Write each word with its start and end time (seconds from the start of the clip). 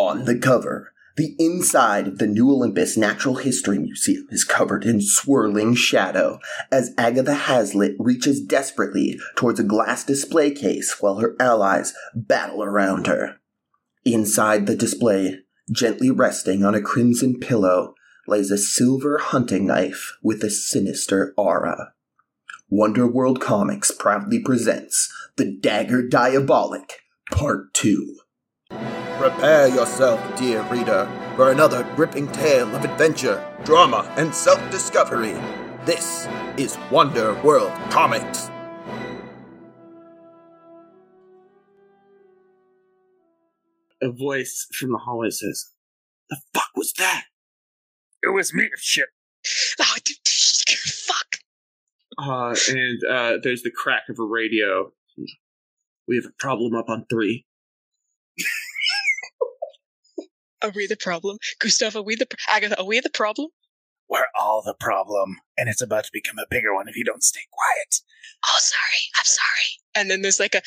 On 0.00 0.26
the 0.26 0.38
cover, 0.38 0.92
the 1.16 1.34
inside 1.40 2.06
of 2.06 2.18
the 2.18 2.28
New 2.28 2.48
Olympus 2.48 2.96
Natural 2.96 3.34
History 3.34 3.80
Museum 3.80 4.28
is 4.30 4.44
covered 4.44 4.84
in 4.84 5.00
swirling 5.00 5.74
shadow 5.74 6.38
as 6.70 6.94
Agatha 6.96 7.34
Hazlitt 7.34 7.96
reaches 7.98 8.40
desperately 8.40 9.18
towards 9.34 9.58
a 9.58 9.64
glass 9.64 10.04
display 10.04 10.52
case 10.52 10.98
while 11.00 11.16
her 11.16 11.34
allies 11.40 11.94
battle 12.14 12.62
around 12.62 13.08
her. 13.08 13.40
Inside 14.04 14.68
the 14.68 14.76
display, 14.76 15.40
gently 15.72 16.12
resting 16.12 16.64
on 16.64 16.76
a 16.76 16.80
crimson 16.80 17.40
pillow, 17.40 17.94
lays 18.28 18.52
a 18.52 18.56
silver 18.56 19.18
hunting 19.18 19.66
knife 19.66 20.16
with 20.22 20.44
a 20.44 20.50
sinister 20.50 21.34
aura. 21.36 21.92
Wonder 22.70 23.08
World 23.08 23.40
Comics 23.40 23.90
proudly 23.90 24.38
presents 24.38 25.12
The 25.36 25.50
Dagger 25.50 26.06
Diabolic, 26.06 27.00
Part 27.32 27.74
2. 27.74 28.18
Prepare 29.18 29.66
yourself, 29.66 30.20
dear 30.38 30.62
reader, 30.70 31.10
for 31.34 31.50
another 31.50 31.82
gripping 31.96 32.30
tale 32.30 32.72
of 32.76 32.84
adventure, 32.84 33.44
drama, 33.64 34.08
and 34.16 34.32
self 34.32 34.60
discovery. 34.70 35.32
This 35.84 36.28
is 36.56 36.78
Wonder 36.92 37.34
World 37.42 37.72
Comics. 37.90 38.48
A 44.00 44.12
voice 44.12 44.68
from 44.72 44.92
the 44.92 44.98
hallway 44.98 45.30
says, 45.30 45.72
The 46.30 46.40
fuck 46.54 46.70
was 46.76 46.92
that? 46.98 47.24
It 48.22 48.32
was 48.32 48.54
me, 48.54 48.68
shit. 48.76 49.08
Oh, 49.80 49.96
d- 50.04 50.14
d- 50.24 50.74
fuck. 50.76 51.38
Uh, 52.18 52.54
and 52.68 53.00
uh, 53.04 53.38
there's 53.42 53.64
the 53.64 53.72
crack 53.72 54.04
of 54.08 54.20
a 54.20 54.24
radio. 54.24 54.92
We 56.06 56.14
have 56.14 56.26
a 56.26 56.34
problem 56.38 56.76
up 56.76 56.88
on 56.88 57.04
three. 57.10 57.46
Are 60.62 60.70
we 60.74 60.86
the 60.86 60.96
problem? 60.96 61.38
Gustav, 61.60 61.94
are 61.96 62.02
we 62.02 62.16
the 62.16 62.26
pr- 62.26 62.36
Agatha? 62.50 62.78
Are 62.80 62.86
we 62.86 63.00
the 63.00 63.10
problem? 63.10 63.48
We're 64.08 64.24
all 64.38 64.62
the 64.64 64.74
problem, 64.80 65.36
and 65.58 65.68
it's 65.68 65.82
about 65.82 66.04
to 66.04 66.10
become 66.12 66.38
a 66.38 66.46
bigger 66.50 66.74
one 66.74 66.88
if 66.88 66.96
you 66.96 67.04
don't 67.04 67.22
stay 67.22 67.42
quiet. 67.52 68.00
Oh, 68.46 68.56
sorry. 68.58 69.02
I'm 69.18 69.24
sorry. 69.24 69.68
And 69.94 70.10
then 70.10 70.22
there's 70.22 70.40
like 70.40 70.54
a 70.54 70.62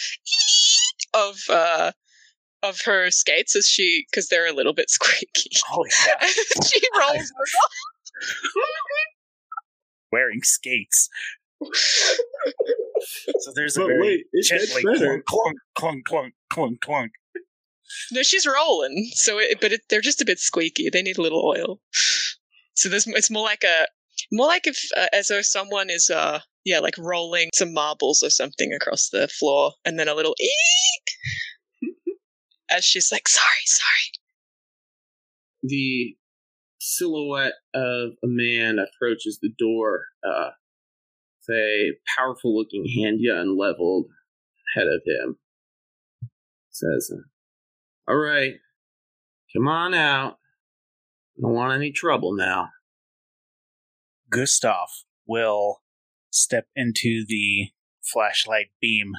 of 1.17 1.37
uh 1.49 1.91
of 2.63 2.79
her 2.85 3.09
skates 3.09 3.55
as 3.55 3.67
she 3.67 4.05
because 4.11 4.27
they're 4.27 4.47
a 4.47 4.53
little 4.53 4.73
bit 4.73 4.89
squeaky. 4.91 5.49
Oh 5.71 5.85
yeah, 6.05 6.27
she 6.63 6.79
rolls. 6.99 7.31
wearing 10.11 10.43
skates. 10.43 11.09
So 13.39 13.51
there's 13.55 13.77
a 13.77 13.81
But 13.81 13.87
very 13.87 14.01
wait, 14.01 14.25
it 14.33 14.47
gets 14.49 14.67
gently 14.73 14.83
better. 14.93 15.23
clunk, 15.27 15.57
clunk, 15.75 16.05
clunk, 16.05 16.05
clunk, 16.05 16.33
clunk, 16.49 16.81
clunk. 16.81 17.11
No, 18.11 18.23
she's 18.23 18.45
rolling. 18.45 19.09
So, 19.13 19.39
it, 19.39 19.59
but 19.61 19.71
it, 19.73 19.81
they're 19.89 20.01
just 20.01 20.21
a 20.21 20.25
bit 20.25 20.39
squeaky. 20.39 20.89
They 20.89 21.01
need 21.01 21.17
a 21.17 21.21
little 21.21 21.45
oil. 21.45 21.79
So 22.73 22.89
there's 22.89 23.05
it's 23.07 23.29
more 23.29 23.43
like 23.43 23.63
a 23.63 23.85
more 24.31 24.47
like 24.47 24.65
if 24.65 24.79
uh, 24.97 25.07
as 25.13 25.27
though 25.27 25.41
someone 25.41 25.89
is 25.89 26.09
uh 26.09 26.39
yeah 26.63 26.79
like 26.79 26.97
rolling 26.97 27.49
some 27.53 27.73
marbles 27.73 28.23
or 28.23 28.29
something 28.29 28.73
across 28.73 29.09
the 29.09 29.27
floor, 29.27 29.73
and 29.85 29.99
then 29.99 30.07
a 30.07 30.15
little 30.15 30.35
eek 30.39 31.91
as 32.71 32.85
she's 32.85 33.11
like, 33.11 33.27
sorry, 33.27 33.65
sorry. 33.65 34.11
The 35.63 36.15
silhouette 36.79 37.53
of 37.75 38.11
a 38.23 38.27
man 38.27 38.77
approaches 38.79 39.39
the 39.41 39.51
door. 39.59 40.05
Uh, 40.27 40.51
a 41.51 41.91
powerful 42.17 42.55
looking 42.57 42.85
handgun 42.85 43.57
leveled 43.57 44.05
ahead 44.73 44.87
of 44.87 45.01
him. 45.05 45.37
Says, 46.69 47.11
All 48.07 48.17
right, 48.17 48.55
come 49.55 49.67
on 49.67 49.93
out. 49.93 50.37
Don't 51.39 51.53
want 51.53 51.73
any 51.73 51.91
trouble 51.91 52.33
now. 52.35 52.69
Gustav 54.29 54.89
will 55.27 55.81
step 56.31 56.67
into 56.75 57.25
the 57.27 57.69
flashlight 58.01 58.71
beam 58.81 59.13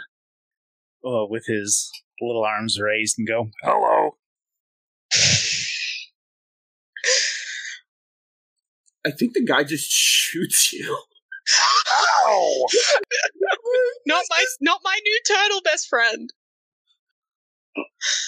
uh, 1.04 1.26
with 1.26 1.46
his 1.46 1.90
little 2.20 2.44
arms 2.44 2.80
raised 2.80 3.18
and 3.18 3.28
go, 3.28 3.50
"Hello." 3.62 4.16
I 9.04 9.10
think 9.10 9.34
the 9.34 9.44
guy 9.44 9.64
just 9.64 9.90
shoots 9.90 10.72
you. 10.72 10.98
Ow! 12.26 12.66
not 14.06 14.24
my 14.30 14.44
not 14.60 14.80
my 14.84 14.98
new 15.04 15.20
turtle 15.26 15.60
best 15.62 15.88
friend. 15.88 16.32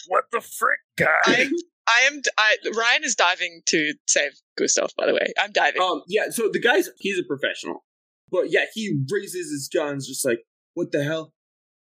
What 0.09 0.25
the 0.32 0.41
frick, 0.41 0.81
guy? 0.97 1.49
I'm 1.87 2.22
I 2.38 2.56
Ryan 2.75 3.05
is 3.05 3.15
diving 3.15 3.60
to 3.66 3.93
save 4.09 4.32
Gustav. 4.56 4.91
By 4.97 5.06
the 5.06 5.15
way, 5.15 5.32
I'm 5.38 5.53
diving. 5.53 5.82
Um, 5.82 6.03
yeah, 6.09 6.31
so 6.31 6.49
the 6.50 6.59
guy's 6.59 6.88
he's 6.99 7.19
a 7.19 7.22
professional. 7.22 7.84
But 8.31 8.50
yeah, 8.50 8.65
he 8.72 9.03
raises 9.10 9.50
his 9.50 9.69
guns 9.72 10.09
just 10.09 10.25
like, 10.25 10.41
what 10.72 10.93
the 10.93 11.04
hell? 11.04 11.33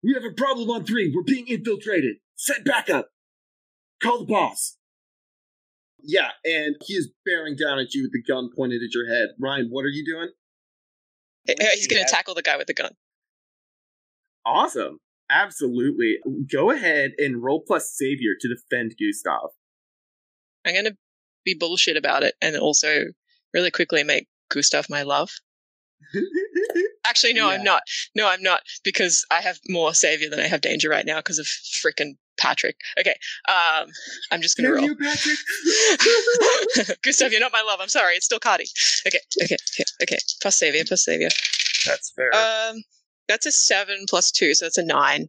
We 0.02 0.12
have 0.14 0.24
a 0.24 0.34
problem 0.34 0.70
on 0.70 0.84
three. 0.84 1.12
We're 1.14 1.22
being 1.22 1.48
infiltrated. 1.48 2.16
Set 2.36 2.64
back 2.64 2.90
up. 2.90 3.08
Call 4.02 4.20
the 4.20 4.26
boss. 4.26 4.76
Yeah, 6.02 6.30
and 6.44 6.76
he 6.84 6.94
is 6.94 7.10
bearing 7.24 7.56
down 7.56 7.78
at 7.78 7.94
you 7.94 8.02
with 8.02 8.12
the 8.12 8.22
gun 8.22 8.50
pointed 8.54 8.82
at 8.82 8.94
your 8.94 9.08
head. 9.08 9.30
Ryan, 9.40 9.68
what 9.70 9.84
are 9.84 9.88
you 9.88 10.04
doing? 10.04 10.28
He's 11.46 11.86
going 11.86 12.04
to 12.04 12.10
tackle 12.10 12.34
the 12.34 12.42
guy 12.42 12.56
with 12.56 12.66
the 12.66 12.74
gun. 12.74 12.92
Awesome. 14.44 14.98
Absolutely. 15.30 16.18
Go 16.50 16.70
ahead 16.70 17.12
and 17.18 17.42
roll 17.42 17.60
plus 17.66 17.92
savior 17.96 18.32
to 18.40 18.48
defend 18.48 18.94
Gustav. 18.98 19.50
I'm 20.66 20.74
going 20.74 20.84
to 20.86 20.96
be 21.44 21.54
bullshit 21.54 21.96
about 21.96 22.22
it 22.22 22.34
and 22.40 22.56
also 22.56 23.04
really 23.54 23.70
quickly 23.70 24.02
make 24.04 24.28
Gustav 24.50 24.88
my 24.90 25.02
love. 25.02 25.30
Actually, 27.06 27.32
no, 27.34 27.48
Yeah. 27.48 27.54
I'm 27.56 27.64
not. 27.64 27.82
No, 28.14 28.28
I'm 28.28 28.42
not 28.42 28.62
because 28.84 29.24
I 29.30 29.40
have 29.40 29.58
more 29.68 29.94
savior 29.94 30.28
than 30.28 30.40
I 30.40 30.46
have 30.48 30.60
danger 30.60 30.88
right 30.88 31.06
now 31.06 31.18
because 31.18 31.38
of 31.38 31.46
frickin' 31.46 32.16
Patrick. 32.38 32.76
Okay, 33.00 33.14
um, 33.48 33.88
I'm 34.30 34.42
just 34.42 34.56
gonna 34.56 34.68
Damn 34.68 34.76
roll. 34.76 34.84
you, 34.86 34.96
Patrick. 34.96 35.38
Gustav, 37.02 37.30
you're 37.32 37.40
not 37.40 37.52
my 37.52 37.62
love. 37.66 37.78
I'm 37.80 37.88
sorry. 37.88 38.14
It's 38.14 38.26
still 38.26 38.38
Cardi. 38.40 38.66
Okay, 39.06 39.18
okay, 39.42 39.56
okay, 39.74 39.84
okay. 40.02 40.18
Plus 40.42 40.56
savior, 40.56 40.82
plus 40.86 41.04
savior. 41.04 41.28
That's 41.86 42.10
fair. 42.14 42.34
Um, 42.34 42.82
that's 43.28 43.46
a 43.46 43.52
seven 43.52 44.04
plus 44.08 44.30
two, 44.30 44.54
so 44.54 44.64
that's 44.66 44.78
a 44.78 44.84
nine. 44.84 45.28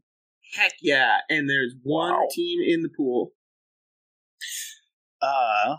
Heck 0.55 0.73
yeah. 0.81 1.17
And 1.29 1.49
there's 1.49 1.73
one 1.83 2.13
Wow. 2.13 2.27
team 2.31 2.59
in 2.65 2.81
the 2.81 2.89
pool. 2.89 3.31
uh, 5.21 5.77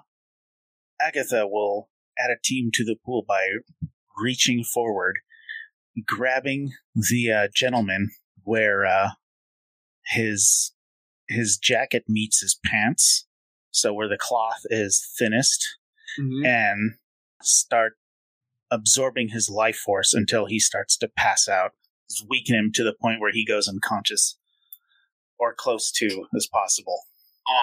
Agatha 1.01 1.47
will 1.47 1.91
add 2.19 2.31
a 2.31 2.37
team 2.43 2.71
to 2.75 2.85
the 2.85 2.97
pool 3.05 3.25
by 3.27 3.49
reaching 4.21 4.65
forward, 4.65 5.19
grabbing 6.05 6.73
the 6.95 7.31
uh, 7.31 7.49
gentleman 7.55 8.11
where 8.43 8.85
uh, 8.85 9.11
his 10.07 10.73
his 11.29 11.57
jacket 11.59 12.05
meets 12.09 12.41
his 12.41 12.59
pants, 12.65 13.27
so 13.71 13.93
where 13.93 14.09
the 14.09 14.17
cloth 14.19 14.63
is 14.71 15.07
thinnest, 15.19 15.77
Mhm. 16.19 16.47
and 16.47 16.95
start 17.43 17.99
absorbing 18.71 19.29
his 19.29 19.49
life 19.51 19.77
force 19.77 20.13
until 20.15 20.47
he 20.47 20.59
starts 20.59 20.97
to 20.97 21.09
pass 21.09 21.47
out, 21.49 21.73
Just 21.73 21.78
weaken 22.29 22.55
him 22.55 22.71
to 22.75 22.85
the 22.85 22.95
point 23.01 23.21
where 23.21 23.33
he 23.33 23.45
goes 23.45 23.69
unconscious 23.69 24.39
or 25.39 25.55
close 25.55 25.91
to 25.93 26.27
as 26.35 26.47
possible. 26.47 27.03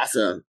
awesome. 0.01 0.44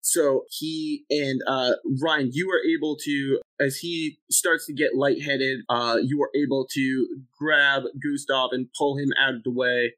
So 0.00 0.44
he 0.48 1.04
and 1.10 1.42
uh, 1.46 1.72
Ryan, 2.02 2.30
you 2.32 2.48
are 2.50 2.62
able 2.66 2.96
to, 3.04 3.40
as 3.60 3.76
he 3.76 4.18
starts 4.30 4.64
to 4.66 4.72
get 4.72 4.94
lightheaded, 4.94 5.60
uh, 5.68 5.98
you 6.02 6.22
are 6.22 6.30
able 6.34 6.66
to 6.72 7.06
grab 7.38 7.82
Gustav 8.02 8.50
and 8.52 8.68
pull 8.76 8.96
him 8.96 9.10
out 9.20 9.34
of 9.34 9.42
the 9.42 9.50
way 9.50 9.94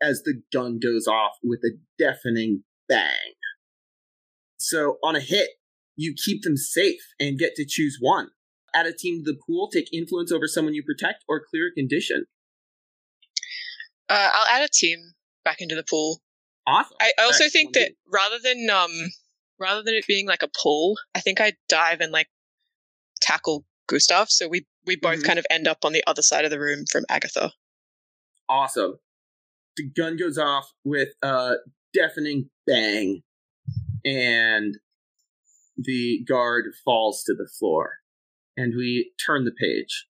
as 0.00 0.22
the 0.22 0.40
gun 0.52 0.78
goes 0.78 1.08
off 1.08 1.32
with 1.42 1.60
a 1.64 1.76
deafening 1.98 2.62
bang. 2.88 3.34
So 4.56 4.98
on 5.02 5.16
a 5.16 5.20
hit, 5.20 5.50
you 5.96 6.14
keep 6.14 6.42
them 6.42 6.56
safe 6.56 7.02
and 7.18 7.38
get 7.38 7.54
to 7.56 7.64
choose 7.66 7.98
one. 8.00 8.28
Add 8.74 8.86
a 8.86 8.92
team 8.92 9.24
to 9.24 9.32
the 9.32 9.38
pool, 9.46 9.68
take 9.68 9.92
influence 9.92 10.32
over 10.32 10.46
someone 10.46 10.74
you 10.74 10.82
protect, 10.82 11.24
or 11.28 11.42
clear 11.44 11.68
a 11.68 11.74
condition. 11.74 12.26
Uh, 14.08 14.30
I'll 14.32 14.46
add 14.56 14.62
a 14.64 14.68
team 14.68 14.98
back 15.44 15.60
into 15.60 15.74
the 15.74 15.84
pool. 15.88 16.20
Awesome. 16.66 16.96
I, 17.00 17.12
also 17.22 17.48
think 17.48 17.74
that 17.74 17.92
rather 18.12 18.38
than 18.42 18.68
um 18.70 18.90
rather 19.58 19.82
than 19.82 19.94
it 19.94 20.06
being 20.06 20.26
like 20.26 20.42
a 20.42 20.48
pull, 20.62 20.96
I 21.14 21.20
think 21.20 21.40
I 21.40 21.54
dive 21.68 22.00
and 22.00 22.12
like 22.12 22.28
tackle 23.20 23.64
Gustav, 23.86 24.30
so 24.30 24.48
we 24.48 24.66
we 24.86 24.96
both 24.96 25.20
Mhm. 25.20 25.26
kind 25.26 25.38
of 25.38 25.46
end 25.50 25.68
up 25.68 25.84
on 25.84 25.92
the 25.92 26.02
other 26.06 26.22
side 26.22 26.44
of 26.44 26.50
the 26.50 26.58
room 26.60 26.84
from 26.90 27.04
Agatha. 27.08 27.52
Awesome. 28.48 28.98
The 29.76 29.88
gun 29.90 30.16
goes 30.16 30.38
off 30.38 30.72
with 30.84 31.10
a 31.22 31.56
deafening 31.92 32.50
bang, 32.66 33.22
and 34.04 34.78
the 35.76 36.24
guard 36.28 36.66
falls 36.84 37.22
to 37.24 37.34
the 37.34 37.48
floor. 37.58 37.98
And 38.56 38.74
we 38.76 39.12
turn 39.26 39.44
the 39.44 39.50
page 39.52 40.06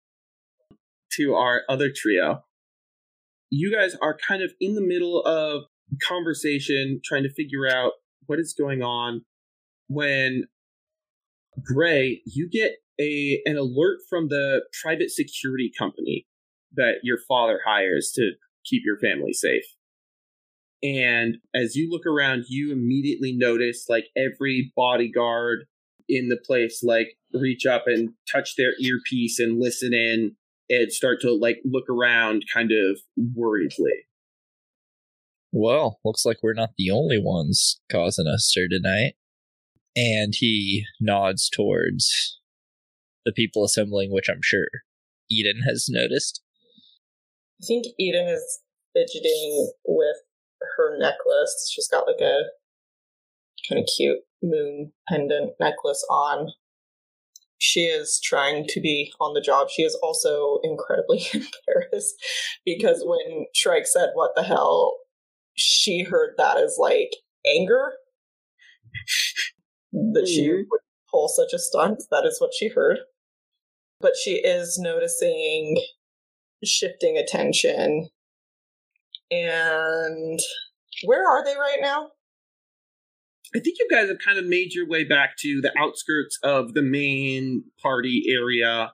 to 1.13 1.35
our 1.35 1.63
other 1.69 1.91
trio. 1.95 2.45
You 3.57 3.73
guys 3.73 3.95
are 4.03 4.17
kind 4.27 4.43
of 4.43 4.53
in 4.61 4.75
the 4.75 4.81
middle 4.81 5.23
of 5.23 5.65
conversation, 6.03 7.01
trying 7.05 7.23
to 7.23 7.33
figure 7.33 7.69
out 7.71 7.93
what 8.27 8.41
is 8.41 8.55
going 8.59 8.83
on 8.83 9.23
when 9.87 10.45
Gray, 11.63 12.21
you 12.27 12.49
get 12.51 12.73
a 13.01 13.41
an 13.45 13.57
alert 13.57 13.99
from 14.09 14.29
the 14.29 14.63
private 14.83 15.11
security 15.11 15.71
company 15.79 16.27
that 16.75 16.97
your 17.03 17.19
father 17.29 17.61
hires 17.65 18.13
to 18.17 18.33
keep 18.65 18.83
your 18.85 18.99
family 18.99 19.33
safe. 19.33 19.65
And 20.83 21.39
as 21.55 21.77
you 21.77 21.89
look 21.91 22.07
around, 22.07 22.45
you 22.49 22.73
immediately 22.73 23.33
notice 23.37 23.87
like 23.89 24.07
every 24.17 24.73
bodyguard 24.77 25.67
in 26.09 26.29
the 26.29 26.37
place 26.37 26.83
like 26.83 27.17
reach 27.33 27.67
up 27.67 27.85
and 27.87 28.11
touch 28.31 28.57
their 28.57 28.73
earpiece 28.81 29.39
and 29.39 29.61
listen 29.61 29.95
in 29.95 30.37
and 30.69 30.93
start 30.93 31.21
to 31.21 31.33
like 31.33 31.59
look 31.65 31.89
around 31.89 32.45
kind 32.53 32.71
of 32.73 33.01
worriedly. 33.17 34.07
Well, 35.53 36.01
looks 36.05 36.25
like 36.25 36.39
we're 36.43 36.55
not 36.55 36.71
the 36.77 36.91
only 36.91 37.21
ones 37.23 37.81
causing 37.91 38.27
a 38.27 38.39
stir 38.39 38.69
tonight. 38.69 39.15
And 39.97 40.35
he 40.37 40.85
nods 41.01 41.49
towards 41.49 42.41
the 43.25 43.33
people 43.33 43.63
assembling, 43.63 44.13
which 44.13 44.29
I'm 44.29 44.41
sure 44.43 44.67
Eden 45.31 45.63
has 45.65 45.87
noticed. 45.89 46.43
I 47.63 47.67
think 47.67 47.87
Eden 47.99 48.27
is 48.27 48.61
fidgeting 48.95 49.73
with 49.87 50.17
her 50.77 50.99
necklace. 50.99 51.71
She's 51.73 51.89
got 51.89 52.07
like 52.09 52.21
a 52.21 52.43
kind 53.69 53.81
of 53.81 53.89
cute 53.97 54.19
moon 54.43 54.93
pendant 55.09 55.53
necklace 55.61 56.05
on. 56.11 56.49
She 57.59 57.85
is 57.85 58.21
trying 58.23 58.67
to 58.69 58.81
be 58.81 59.13
on 59.21 59.33
the 59.35 59.41
job. 59.41 59.69
She 59.71 59.83
is 59.83 59.99
also 60.03 60.59
incredibly 60.63 61.25
embarrassed 61.35 62.15
because 62.65 63.03
when 63.07 63.47
Shrike 63.55 63.87
said, 63.87 64.11
What 64.15 64.33
the 64.35 64.43
hell? 64.43 64.97
she 65.55 66.03
heard 66.03 66.35
that 66.37 66.57
as 66.57 66.77
like 66.79 67.11
anger. 67.47 67.93
that 69.93 70.27
she 70.27 70.51
would 70.53 70.81
pull 71.11 71.29
such 71.29 71.53
a 71.53 71.59
stunt. 71.59 72.03
That 72.11 72.25
is 72.27 72.41
what 72.41 72.51
she 72.59 72.69
heard. 72.69 72.99
But 74.01 74.15
she 74.23 74.37
is 74.37 74.79
noticing 74.79 75.81
shifting 76.65 77.17
attention. 77.17 78.09
And 79.31 80.41
where 81.05 81.29
are 81.29 81.45
they 81.45 81.55
right 81.57 81.79
now? 81.81 82.11
I 83.55 83.61
think 83.61 83.77
you 83.79 83.89
guys 83.91 84.09
have 84.09 84.19
kind 84.19 84.39
of 84.39 84.47
made 84.47 84.75
your 84.75 84.89
way 84.89 85.05
back 85.05 85.37
to 85.39 85.61
the 85.61 85.73
outskirts 85.79 86.39
of 86.43 86.75
the 86.75 86.83
main 86.83 87.65
party 87.81 88.25
area. 88.29 88.93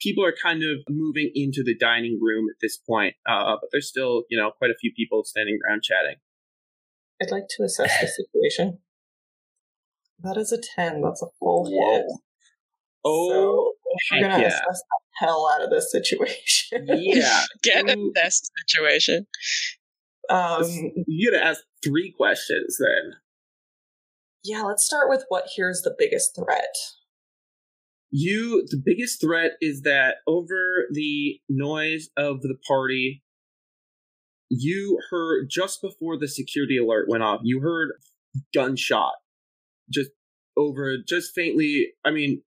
People 0.00 0.24
are 0.24 0.34
kind 0.42 0.64
of 0.64 0.78
moving 0.88 1.30
into 1.34 1.62
the 1.62 1.76
dining 1.76 2.18
room 2.20 2.46
at 2.50 2.56
this 2.60 2.76
point, 2.76 3.14
uh, 3.28 3.56
but 3.60 3.68
there's 3.70 3.88
still, 3.88 4.24
you 4.28 4.36
know, 4.36 4.50
quite 4.58 4.72
a 4.72 4.76
few 4.80 4.92
people 4.96 5.22
standing 5.24 5.58
around 5.68 5.82
chatting. 5.84 6.16
I'd 7.22 7.30
like 7.30 7.46
to 7.56 7.62
assess 7.62 8.00
the 8.00 8.08
situation. 8.08 8.78
That 10.24 10.36
is 10.36 10.50
a 10.50 10.58
10. 10.58 11.02
That's 11.02 11.22
a 11.22 11.26
full 11.38 11.66
hit. 11.66 12.06
Oh, 13.04 13.30
so 13.30 13.72
we're 14.12 14.28
gonna 14.28 14.40
yeah. 14.40 14.48
assess 14.48 14.82
the 14.82 15.26
hell 15.26 15.48
out 15.54 15.62
of 15.62 15.70
this 15.70 15.90
situation. 15.90 16.86
yeah. 16.88 17.42
Get 17.62 17.88
a 17.88 17.98
Ooh. 17.98 18.12
best 18.12 18.50
situation. 18.68 19.26
um, 20.30 20.64
You 21.06 21.30
gotta 21.30 21.44
ask 21.44 21.62
three 21.84 22.12
questions 22.16 22.78
then. 22.78 23.14
Yeah, 24.44 24.62
let's 24.62 24.84
start 24.84 25.08
with 25.08 25.24
what 25.28 25.44
here's 25.54 25.82
the 25.82 25.94
biggest 25.96 26.34
threat. 26.36 26.74
You, 28.10 28.66
the 28.70 28.80
biggest 28.82 29.20
threat 29.20 29.52
is 29.60 29.82
that 29.82 30.16
over 30.26 30.86
the 30.90 31.40
noise 31.48 32.10
of 32.16 32.42
the 32.42 32.56
party, 32.66 33.22
you 34.50 34.98
heard 35.10 35.48
just 35.50 35.80
before 35.80 36.18
the 36.18 36.28
security 36.28 36.76
alert 36.76 37.08
went 37.08 37.22
off, 37.22 37.40
you 37.42 37.60
heard 37.60 37.92
gunshot 38.52 39.14
just 39.90 40.10
over, 40.58 40.96
just 41.06 41.34
faintly. 41.34 41.92
I 42.04 42.10
mean, 42.10 42.42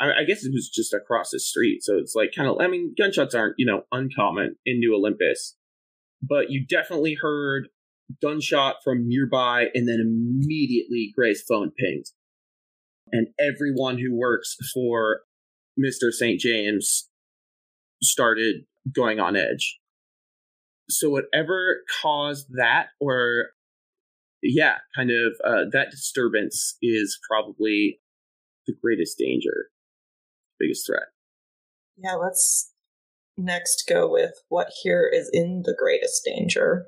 I, 0.00 0.12
I 0.20 0.24
guess 0.24 0.44
it 0.44 0.52
was 0.52 0.68
just 0.68 0.92
across 0.92 1.30
the 1.30 1.38
street, 1.38 1.84
so 1.84 1.96
it's 1.98 2.14
like 2.16 2.30
kind 2.34 2.48
of. 2.48 2.56
I 2.60 2.66
mean, 2.66 2.94
gunshots 2.98 3.34
aren't 3.34 3.54
you 3.58 3.66
know 3.66 3.82
uncommon 3.92 4.56
in 4.66 4.80
New 4.80 4.94
Olympus, 4.94 5.56
but 6.20 6.50
you 6.50 6.66
definitely 6.66 7.14
heard 7.14 7.68
gunshot 8.22 8.76
from 8.84 9.08
nearby, 9.08 9.66
and 9.74 9.88
then 9.88 10.00
immediately 10.00 11.12
Gray's 11.16 11.42
phone 11.42 11.72
pinged 11.78 12.06
and 13.12 13.28
everyone 13.38 13.98
who 13.98 14.14
works 14.14 14.56
for 14.72 15.20
Mr. 15.78 16.10
St. 16.10 16.40
James 16.40 17.08
started 18.02 18.64
going 18.94 19.20
on 19.20 19.36
edge. 19.36 19.78
So 20.88 21.10
whatever 21.10 21.82
caused 22.02 22.46
that, 22.56 22.88
or 23.00 23.46
yeah, 24.42 24.76
kind 24.94 25.10
of 25.10 25.32
uh, 25.44 25.64
that 25.72 25.90
disturbance 25.90 26.76
is 26.80 27.18
probably 27.28 28.00
the 28.66 28.74
greatest 28.80 29.18
danger, 29.18 29.68
biggest 30.58 30.86
threat. 30.86 31.08
Yeah, 31.96 32.14
let's 32.14 32.72
next 33.36 33.84
go 33.88 34.10
with 34.10 34.32
what 34.48 34.68
here 34.82 35.10
is 35.12 35.28
in 35.32 35.62
the 35.64 35.74
greatest 35.76 36.24
danger. 36.24 36.86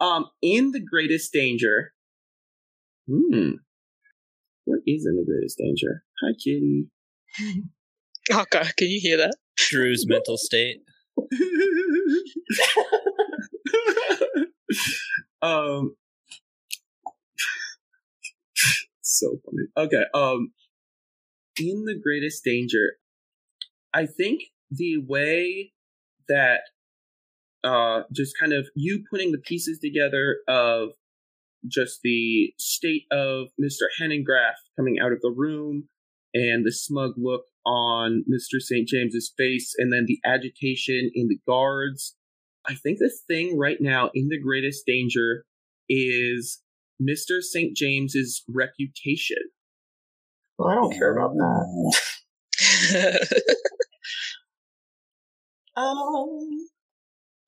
Um, 0.00 0.26
in 0.42 0.72
the 0.72 0.80
greatest 0.80 1.32
danger. 1.32 1.92
Hmm. 3.08 3.52
What 4.64 4.80
is 4.86 5.06
in 5.06 5.16
the 5.16 5.24
greatest 5.24 5.58
danger? 5.58 6.04
Hi, 6.22 6.32
Kitty. 6.42 6.86
Oh 8.32 8.46
god, 8.50 8.74
can 8.78 8.88
you 8.88 9.00
hear 9.02 9.18
that? 9.18 9.36
Drew's 9.54 10.06
mental 10.08 10.38
state. 10.38 10.78
um 15.42 15.94
so 19.02 19.38
funny 19.44 19.66
okay 19.76 20.04
um 20.14 20.52
in 21.60 21.84
the 21.84 21.94
greatest 22.02 22.42
danger 22.44 22.94
i 23.92 24.06
think 24.06 24.40
the 24.70 24.96
way 25.06 25.72
that 26.28 26.62
uh 27.64 28.02
just 28.12 28.38
kind 28.38 28.52
of 28.52 28.66
you 28.74 29.04
putting 29.10 29.32
the 29.32 29.38
pieces 29.38 29.78
together 29.78 30.38
of 30.48 30.90
just 31.66 32.00
the 32.02 32.52
state 32.58 33.04
of 33.10 33.48
mr 33.60 33.86
hennengraff 34.00 34.54
coming 34.76 34.98
out 35.00 35.12
of 35.12 35.20
the 35.22 35.32
room 35.34 35.88
and 36.34 36.66
the 36.66 36.72
smug 36.72 37.12
look 37.16 37.44
on 37.64 38.22
mr 38.30 38.60
st 38.60 38.86
james's 38.86 39.32
face 39.36 39.74
and 39.78 39.92
then 39.92 40.04
the 40.06 40.20
agitation 40.24 41.10
in 41.14 41.28
the 41.28 41.38
guards 41.46 42.16
I 42.66 42.74
think 42.74 42.98
the 42.98 43.10
thing 43.28 43.58
right 43.58 43.78
now 43.80 44.10
in 44.14 44.28
the 44.28 44.40
greatest 44.40 44.86
danger 44.86 45.44
is 45.88 46.60
Mr. 47.00 47.42
St. 47.42 47.76
James's 47.76 48.42
reputation. 48.48 49.36
Well, 50.58 50.70
I 50.70 50.74
don't 50.74 50.92
care 50.92 51.16
about 51.16 51.34
that. 51.34 53.40
Um, 55.76 56.68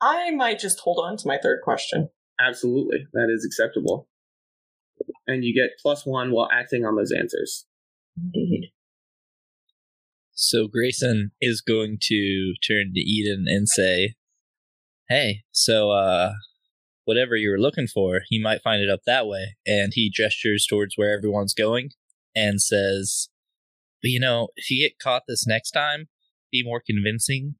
I 0.00 0.30
might 0.30 0.58
just 0.58 0.80
hold 0.80 0.98
on 1.02 1.16
to 1.18 1.28
my 1.28 1.38
third 1.42 1.60
question. 1.62 2.10
Absolutely, 2.40 3.06
that 3.12 3.28
is 3.32 3.44
acceptable. 3.44 4.08
And 5.26 5.44
you 5.44 5.54
get 5.54 5.78
plus 5.80 6.06
one 6.06 6.30
while 6.30 6.48
acting 6.52 6.84
on 6.84 6.96
those 6.96 7.12
answers. 7.12 7.66
Indeed. 8.16 8.70
So 10.32 10.68
Grayson 10.68 11.32
is 11.40 11.60
going 11.60 11.98
to 12.02 12.54
turn 12.66 12.92
to 12.94 13.00
Eden 13.00 13.46
and 13.48 13.68
say, 13.68 14.14
Hey, 15.08 15.44
so 15.50 15.90
uh 15.90 16.32
whatever 17.04 17.36
you 17.36 17.50
were 17.50 17.58
looking 17.58 17.86
for, 17.86 18.22
you 18.30 18.42
might 18.42 18.62
find 18.62 18.82
it 18.82 18.90
up 18.90 19.00
that 19.06 19.26
way. 19.26 19.56
And 19.64 19.92
he 19.94 20.10
gestures 20.10 20.66
towards 20.68 20.94
where 20.96 21.16
everyone's 21.16 21.54
going 21.54 21.90
and 22.34 22.60
says, 22.60 23.28
But 24.02 24.10
you 24.10 24.20
know, 24.20 24.48
if 24.56 24.70
you 24.70 24.86
get 24.86 24.98
caught 24.98 25.22
this 25.26 25.46
next 25.46 25.70
time, 25.70 26.08
be 26.52 26.62
more 26.62 26.82
convincing. 26.84 27.54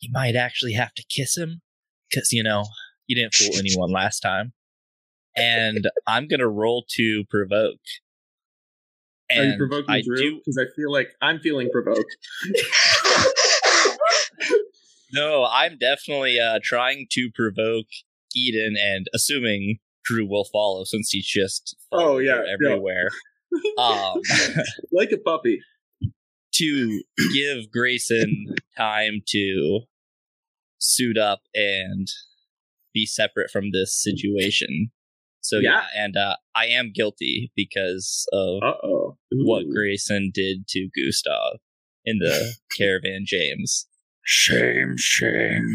You 0.00 0.10
might 0.12 0.36
actually 0.36 0.74
have 0.74 0.94
to 0.94 1.04
kiss 1.08 1.36
him. 1.36 1.62
Cause 2.14 2.28
you 2.32 2.42
know, 2.42 2.64
you 3.06 3.16
didn't 3.16 3.34
fool 3.34 3.56
anyone 3.58 3.90
last 3.90 4.20
time. 4.20 4.52
And 5.36 5.88
I'm 6.06 6.26
gonna 6.28 6.48
roll 6.48 6.84
to 6.96 7.24
provoke. 7.28 7.80
Are 9.30 9.36
you 9.36 9.42
And 9.42 9.58
provoking 9.58 9.94
I 9.94 10.02
Drew? 10.02 10.36
Because 10.38 10.58
I 10.58 10.64
feel 10.74 10.90
like 10.90 11.08
I'm 11.20 11.38
feeling 11.40 11.68
provoked. 11.70 12.16
No, 15.12 15.46
I'm 15.50 15.78
definitely 15.78 16.38
uh, 16.38 16.58
trying 16.62 17.06
to 17.12 17.30
provoke 17.34 17.86
Eden 18.36 18.76
and 18.78 19.06
assuming 19.14 19.78
Drew 20.04 20.26
will 20.26 20.44
follow 20.52 20.84
since 20.84 21.10
he's 21.10 21.26
just 21.26 21.76
Oh, 21.92 22.18
yeah, 22.18 22.36
her 22.36 22.44
yeah. 22.46 22.52
everywhere. 22.72 23.08
um, 23.78 24.20
like 24.92 25.10
a 25.12 25.16
puppy. 25.18 25.60
to 26.52 27.02
give 27.32 27.70
Grayson 27.72 28.54
time 28.76 29.22
to 29.28 29.80
suit 30.78 31.18
up 31.18 31.40
and 31.54 32.08
be 32.94 33.04
separate 33.06 33.50
from 33.50 33.70
this 33.72 33.94
situation. 34.00 34.90
So 35.40 35.58
yeah, 35.58 35.84
Yeah. 35.94 36.04
and 36.04 36.16
uh, 36.16 36.36
I 36.54 36.66
am 36.66 36.92
guilty 36.94 37.52
because 37.56 38.26
of 38.32 38.60
what 39.32 39.64
Grayson 39.72 40.30
did 40.34 40.66
to 40.68 40.88
Gustav 40.96 41.58
in 42.04 42.18
the 42.18 42.54
caravan 42.76 43.24
James. 43.26 43.86
Shame, 44.24 44.94
shame. 44.98 45.72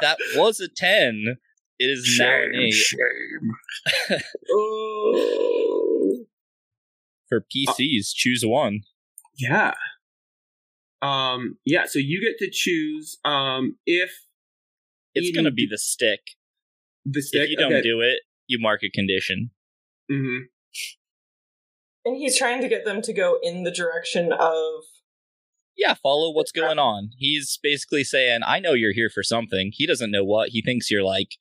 That 0.00 0.18
was 0.34 0.60
a 0.60 0.68
ten. 0.68 1.36
It 1.78 1.86
is 1.90 2.16
now 2.18 2.42
an 2.42 2.54
eight. 2.54 2.72
shame. 2.72 4.20
Oh. 4.52 6.24
For 7.28 7.40
PCs, 7.54 8.12
choose 8.14 8.42
one. 8.44 8.80
Yeah. 9.38 9.74
Um. 11.02 11.56
Yeah. 11.64 11.84
So 11.86 11.98
you 11.98 12.20
get 12.20 12.38
to 12.44 12.50
choose. 12.52 13.18
Um. 13.24 13.76
If 13.86 14.10
It's 15.14 15.28
Eating- 15.28 15.42
gonna 15.44 15.50
be 15.54 15.66
the 15.70 15.78
stick. 15.78 16.20
the 17.04 17.22
stick. 17.22 17.42
If 17.44 17.50
you 17.50 17.56
don't 17.56 17.72
okay. 17.72 17.82
do 17.82 18.00
it, 18.00 18.20
you 18.46 18.58
mark 18.60 18.82
a 18.82 18.90
condition. 18.90 19.50
Mm-hmm. 20.10 20.44
And 22.04 22.16
he's 22.16 22.38
trying 22.38 22.60
to 22.62 22.68
get 22.68 22.84
them 22.84 23.02
to 23.02 23.12
go 23.12 23.38
in 23.42 23.62
the 23.62 23.70
direction 23.70 24.32
of. 24.32 24.84
Yeah, 25.76 25.94
follow 25.94 26.30
what's 26.32 26.52
going 26.52 26.78
on. 26.78 27.10
He's 27.16 27.58
basically 27.62 28.04
saying, 28.04 28.40
I 28.44 28.58
know 28.60 28.72
you're 28.74 28.92
here 28.92 29.08
for 29.12 29.22
something. 29.22 29.70
He 29.72 29.86
doesn't 29.86 30.10
know 30.10 30.24
what. 30.24 30.50
He 30.50 30.60
thinks 30.62 30.90
you're 30.90 31.02
like 31.04 31.36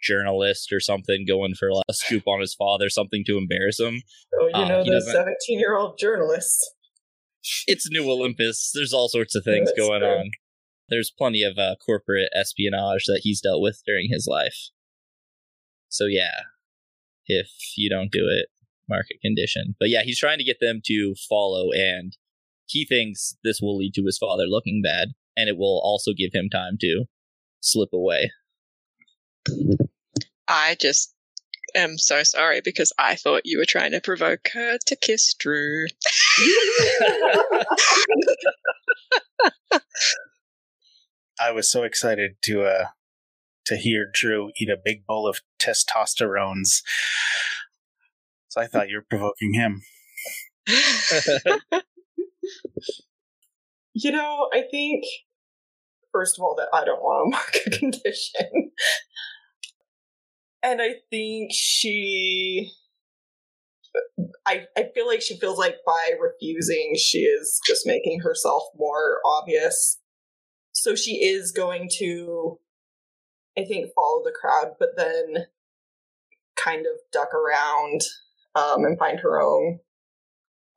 journalist 0.00 0.72
or 0.72 0.80
something 0.80 1.24
going 1.26 1.54
for 1.54 1.72
like 1.72 1.84
a 1.88 1.94
scoop 1.94 2.22
on 2.26 2.40
his 2.40 2.54
father, 2.54 2.88
something 2.88 3.24
to 3.26 3.36
embarrass 3.36 3.78
him. 3.80 4.02
Oh, 4.38 4.46
you 4.48 4.54
Uh, 4.54 4.68
know, 4.68 4.84
he 4.84 4.90
the 4.90 5.00
17 5.02 5.58
year 5.58 5.76
old 5.76 5.98
journalist. 5.98 6.58
It's 7.66 7.90
New 7.90 8.10
Olympus. 8.10 8.72
There's 8.74 8.92
all 8.92 9.08
sorts 9.08 9.34
of 9.34 9.44
things 9.44 9.68
That's 9.68 9.86
going 9.86 10.02
fair. 10.02 10.18
on. 10.18 10.30
There's 10.88 11.12
plenty 11.16 11.42
of 11.42 11.58
uh, 11.58 11.76
corporate 11.84 12.30
espionage 12.34 13.04
that 13.06 13.20
he's 13.22 13.40
dealt 13.40 13.62
with 13.62 13.82
during 13.86 14.08
his 14.10 14.26
life. 14.26 14.70
So 15.88 16.06
yeah, 16.06 16.42
if 17.26 17.48
you 17.76 17.88
don't 17.88 18.10
do 18.12 18.26
it, 18.28 18.48
market 18.88 19.18
condition. 19.22 19.74
But 19.78 19.88
yeah, 19.88 20.02
he's 20.02 20.18
trying 20.18 20.38
to 20.38 20.44
get 20.44 20.58
them 20.60 20.80
to 20.86 21.14
follow, 21.28 21.70
and 21.72 22.16
he 22.66 22.84
thinks 22.84 23.36
this 23.44 23.60
will 23.60 23.78
lead 23.78 23.94
to 23.94 24.04
his 24.04 24.18
father 24.18 24.44
looking 24.44 24.82
bad, 24.82 25.08
and 25.36 25.48
it 25.48 25.56
will 25.56 25.80
also 25.82 26.12
give 26.12 26.32
him 26.32 26.48
time 26.50 26.76
to 26.80 27.04
slip 27.60 27.92
away. 27.92 28.30
I 30.48 30.76
just 30.78 31.13
am 31.74 31.98
so 31.98 32.22
sorry 32.22 32.60
because 32.62 32.92
I 32.98 33.16
thought 33.16 33.42
you 33.44 33.58
were 33.58 33.64
trying 33.64 33.92
to 33.92 34.00
provoke 34.00 34.48
her 34.52 34.78
to 34.86 34.96
kiss 34.96 35.34
Drew. 35.34 35.86
I 41.40 41.50
was 41.50 41.70
so 41.70 41.82
excited 41.82 42.36
to 42.42 42.62
uh 42.64 42.86
to 43.66 43.76
hear 43.76 44.06
Drew 44.12 44.50
eat 44.60 44.68
a 44.68 44.76
big 44.82 45.06
bowl 45.06 45.26
of 45.26 45.40
testosterones. 45.58 46.82
So 48.48 48.60
I 48.60 48.66
thought 48.66 48.88
you 48.88 48.96
were 48.96 49.06
provoking 49.08 49.54
him. 49.54 49.82
You 53.94 54.10
know, 54.10 54.48
I 54.52 54.62
think, 54.68 55.04
first 56.10 56.36
of 56.36 56.42
all, 56.42 56.56
that 56.56 56.66
I 56.74 56.84
don't 56.84 57.00
want 57.00 57.26
to 57.26 57.30
mark 57.30 57.56
a 57.66 57.70
condition. 57.78 58.72
And 60.64 60.82
I 60.82 60.94
think 61.10 61.50
she. 61.52 62.72
I, 64.46 64.64
I 64.76 64.84
feel 64.94 65.06
like 65.06 65.22
she 65.22 65.38
feels 65.38 65.58
like 65.58 65.76
by 65.86 66.10
refusing, 66.20 66.94
she 66.96 67.18
is 67.20 67.60
just 67.66 67.86
making 67.86 68.20
herself 68.20 68.62
more 68.76 69.20
obvious. 69.24 70.00
So 70.72 70.94
she 70.96 71.24
is 71.24 71.52
going 71.52 71.88
to, 71.98 72.58
I 73.56 73.64
think, 73.64 73.90
follow 73.94 74.22
the 74.24 74.32
crowd, 74.38 74.74
but 74.78 74.90
then 74.96 75.46
kind 76.56 76.80
of 76.80 76.98
duck 77.12 77.28
around 77.32 78.00
um, 78.54 78.84
and 78.84 78.98
find 78.98 79.20
her 79.20 79.40
own 79.40 79.78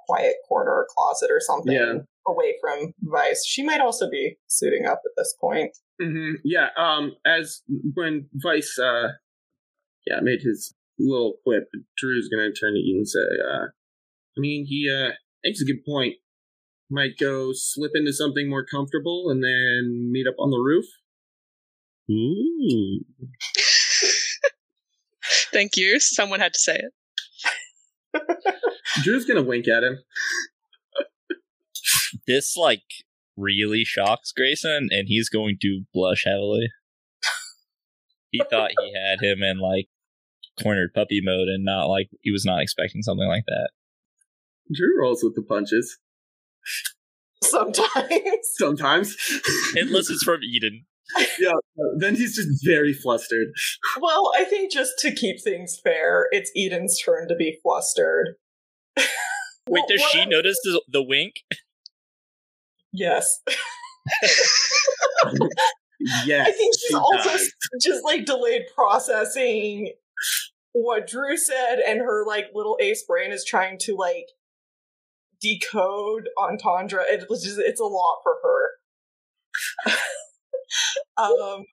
quiet 0.08 0.36
corner 0.48 0.72
or 0.72 0.88
closet 0.96 1.30
or 1.32 1.40
something 1.40 1.74
Yeah. 1.74 1.94
away 2.28 2.56
from 2.62 2.94
Vice. 3.02 3.46
She 3.46 3.64
might 3.64 3.82
also 3.82 4.10
be 4.10 4.38
suiting 4.48 4.86
up 4.86 5.02
at 5.06 5.12
this 5.18 5.36
point. 5.42 5.76
hmm 6.00 6.34
Yeah. 6.44 6.70
Um. 6.78 7.16
As 7.26 7.62
when 7.94 8.28
Vice, 8.34 8.78
uh, 8.80 9.10
yeah, 10.10 10.20
made 10.22 10.42
his 10.42 10.74
little 11.00 11.36
quip, 11.44 11.70
Drew's 11.98 12.30
gonna 12.30 12.52
turn 12.52 12.74
to 12.74 12.80
you 12.80 12.98
and 12.98 13.08
say, 13.08 13.20
uh, 13.20 13.66
I 13.66 14.40
mean, 14.40 14.66
he 14.68 14.90
uh 14.90 15.12
makes 15.44 15.62
a 15.62 15.66
good 15.66 15.84
point. 15.86 16.16
Might 16.90 17.18
go 17.20 17.52
slip 17.54 17.92
into 17.96 18.14
something 18.14 18.50
more 18.50 18.66
comfortable 18.66 19.30
and 19.30 19.44
then 19.44 20.10
meet 20.12 20.28
up 20.28 20.36
on 20.40 20.52
the 20.52 20.58
roof. 20.58 20.86
Ooh. 22.10 23.02
Thank 25.52 25.76
you. 25.76 26.00
Someone 26.00 26.40
had 26.40 26.54
to 26.54 26.60
say 26.60 26.80
it. 26.80 26.94
Drew's 29.04 29.26
gonna 29.26 29.44
wink 29.44 29.68
at 29.68 29.84
him. 29.84 30.00
This 32.26 32.56
like 32.56 32.84
really 33.36 33.84
shocks 33.84 34.32
Grayson, 34.32 34.88
and 34.92 35.08
he's 35.08 35.30
going 35.30 35.58
to 35.62 35.84
blush 35.94 36.24
heavily. 36.26 36.70
he 38.32 38.42
thought 38.50 38.72
he 38.80 38.94
had 38.94 39.20
him 39.22 39.44
in 39.44 39.60
like 39.60 39.88
cornered 40.62 40.94
puppy 40.94 41.22
mode, 41.24 41.48
and 41.48 41.64
not 41.64 41.86
like 41.86 42.10
he 42.22 42.32
was 42.32 42.46
not 42.46 42.62
expecting 42.62 43.02
something 43.04 43.28
like 43.28 43.44
that. 43.48 43.70
Drew 44.74 45.00
rolls 45.02 45.24
with 45.24 45.36
the 45.36 45.42
punches 45.44 45.98
Sometimes. 47.44 48.12
sometimes. 48.58 49.16
Unless 49.76 50.10
it's 50.10 50.24
from 50.24 50.42
Eden. 50.44 50.86
yeah. 51.40 51.54
Then 52.00 52.16
he's 52.16 52.36
just 52.36 52.66
very 52.66 52.92
flustered. 52.94 53.48
well, 54.02 54.32
I 54.36 54.44
think 54.44 54.72
just 54.74 54.94
to 55.00 55.12
keep 55.14 55.42
things 55.42 55.80
fair, 55.82 56.28
it's 56.32 56.52
Eden's 56.58 57.00
turn 57.00 57.28
to 57.30 57.36
be 57.36 57.58
flustered. 57.64 58.36
Wait, 58.98 59.08
Well, 59.70 59.86
does 59.88 60.02
she 60.02 60.20
I'm- 60.20 60.30
notice 60.30 60.58
the, 60.64 60.82
the 60.90 61.04
wink? 61.04 61.36
Yes. 62.92 63.42
Yes. 66.26 66.48
I 66.48 66.52
think 66.52 66.74
she's 66.76 66.88
she 66.90 66.96
also 66.96 67.30
does. 67.30 67.54
just 67.82 68.04
like 68.04 68.26
delayed 68.26 68.64
processing 68.76 69.92
what 70.84 71.08
Drew 71.08 71.38
said, 71.38 71.80
and 71.80 72.00
her 72.00 72.26
like 72.26 72.48
little 72.54 72.78
ace 72.82 73.04
brain 73.08 73.32
is 73.32 73.44
trying 73.46 73.78
to 73.82 73.96
like 73.96 74.28
decode 75.42 76.30
entendre. 76.38 77.04
It 77.08 77.26
was 77.30 77.44
just 77.44 77.60
it's 77.60 77.80
a 77.80 77.86
lot 77.86 78.18
for 78.24 78.36
her. 78.44 79.94
um, 81.24 81.66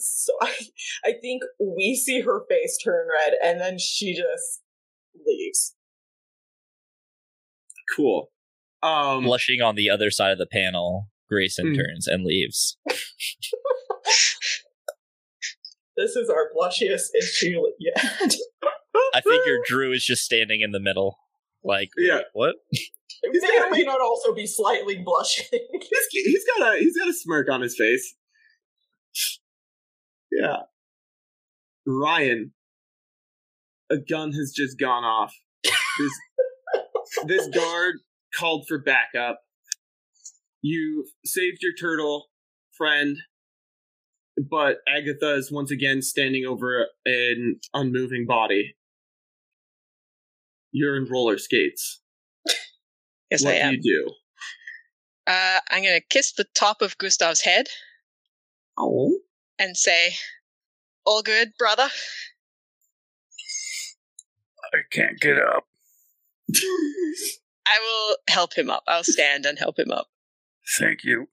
so 0.00 0.32
I 0.40 0.52
I 1.04 1.12
think 1.20 1.42
we 1.60 1.94
see 1.96 2.20
her 2.20 2.42
face 2.48 2.78
turn 2.82 3.08
red, 3.12 3.34
and 3.42 3.60
then 3.60 3.78
she 3.78 4.14
just 4.14 4.62
leaves. 5.26 5.74
cool. 7.96 8.30
Um. 8.82 9.24
Blushing 9.24 9.60
on 9.62 9.74
the 9.76 9.90
other 9.90 10.10
side 10.10 10.32
of 10.32 10.38
the 10.38 10.46
panel, 10.46 11.08
Grayson 11.28 11.68
Hmm. 11.68 11.80
turns 11.80 12.06
and 12.06 12.24
leaves. 12.24 12.76
This 16.04 16.16
is 16.16 16.28
our 16.28 16.50
blushiest 16.54 17.08
issue 17.18 17.62
yet. 17.78 18.34
I 19.14 19.22
figure 19.22 19.56
Drew 19.66 19.90
is 19.92 20.04
just 20.04 20.22
standing 20.22 20.60
in 20.60 20.70
the 20.72 20.80
middle. 20.80 21.16
Like, 21.62 21.88
Yeah. 21.96 22.20
what? 22.34 22.56
It 23.22 23.42
may 23.42 23.58
or 23.66 23.70
may 23.70 23.84
not 23.84 24.02
also 24.02 24.34
be 24.34 24.46
slightly 24.46 24.98
blushing. 25.02 25.46
He's, 25.52 26.06
he's 26.10 26.44
got 26.58 26.74
a 26.74 26.78
he's 26.78 26.94
got 26.94 27.08
a 27.08 27.12
smirk 27.14 27.48
on 27.50 27.62
his 27.62 27.74
face. 27.74 28.14
Yeah. 30.30 30.56
Ryan, 31.86 32.52
a 33.90 33.96
gun 33.96 34.32
has 34.32 34.52
just 34.54 34.78
gone 34.78 35.04
off. 35.04 35.32
This 35.98 36.12
this 37.26 37.48
guard 37.48 37.94
called 38.38 38.66
for 38.68 38.78
backup. 38.78 39.40
You've 40.60 41.06
saved 41.24 41.58
your 41.62 41.72
turtle 41.80 42.26
friend, 42.76 43.16
but 44.36 44.78
Agatha 44.88 45.34
is 45.34 45.50
once 45.52 45.70
again 45.70 46.02
standing 46.02 46.44
over 46.44 46.86
an 47.06 47.60
unmoving 47.72 48.26
body. 48.26 48.74
You're 50.72 50.96
in 50.96 51.04
roller 51.10 51.38
skates. 51.38 52.00
Yes, 53.30 53.44
what 53.44 53.54
I 53.54 53.58
do 53.58 53.64
am. 53.64 53.74
you 53.74 53.82
do? 53.82 54.12
Uh, 55.26 55.60
I'm 55.70 55.82
going 55.82 55.98
to 55.98 56.06
kiss 56.08 56.32
the 56.32 56.44
top 56.54 56.82
of 56.82 56.98
Gustav's 56.98 57.40
head 57.40 57.68
Oh, 58.76 59.18
and 59.58 59.76
say, 59.76 60.14
All 61.06 61.22
good, 61.22 61.52
brother? 61.58 61.88
I 64.74 64.78
can't 64.90 65.18
get 65.20 65.38
up. 65.38 65.64
I 67.66 67.78
will 67.80 68.16
help 68.28 68.54
him 68.54 68.68
up. 68.68 68.82
I'll 68.88 69.04
stand 69.04 69.46
and 69.46 69.58
help 69.58 69.78
him 69.78 69.90
up. 69.90 70.08
Thank 70.78 71.04
you. 71.04 71.28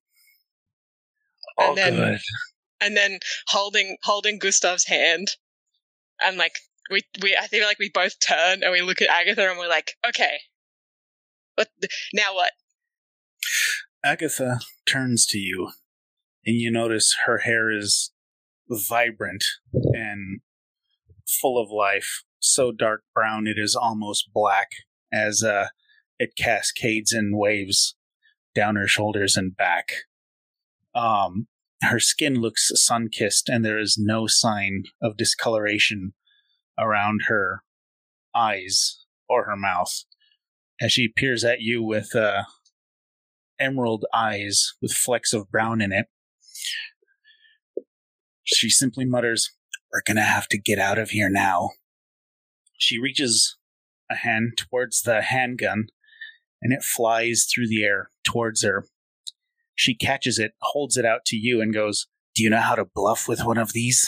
And 1.58 1.67
All 1.70 1.75
then- 1.75 1.96
good. 1.96 2.20
And 2.82 2.98
then 2.98 3.20
holding 3.48 3.98
holding 4.04 4.40
Gustav's 4.40 4.86
hand, 4.86 5.36
and 6.20 6.38
like 6.38 6.60
we 6.90 7.02
we 7.22 7.38
I 7.40 7.48
feel 7.48 7.66
like 7.66 7.80
we 7.80 7.92
both 7.94 8.20
turn 8.20 8.64
and 8.64 8.72
we 8.72 8.82
look 8.82 9.02
at 9.02 9.10
Agatha 9.10 9.48
and 9.50 9.58
we're 9.58 9.70
like, 9.70 9.94
okay, 10.08 10.40
what 11.56 11.70
now? 12.14 12.34
What? 12.34 12.54
Agatha 14.04 14.60
turns 14.86 15.28
to 15.28 15.38
you, 15.38 15.70
and 16.46 16.56
you 16.56 16.72
notice 16.72 17.16
her 17.26 17.40
hair 17.40 17.72
is 17.72 18.12
vibrant 18.70 19.44
and 19.74 20.42
full 21.28 21.62
of 21.62 21.70
life, 21.70 22.24
so 22.40 22.72
dark 22.72 23.04
brown 23.14 23.48
it 23.48 23.58
is 23.58 23.76
almost 23.76 24.32
black 24.34 24.70
as 25.14 25.44
uh, 25.44 25.68
it 26.18 26.36
cascades 26.38 27.14
in 27.14 27.38
waves 27.38 27.96
down 28.56 28.76
her 28.76 28.88
shoulders 28.88 29.38
and 29.38 29.56
back. 29.56 29.92
Um, 30.94 31.48
her 31.84 32.00
skin 32.00 32.36
looks 32.36 32.72
sun 32.76 33.10
kissed, 33.10 33.50
and 33.50 33.66
there 33.66 33.80
is 33.80 33.98
no 33.98 34.28
sign 34.28 34.84
of 35.02 35.18
discoloration 35.18 36.14
around 36.80 37.22
her 37.28 37.64
eyes 38.36 39.06
or 39.28 39.46
her 39.46 39.58
mouth 39.58 40.04
as 40.80 40.92
she 40.92 41.08
peers 41.08 41.44
at 41.44 41.62
you 41.62 41.84
with 41.84 42.16
uh, 42.16 42.44
emerald 43.60 44.06
eyes 44.14 44.74
with 44.82 44.92
flecks 44.92 45.34
of 45.34 45.50
brown 45.52 45.82
in 45.82 45.92
it. 45.92 46.08
She 48.44 48.70
simply 48.70 49.06
mutters, 49.06 49.52
We're 49.92 50.02
gonna 50.06 50.24
have 50.24 50.48
to 50.50 50.60
get 50.60 50.80
out 50.80 50.98
of 50.98 51.12
here 51.12 51.30
now. 51.30 51.72
She 52.78 53.00
reaches 53.00 53.58
a 54.10 54.16
hand 54.16 54.58
towards 54.58 55.04
the 55.04 55.22
handgun 55.22 55.88
and 56.62 56.74
it 56.74 56.84
flies 56.84 57.46
through 57.52 57.68
the 57.68 57.84
air 57.84 58.12
towards 58.24 58.64
her. 58.64 58.86
She 59.82 59.96
catches 59.96 60.38
it, 60.38 60.52
holds 60.62 60.96
it 60.96 61.06
out 61.06 61.26
to 61.26 61.36
you, 61.36 61.60
and 61.60 61.74
goes, 61.74 62.06
Do 62.36 62.44
you 62.44 62.52
know 62.52 62.60
how 62.60 62.76
to 62.76 62.86
bluff 62.86 63.28
with 63.28 63.44
one 63.44 63.58
of 63.58 63.74
these? 63.74 64.08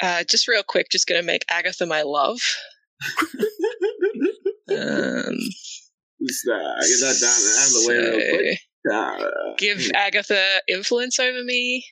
Uh, 0.00 0.24
just 0.24 0.48
real 0.48 0.62
quick, 0.66 0.86
just 0.90 1.06
gonna 1.06 1.22
make 1.22 1.44
Agatha 1.50 1.84
my 1.84 2.00
love. 2.00 2.40
Um, 4.70 5.36
Just, 6.26 6.48
uh, 6.48 6.80
get 6.80 7.00
that 7.00 7.18
down 7.20 7.40
out 7.58 7.66
of 7.66 7.72
the 7.74 7.84
way 7.88 7.96
real 7.98 8.36
quick. 8.38 8.60
Uh, 8.90 9.54
give 9.58 9.90
Agatha 9.92 10.42
influence 10.66 11.18
over 11.18 11.44
me. 11.44 11.84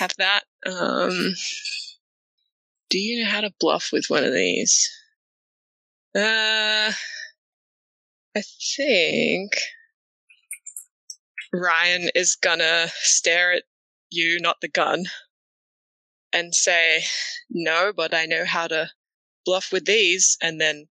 Have 0.00 0.14
that. 0.18 0.42
Um, 0.66 1.34
do 2.90 2.98
you 2.98 3.22
know 3.22 3.30
how 3.30 3.42
to 3.42 3.52
bluff 3.60 3.90
with 3.92 4.06
one 4.08 4.24
of 4.24 4.32
these? 4.32 4.90
Uh, 6.16 6.90
I 8.34 8.42
think 8.76 9.52
Ryan 11.52 12.10
is 12.14 12.36
gonna 12.36 12.88
stare 13.02 13.52
at 13.52 13.62
you, 14.10 14.38
not 14.40 14.56
the 14.60 14.68
gun, 14.68 15.04
and 16.32 16.54
say, 16.54 17.04
"No, 17.50 17.92
but 17.94 18.14
I 18.14 18.26
know 18.26 18.44
how 18.44 18.66
to 18.68 18.90
bluff 19.44 19.72
with 19.72 19.84
these," 19.86 20.36
and 20.42 20.60
then 20.60 20.88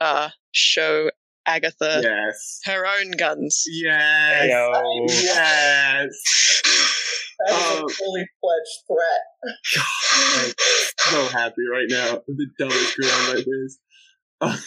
uh, 0.00 0.30
show 0.52 1.10
Agatha 1.46 2.00
yes. 2.02 2.60
her 2.64 2.86
own 2.86 3.12
guns. 3.12 3.64
Yes. 3.68 4.50
Heyo. 4.50 5.06
Yes. 5.08 6.62
That 7.38 7.52
is 7.52 7.78
Um, 7.78 7.84
a 7.84 7.88
fully 7.90 8.26
fledged 8.40 8.78
threat. 8.88 9.84
I'm 10.14 10.54
so 10.98 11.26
happy 11.38 11.66
right 11.70 11.84
now. 11.86 12.22
The 12.26 12.46
dumbest 12.58 12.96
grin 12.96 13.10
on 13.10 13.34
my 13.34 13.42
face. 13.42 13.78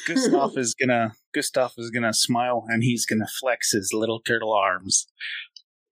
Gustav 0.05 0.55
is 0.55 0.75
gonna 0.79 1.11
Gustav 1.33 1.73
is 1.77 1.89
gonna 1.91 2.13
smile 2.13 2.65
and 2.67 2.83
he's 2.83 3.05
gonna 3.05 3.27
flex 3.39 3.71
his 3.71 3.91
little 3.93 4.19
turtle 4.21 4.53
arms. 4.53 5.07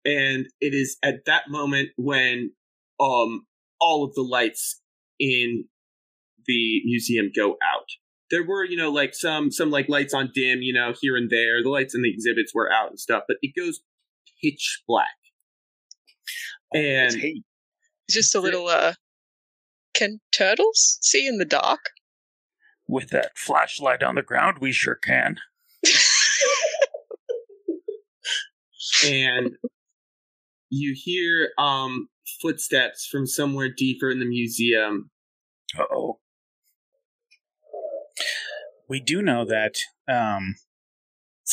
and 0.05 0.47
it 0.61 0.73
is 0.73 0.97
at 1.03 1.25
that 1.25 1.43
moment 1.49 1.89
when 1.97 2.51
um 2.99 3.45
all 3.79 4.03
of 4.03 4.13
the 4.15 4.21
lights 4.21 4.81
in 5.19 5.65
the 6.45 6.81
museum 6.85 7.29
go 7.35 7.57
out 7.63 7.87
there 8.31 8.43
were 8.43 8.63
you 8.63 8.77
know 8.77 8.91
like 8.91 9.13
some 9.13 9.51
some 9.51 9.69
like 9.69 9.89
lights 9.89 10.13
on 10.13 10.29
dim 10.33 10.61
you 10.61 10.73
know 10.73 10.93
here 11.01 11.15
and 11.15 11.29
there 11.29 11.61
the 11.61 11.69
lights 11.69 11.93
in 11.95 12.01
the 12.01 12.09
exhibits 12.11 12.53
were 12.55 12.71
out 12.71 12.89
and 12.89 12.99
stuff 12.99 13.23
but 13.27 13.37
it 13.41 13.53
goes 13.59 13.81
pitch 14.43 14.81
black 14.87 15.07
and 16.73 17.13
It's 17.15 18.15
just 18.15 18.35
a 18.35 18.39
little 18.39 18.67
uh 18.67 18.93
can 19.93 20.19
turtles 20.31 20.99
see 21.01 21.27
in 21.27 21.37
the 21.37 21.45
dark? 21.45 21.89
With 22.87 23.09
that 23.09 23.37
flashlight 23.37 24.03
on 24.03 24.15
the 24.15 24.21
ground, 24.21 24.57
we 24.59 24.71
sure 24.71 24.95
can. 24.95 25.37
and 29.05 29.51
you 30.69 30.93
hear 30.95 31.49
um 31.57 32.09
footsteps 32.41 33.05
from 33.05 33.25
somewhere 33.25 33.69
deeper 33.69 34.09
in 34.09 34.19
the 34.19 34.25
museum 34.25 35.09
Uh 35.77 35.83
oh. 35.91 36.19
We 38.89 38.99
do 39.01 39.21
know 39.21 39.43
that 39.45 39.75
um, 40.07 40.55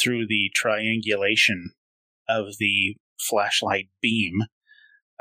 through 0.00 0.26
the 0.28 0.50
triangulation 0.54 1.72
of 2.28 2.58
the 2.58 2.96
flashlight 3.18 3.88
beam, 4.00 4.44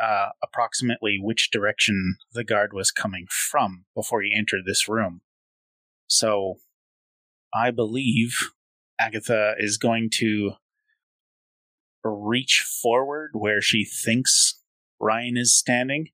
uh, 0.02 0.30
approximately 0.43 1.17
which 1.19 1.49
direction 1.52 2.17
the 2.32 2.43
guard 2.43 2.71
was 2.71 2.91
coming 2.91 3.26
from 3.30 3.86
before 3.95 4.21
he 4.21 4.36
entered 4.36 4.62
this 4.65 4.88
room. 4.88 5.21
So, 6.13 6.56
I 7.54 7.71
believe 7.71 8.52
Agatha 8.99 9.56
is 9.58 9.78
going 9.78 10.10
to 10.15 10.52
reach 12.04 12.63
forward 12.82 13.32
where 13.34 13.62
she 13.62 13.84
thinks 13.84 14.60
Ryan 14.99 15.38
is 15.38 15.58
standing, 15.58 16.10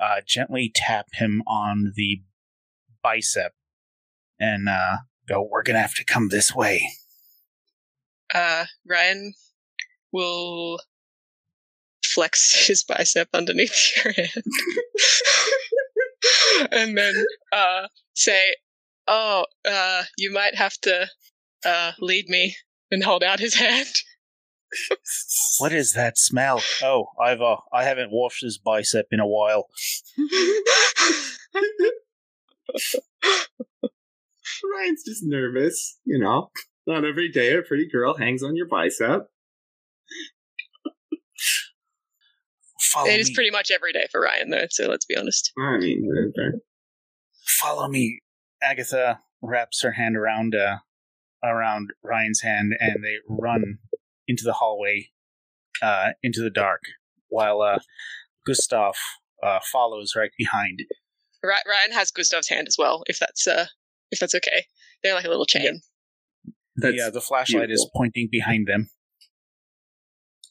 uh, 0.00 0.22
gently 0.26 0.70
tap 0.74 1.06
him 1.12 1.42
on 1.46 1.92
the 1.94 2.22
bicep, 3.02 3.52
and 4.40 4.68
uh, 4.68 4.98
go, 5.28 5.46
We're 5.48 5.62
going 5.62 5.76
to 5.76 5.82
have 5.82 5.94
to 5.94 6.04
come 6.04 6.28
this 6.28 6.54
way. 6.54 6.82
uh 8.34 8.64
Ryan 8.88 9.34
will 10.12 10.80
flex 12.04 12.54
his 12.66 12.82
bicep 12.82 13.28
underneath 13.32 14.04
your 14.04 14.14
hand. 14.14 14.42
and 16.72 16.98
then 16.98 17.14
uh 17.52 17.86
say, 18.14 18.40
Oh, 19.06 19.44
uh 19.68 20.04
you 20.18 20.32
might 20.32 20.54
have 20.54 20.76
to 20.82 21.06
uh 21.64 21.92
lead 22.00 22.28
me 22.28 22.56
and 22.90 23.02
hold 23.02 23.22
out 23.22 23.40
his 23.40 23.54
hand. 23.54 23.88
What 25.58 25.72
is 25.72 25.92
that 25.92 26.16
smell? 26.16 26.62
Oh, 26.82 27.08
I've 27.20 27.42
uh, 27.42 27.56
I 27.74 27.84
haven't 27.84 28.10
washed 28.10 28.42
this 28.42 28.56
bicep 28.56 29.06
in 29.10 29.20
a 29.20 29.26
while. 29.26 29.68
Ryan's 34.64 35.04
just 35.04 35.22
nervous, 35.24 35.98
you 36.04 36.18
know. 36.18 36.50
Not 36.86 37.04
every 37.04 37.30
day 37.30 37.54
a 37.54 37.62
pretty 37.62 37.86
girl 37.88 38.16
hangs 38.16 38.42
on 38.42 38.56
your 38.56 38.66
bicep. 38.66 39.28
Follow 42.80 43.08
it 43.08 43.20
is 43.20 43.28
me. 43.28 43.34
pretty 43.34 43.50
much 43.50 43.70
every 43.70 43.92
day 43.92 44.06
for 44.10 44.20
Ryan 44.20 44.50
though, 44.50 44.66
so 44.70 44.88
let's 44.88 45.06
be 45.06 45.16
honest. 45.16 45.52
I 45.58 45.78
mean, 45.78 46.08
okay. 46.28 46.58
Follow 47.46 47.88
me. 47.88 48.20
Agatha 48.62 49.20
wraps 49.42 49.82
her 49.82 49.92
hand 49.92 50.16
around 50.16 50.54
uh, 50.54 50.76
around 51.44 51.90
Ryan's 52.02 52.42
hand, 52.42 52.74
and 52.78 53.02
they 53.04 53.16
run 53.28 53.78
into 54.28 54.44
the 54.44 54.52
hallway, 54.54 55.10
uh, 55.82 56.10
into 56.22 56.40
the 56.40 56.50
dark, 56.50 56.82
while 57.28 57.60
uh, 57.62 57.80
Gustav 58.46 58.94
uh, 59.42 59.58
follows 59.70 60.14
right 60.16 60.30
behind. 60.38 60.80
Ryan 61.44 61.92
has 61.92 62.12
Gustav's 62.12 62.48
hand 62.48 62.68
as 62.68 62.76
well, 62.78 63.02
if 63.06 63.18
that's 63.18 63.46
uh 63.48 63.66
if 64.12 64.20
that's 64.20 64.34
okay. 64.36 64.66
They're 65.02 65.14
like 65.14 65.24
a 65.24 65.28
little 65.28 65.46
chain. 65.46 65.80
Yeah, 66.44 66.52
the 66.76 67.00
uh, 67.00 67.10
the 67.10 67.20
flashlight 67.20 67.70
is 67.70 67.88
pointing 67.96 68.28
behind 68.30 68.68
them. 68.68 68.90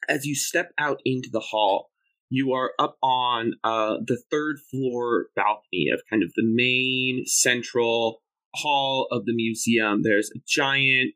as 0.09 0.25
you 0.25 0.35
step 0.35 0.71
out 0.77 0.99
into 1.05 1.29
the 1.31 1.39
hall, 1.39 1.90
you 2.31 2.53
are 2.53 2.71
up 2.79 2.95
on 3.03 3.55
uh, 3.65 3.97
the 4.07 4.19
third 4.31 4.55
floor 4.71 5.27
balcony 5.35 5.89
of 5.93 6.01
kind 6.09 6.23
of 6.23 6.31
the 6.35 6.45
main 6.45 7.25
central 7.25 8.21
hall 8.55 9.07
of 9.11 9.25
the 9.25 9.35
museum. 9.35 10.01
There's 10.01 10.31
a 10.33 10.39
giant 10.47 11.11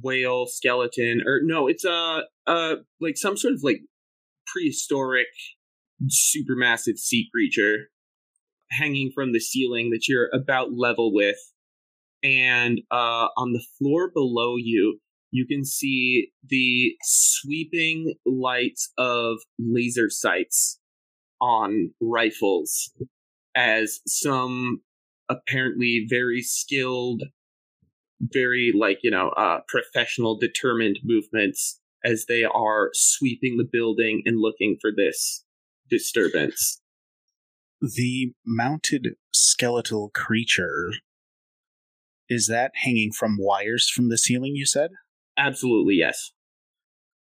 whale 0.00 0.46
skeleton, 0.46 1.22
or 1.26 1.40
no, 1.42 1.68
it's 1.68 1.86
a 1.86 2.24
uh, 2.46 2.74
like 3.00 3.16
some 3.16 3.38
sort 3.38 3.54
of 3.54 3.60
like 3.62 3.80
prehistoric, 4.46 5.28
supermassive 6.06 6.98
sea 6.98 7.28
creature 7.32 7.88
hanging 8.70 9.10
from 9.14 9.32
the 9.32 9.40
ceiling 9.40 9.88
that 9.90 10.06
you're 10.06 10.28
about 10.34 10.74
level 10.74 11.14
with. 11.14 11.38
And 12.22 12.82
uh, 12.90 13.28
on 13.38 13.54
the 13.54 13.64
floor 13.78 14.10
below 14.12 14.56
you, 14.56 14.98
you 15.30 15.46
can 15.46 15.64
see 15.64 16.30
the 16.48 16.94
sweeping 17.02 18.14
lights 18.24 18.92
of 18.98 19.38
laser 19.58 20.08
sights 20.10 20.78
on 21.40 21.90
rifles 22.00 22.90
as 23.54 24.00
some 24.06 24.80
apparently 25.28 26.06
very 26.08 26.42
skilled 26.42 27.22
very 28.20 28.72
like 28.76 28.98
you 29.02 29.10
know 29.10 29.28
uh 29.30 29.60
professional 29.68 30.36
determined 30.36 30.98
movements 31.04 31.80
as 32.04 32.24
they 32.26 32.44
are 32.44 32.90
sweeping 32.94 33.56
the 33.58 33.68
building 33.70 34.22
and 34.24 34.40
looking 34.40 34.76
for 34.80 34.90
this 34.96 35.44
disturbance 35.88 36.80
The 37.80 38.32
mounted 38.44 39.14
skeletal 39.32 40.10
creature 40.12 40.90
is 42.28 42.46
that 42.48 42.72
hanging 42.74 43.12
from 43.12 43.36
wires 43.38 43.88
from 43.88 44.08
the 44.08 44.18
ceiling? 44.18 44.54
You 44.54 44.66
said. 44.66 44.90
Absolutely 45.38 45.94
yes 45.94 46.32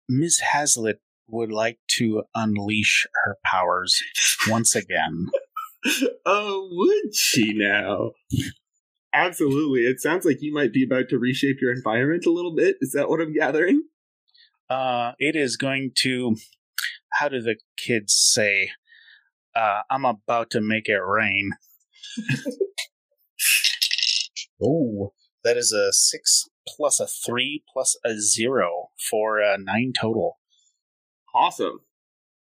Ms. 0.08 0.40
Hazlitt 0.40 1.00
would 1.28 1.52
like 1.52 1.78
to 1.92 2.24
unleash 2.34 3.06
her 3.24 3.38
powers 3.44 4.02
once 4.48 4.74
again. 4.74 5.28
oh 6.26 6.68
would 6.72 7.14
she 7.14 7.52
now 7.54 8.10
absolutely 9.14 9.80
it 9.80 10.00
sounds 10.00 10.24
like 10.24 10.38
you 10.40 10.52
might 10.52 10.72
be 10.72 10.84
about 10.84 11.08
to 11.08 11.18
reshape 11.18 11.56
your 11.60 11.72
environment 11.72 12.26
a 12.26 12.30
little 12.30 12.54
bit 12.54 12.76
is 12.80 12.92
that 12.92 13.08
what 13.08 13.20
i'm 13.20 13.32
gathering 13.32 13.82
Uh, 14.70 15.12
it 15.18 15.34
is 15.34 15.56
going 15.56 15.90
to 15.94 16.36
how 17.14 17.28
do 17.28 17.40
the 17.40 17.56
kids 17.76 18.14
say? 18.14 18.70
Uh, 19.54 19.82
I'm 19.90 20.04
about 20.04 20.50
to 20.50 20.60
make 20.60 20.88
it 20.88 20.98
rain. 20.98 21.50
oh, 24.62 25.12
that 25.44 25.56
is 25.56 25.72
a 25.72 25.92
six 25.92 26.48
plus 26.66 27.00
a 27.00 27.06
three 27.06 27.62
plus 27.72 27.96
a 28.04 28.18
zero 28.18 28.90
for 29.10 29.40
a 29.40 29.56
nine 29.58 29.92
total. 29.98 30.38
Awesome. 31.34 31.80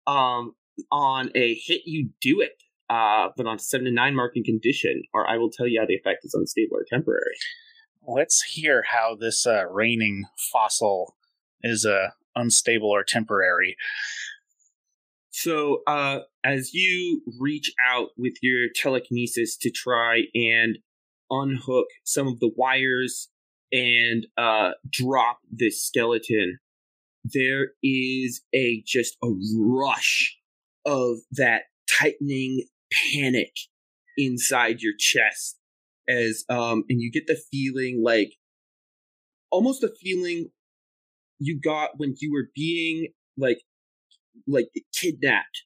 Um, 0.08 0.56
on 0.91 1.32
a 1.36 1.56
hit, 1.56 1.82
you 1.86 2.10
do 2.21 2.41
it. 2.41 2.62
Uh, 2.89 3.30
but 3.36 3.47
on 3.47 3.58
seven 3.58 3.86
to 3.86 3.91
nine 3.91 4.15
marking 4.15 4.43
condition, 4.43 5.01
or 5.13 5.28
I 5.28 5.38
will 5.38 5.49
tell 5.49 5.67
you 5.67 5.80
how 5.80 5.88
the 5.88 5.95
effect 5.95 6.23
is 6.23 6.36
unstable 6.36 6.78
or 6.78 6.86
temporary. 6.88 7.36
Let's 8.08 8.43
hear 8.43 8.84
how 8.91 9.15
this 9.19 9.47
uh, 9.47 9.65
raining 9.71 10.25
fossil 10.54 11.15
is 11.63 11.84
uh, 11.84 12.10
unstable 12.36 12.89
or 12.89 13.04
temporary. 13.04 13.75
So, 15.32 15.82
uh, 15.88 16.19
as 16.43 16.73
you 16.73 17.23
reach 17.39 17.73
out 17.84 18.10
with 18.17 18.36
your 18.41 18.67
telekinesis 18.73 19.58
to 19.58 19.71
try 19.71 20.23
and 20.36 20.78
unhook 21.32 21.88
some 22.04 22.28
of 22.28 22.39
the 22.39 22.51
wires 22.56 23.30
and 23.71 24.28
uh, 24.38 24.71
drop 24.89 25.39
this 25.51 25.84
skeleton, 25.84 26.60
there 27.23 27.69
is 27.84 28.41
a 28.54 28.84
just 28.86 29.17
a 29.23 29.30
rush 29.58 30.38
of 30.86 31.17
that 31.32 31.63
tightening 31.89 32.65
panic 33.13 33.54
inside 34.17 34.82
your 34.82 34.93
chest 34.97 35.58
as 36.08 36.45
um 36.49 36.84
and 36.88 37.01
you 37.01 37.12
get 37.12 37.28
the 37.28 37.38
feeling 37.51 38.01
like 38.04 38.34
almost 39.51 39.84
a 39.84 39.91
feeling 40.01 40.49
you 41.39 41.60
got 41.60 41.91
when 41.97 42.13
you 42.19 42.32
were 42.32 42.49
being 42.56 43.08
like 43.38 43.62
like 44.47 44.67
kidnapped 44.99 45.63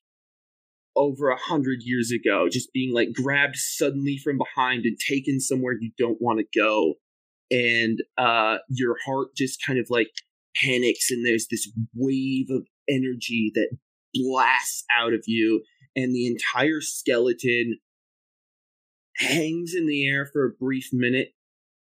over 0.95 1.29
a 1.29 1.37
hundred 1.37 1.79
years 1.81 2.11
ago 2.11 2.47
just 2.49 2.71
being 2.73 2.93
like 2.93 3.09
grabbed 3.13 3.55
suddenly 3.55 4.17
from 4.17 4.37
behind 4.37 4.85
and 4.85 4.97
taken 4.99 5.39
somewhere 5.39 5.73
you 5.79 5.91
don't 5.97 6.21
want 6.21 6.39
to 6.39 6.59
go 6.59 6.95
and 7.51 7.99
uh 8.17 8.57
your 8.69 8.95
heart 9.05 9.29
just 9.35 9.63
kind 9.65 9.79
of 9.79 9.87
like 9.89 10.09
panics 10.55 11.09
and 11.09 11.25
there's 11.25 11.47
this 11.49 11.71
wave 11.95 12.47
of 12.49 12.65
energy 12.89 13.51
that 13.55 13.69
blasts 14.13 14.83
out 14.91 15.13
of 15.13 15.23
you 15.27 15.63
and 15.95 16.13
the 16.13 16.27
entire 16.27 16.81
skeleton 16.81 17.77
hangs 19.17 19.73
in 19.75 19.87
the 19.87 20.07
air 20.07 20.25
for 20.31 20.45
a 20.45 20.51
brief 20.51 20.89
minute 20.91 21.29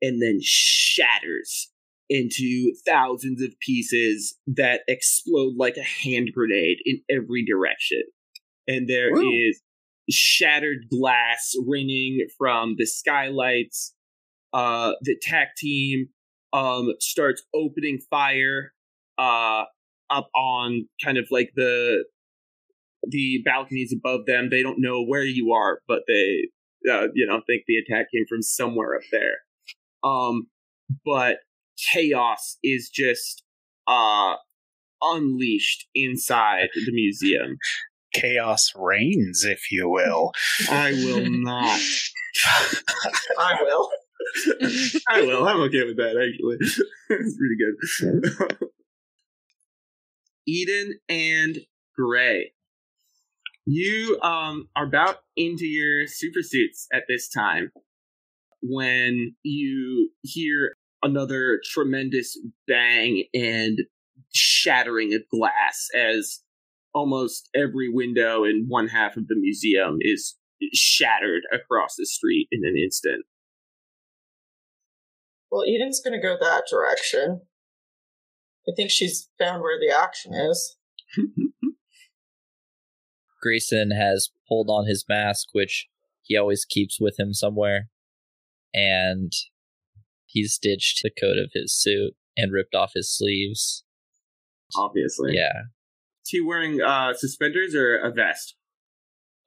and 0.03 0.23
then 0.23 0.39
shatters 0.43 1.71
into 2.09 2.73
thousands 2.87 3.43
of 3.43 3.59
pieces 3.61 4.37
that 4.47 4.83
explode 4.89 5.55
like 5.57 5.77
a 5.77 5.83
hand 5.83 6.31
grenade 6.35 6.79
in 6.85 7.01
every 7.11 7.45
direction. 7.45 8.03
And 8.69 8.89
there 8.89 9.11
is 9.11 9.61
shattered 10.11 10.87
glass 10.91 11.55
ringing 11.67 12.27
from 12.39 12.77
the 12.79 12.87
skylights. 12.87 13.93
Uh, 14.57 14.93
the 15.03 15.15
tech 15.21 15.55
team 15.55 16.09
um, 16.55 16.95
starts 16.99 17.43
opening 17.55 17.99
fire 18.09 18.73
uh, 19.19 19.65
up 20.09 20.31
on 20.35 20.89
kind 21.05 21.19
of 21.19 21.27
like 21.31 21.51
the 21.57 22.07
the 23.07 23.43
balconies 23.45 23.93
above 23.93 24.25
them. 24.27 24.49
They 24.51 24.63
don't 24.63 24.81
know 24.81 25.05
where 25.05 25.25
you 25.25 25.53
are, 25.53 25.81
but 25.87 26.05
they 26.09 26.49
uh, 26.91 27.09
you 27.15 27.27
know 27.27 27.43
think 27.47 27.65
the 27.67 27.77
attack 27.77 28.07
came 28.11 28.25
from 28.27 28.41
somewhere 28.41 28.97
up 28.97 29.03
there. 29.13 29.41
Um, 30.03 30.47
but 31.05 31.41
chaos 31.93 32.57
is 32.63 32.89
just 32.89 33.43
uh 33.87 34.37
unleashed 35.03 35.87
inside 35.95 36.69
the 36.73 36.93
museum. 36.93 37.59
Chaos 38.15 38.73
reigns, 38.75 39.45
if 39.45 39.71
you 39.71 39.91
will. 39.91 40.33
I 40.71 40.93
will 40.93 41.29
not. 41.29 41.79
I 43.39 43.59
will. 43.61 43.91
I 45.09 45.23
will. 45.23 45.47
I'm 45.47 45.61
okay 45.63 45.85
with 45.85 45.97
that 45.97 46.17
actually. 46.17 46.57
it's 47.11 47.37
pretty 47.37 47.57
good. 47.59 48.69
Eden 50.47 50.99
and 51.09 51.59
Gray. 51.97 52.53
You 53.67 54.19
um 54.23 54.69
are 54.77 54.87
about 54.87 55.17
into 55.37 55.67
your 55.67 56.07
super 56.07 56.43
suits 56.43 56.87
at 56.93 57.05
this 57.09 57.29
time 57.29 57.73
when 58.63 59.35
you 59.43 60.11
hear 60.23 60.77
another 61.03 61.61
tremendous 61.65 62.39
bang 62.67 63.25
and 63.35 63.81
shattering 64.33 65.15
of 65.15 65.23
glass 65.31 65.89
as 65.95 66.41
almost 66.95 67.49
every 67.55 67.89
window 67.93 68.45
in 68.45 68.65
one 68.69 68.89
half 68.89 69.17
of 69.17 69.29
the 69.29 69.37
museum 69.37 69.99
is 70.01 70.37
shattered 70.73 71.43
across 71.53 71.97
the 71.97 72.07
street 72.07 72.49
in 72.51 72.65
an 72.65 72.77
instant. 72.83 73.25
Well, 75.57 75.65
Eden's 75.67 76.03
gonna 76.05 76.21
go 76.21 76.37
that 76.39 76.65
direction. 76.71 77.41
I 78.69 78.73
think 78.77 78.91
she's 78.91 79.31
found 79.39 79.63
where 79.63 79.79
the 79.81 79.89
action 79.91 80.35
is. 80.35 80.77
Grayson 83.41 83.91
has 83.91 84.29
pulled 84.47 84.69
on 84.69 84.87
his 84.87 85.07
mask, 85.09 85.49
which 85.53 85.87
he 86.23 86.37
always 86.37 86.67
keeps 86.67 87.01
with 87.01 87.19
him 87.19 87.33
somewhere, 87.33 87.89
and 88.75 89.33
he's 90.27 90.59
ditched 90.59 91.01
the 91.03 91.11
coat 91.11 91.39
of 91.39 91.53
his 91.55 91.75
suit 91.75 92.13
and 92.37 92.53
ripped 92.53 92.75
off 92.75 92.93
his 92.95 93.11
sleeves. 93.17 93.83
Obviously. 94.77 95.37
Yeah, 95.37 95.63
Is 96.23 96.29
he 96.31 96.43
wearing 96.43 96.83
uh, 96.83 97.15
suspenders 97.15 97.75
or 97.75 97.97
a 97.97 98.11
vest? 98.13 98.57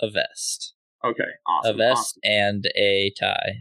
a 0.01 0.09
vest, 0.09 0.73
Okay, 1.05 1.23
awesome. 1.45 1.75
a 1.75 1.77
vest, 1.77 1.97
awesome. 1.99 2.19
and 2.23 2.65
a 2.75 3.11
tie 3.19 3.57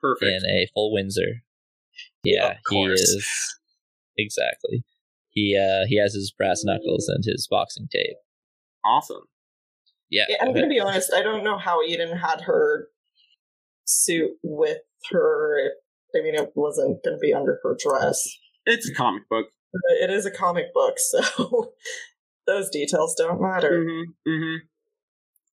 Perfect. 0.00 0.44
in 0.44 0.48
a 0.48 0.68
full 0.74 0.92
Windsor. 0.92 1.42
Yeah, 2.24 2.54
he 2.70 2.84
is 2.84 3.26
exactly. 4.16 4.84
He 5.30 5.56
uh 5.56 5.86
he 5.86 5.98
has 5.98 6.14
his 6.14 6.32
brass 6.36 6.62
knuckles 6.64 7.08
and 7.08 7.24
his 7.24 7.46
boxing 7.50 7.88
tape. 7.90 8.16
Awesome. 8.84 9.22
Yeah, 10.10 10.26
Yeah, 10.28 10.36
I'm 10.40 10.52
gonna 10.52 10.68
be 10.68 10.80
honest. 10.80 11.12
I 11.14 11.22
don't 11.22 11.42
know 11.44 11.58
how 11.58 11.82
Eden 11.82 12.16
had 12.16 12.42
her 12.42 12.88
suit 13.84 14.32
with 14.42 14.78
her. 15.10 15.70
I 16.14 16.22
mean, 16.22 16.34
it 16.34 16.52
wasn't 16.54 17.02
gonna 17.02 17.18
be 17.18 17.32
under 17.32 17.58
her 17.62 17.76
dress. 17.82 18.20
It's 18.66 18.88
a 18.88 18.94
comic 18.94 19.28
book. 19.28 19.46
It 20.02 20.10
is 20.10 20.26
a 20.26 20.30
comic 20.30 20.74
book, 20.74 20.94
so 20.98 21.72
those 22.46 22.68
details 22.70 23.14
don't 23.16 23.40
matter. 23.40 23.84
Mm-hmm. 23.84 24.30
Mm-hmm. 24.30 24.56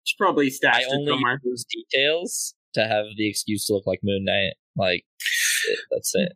It's 0.02 0.14
probably 0.18 0.46
I 0.46 0.50
stashed 0.50 0.82
it 0.82 0.92
only 0.92 1.12
somewhere. 1.12 1.40
use 1.44 1.64
details 1.64 2.54
to 2.74 2.86
have 2.86 3.04
the 3.16 3.28
excuse 3.28 3.66
to 3.66 3.74
look 3.74 3.86
like 3.86 4.00
Moon 4.02 4.24
Knight. 4.24 4.54
Like 4.76 5.04
it- 5.68 5.78
that's 5.90 6.12
it. 6.14 6.32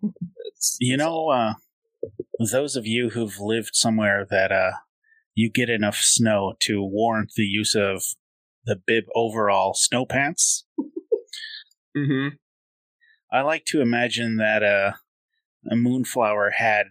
It's, 0.47 0.77
You 0.81 0.97
know, 0.97 1.29
uh, 1.31 1.55
those 2.51 2.77
of 2.77 2.87
you 2.87 3.11
who've 3.11 3.39
lived 3.39 3.71
somewhere 3.75 4.27
that 4.31 4.51
uh, 4.53 4.73
you 5.35 5.51
get 5.51 5.71
enough 5.71 5.97
snow 5.97 6.55
to 6.61 6.83
warrant 6.83 7.33
the 7.37 7.45
use 7.45 7.75
of 7.75 8.03
the 8.65 8.77
bib 8.77 9.05
overall 9.15 9.75
snow 9.75 10.05
pants. 10.07 10.65
Mm-hmm. 11.97 12.37
I 13.31 13.43
like 13.43 13.67
to 13.67 13.83
imagine 13.83 14.37
that 14.37 14.63
uh, 14.63 14.93
a 15.71 15.77
moonflower 15.77 16.53
had 16.57 16.87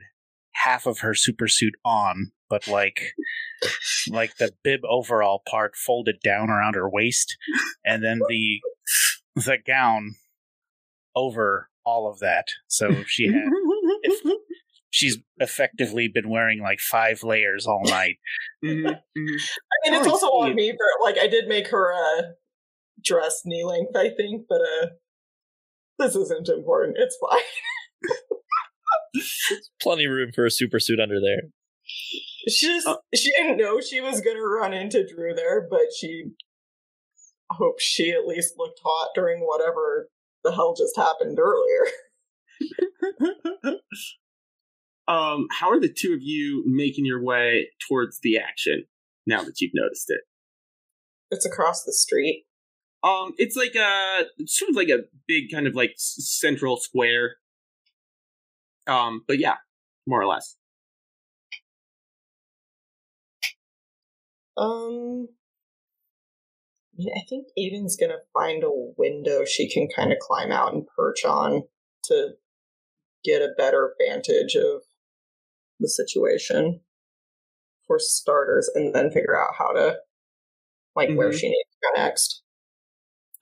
half 0.53 0.85
of 0.85 0.99
her 0.99 1.13
supersuit 1.13 1.71
on, 1.83 2.33
but 2.51 2.67
like 2.67 3.13
like 4.09 4.37
the 4.37 4.51
bib 4.63 4.81
overall 4.87 5.41
part 5.49 5.75
folded 5.75 6.17
down 6.23 6.51
around 6.51 6.75
her 6.75 6.87
waist, 6.87 7.35
and 7.83 8.03
then 8.03 8.19
the 8.29 8.59
the 9.35 9.57
gown 9.57 10.11
over 11.15 11.70
all 11.85 12.09
of 12.09 12.19
that. 12.19 12.47
So 12.67 13.03
she 13.07 13.27
had 13.27 13.35
if- 14.03 14.37
she's 14.89 15.17
effectively 15.37 16.07
been 16.07 16.29
wearing 16.29 16.61
like 16.61 16.79
five 16.79 17.23
layers 17.23 17.65
all 17.65 17.81
night. 17.85 18.17
mm-hmm. 18.63 18.87
I 18.87 19.89
mean, 19.89 19.99
it's 19.99 20.07
Oh, 20.07 20.11
also 20.11 20.27
on 20.27 20.53
me 20.55 20.71
for 20.71 20.85
like 21.03 21.17
I 21.17 21.27
did 21.27 21.47
make 21.47 21.69
her 21.69 21.93
uh, 21.93 22.21
dress 23.03 23.41
knee 23.45 23.63
length, 23.63 23.95
I 23.95 24.09
think, 24.09 24.45
but 24.49 24.61
uh, 24.61 24.87
this 25.97 26.15
isn't 26.15 26.49
important. 26.49 26.97
It's 26.99 27.17
fine. 27.29 27.39
plenty 29.81 30.05
of 30.05 30.11
room 30.11 30.31
for 30.33 30.45
a 30.45 30.51
super 30.51 30.79
suit 30.79 30.99
under 30.99 31.19
there. 31.19 31.49
She 32.47 32.67
just 32.67 32.87
Uh, 32.87 32.97
she 33.13 33.31
didn't 33.31 33.57
know 33.57 33.79
she 33.81 34.01
was 34.01 34.21
gonna 34.21 34.41
run 34.41 34.73
into 34.73 35.05
Drew 35.07 35.33
there, 35.33 35.65
but 35.69 35.87
she 35.97 36.25
hoped 37.49 37.81
she 37.81 38.11
at 38.11 38.25
least 38.27 38.53
looked 38.57 38.79
hot 38.83 39.09
during 39.13 39.41
whatever 39.41 40.09
the 40.43 40.53
hell 40.53 40.75
just 40.77 40.95
happened 40.95 41.39
earlier. 41.39 41.85
um, 45.07 45.47
how 45.51 45.69
are 45.69 45.79
the 45.79 45.93
two 45.93 46.13
of 46.13 46.21
you 46.21 46.63
making 46.65 47.05
your 47.05 47.23
way 47.23 47.69
towards 47.87 48.19
the 48.21 48.37
action 48.37 48.85
now 49.25 49.43
that 49.43 49.61
you've 49.61 49.71
noticed 49.73 50.09
it? 50.09 50.21
It's 51.29 51.45
across 51.45 51.83
the 51.83 51.93
street. 51.93 52.45
Um, 53.03 53.33
it's 53.37 53.55
like 53.55 53.75
a 53.75 54.25
sort 54.45 54.69
of 54.69 54.75
like 54.75 54.89
a 54.89 54.99
big 55.27 55.51
kind 55.51 55.65
of 55.65 55.75
like 55.75 55.93
central 55.97 56.77
square. 56.77 57.35
Um, 58.85 59.23
but 59.27 59.39
yeah, 59.39 59.55
more 60.07 60.21
or 60.21 60.27
less. 60.27 60.55
Um, 64.57 65.27
yeah, 67.01 67.13
I 67.15 67.25
think 67.27 67.47
Eden's 67.57 67.97
gonna 67.97 68.19
find 68.33 68.63
a 68.63 68.69
window 68.97 69.43
she 69.45 69.69
can 69.71 69.87
kind 69.95 70.11
of 70.11 70.19
climb 70.19 70.51
out 70.51 70.73
and 70.73 70.85
perch 70.95 71.25
on 71.25 71.63
to 72.05 72.31
get 73.23 73.41
a 73.41 73.53
better 73.57 73.93
vantage 73.99 74.55
of 74.55 74.81
the 75.79 75.87
situation 75.89 76.81
for 77.87 77.97
starters, 77.99 78.69
and 78.75 78.93
then 78.93 79.11
figure 79.11 79.39
out 79.39 79.53
how 79.57 79.71
to 79.73 79.97
like 80.95 81.09
where 81.15 81.29
Mhm. 81.29 81.39
she 81.39 81.49
needs 81.49 81.69
to 81.71 81.77
go 81.95 82.01
next. 82.03 82.43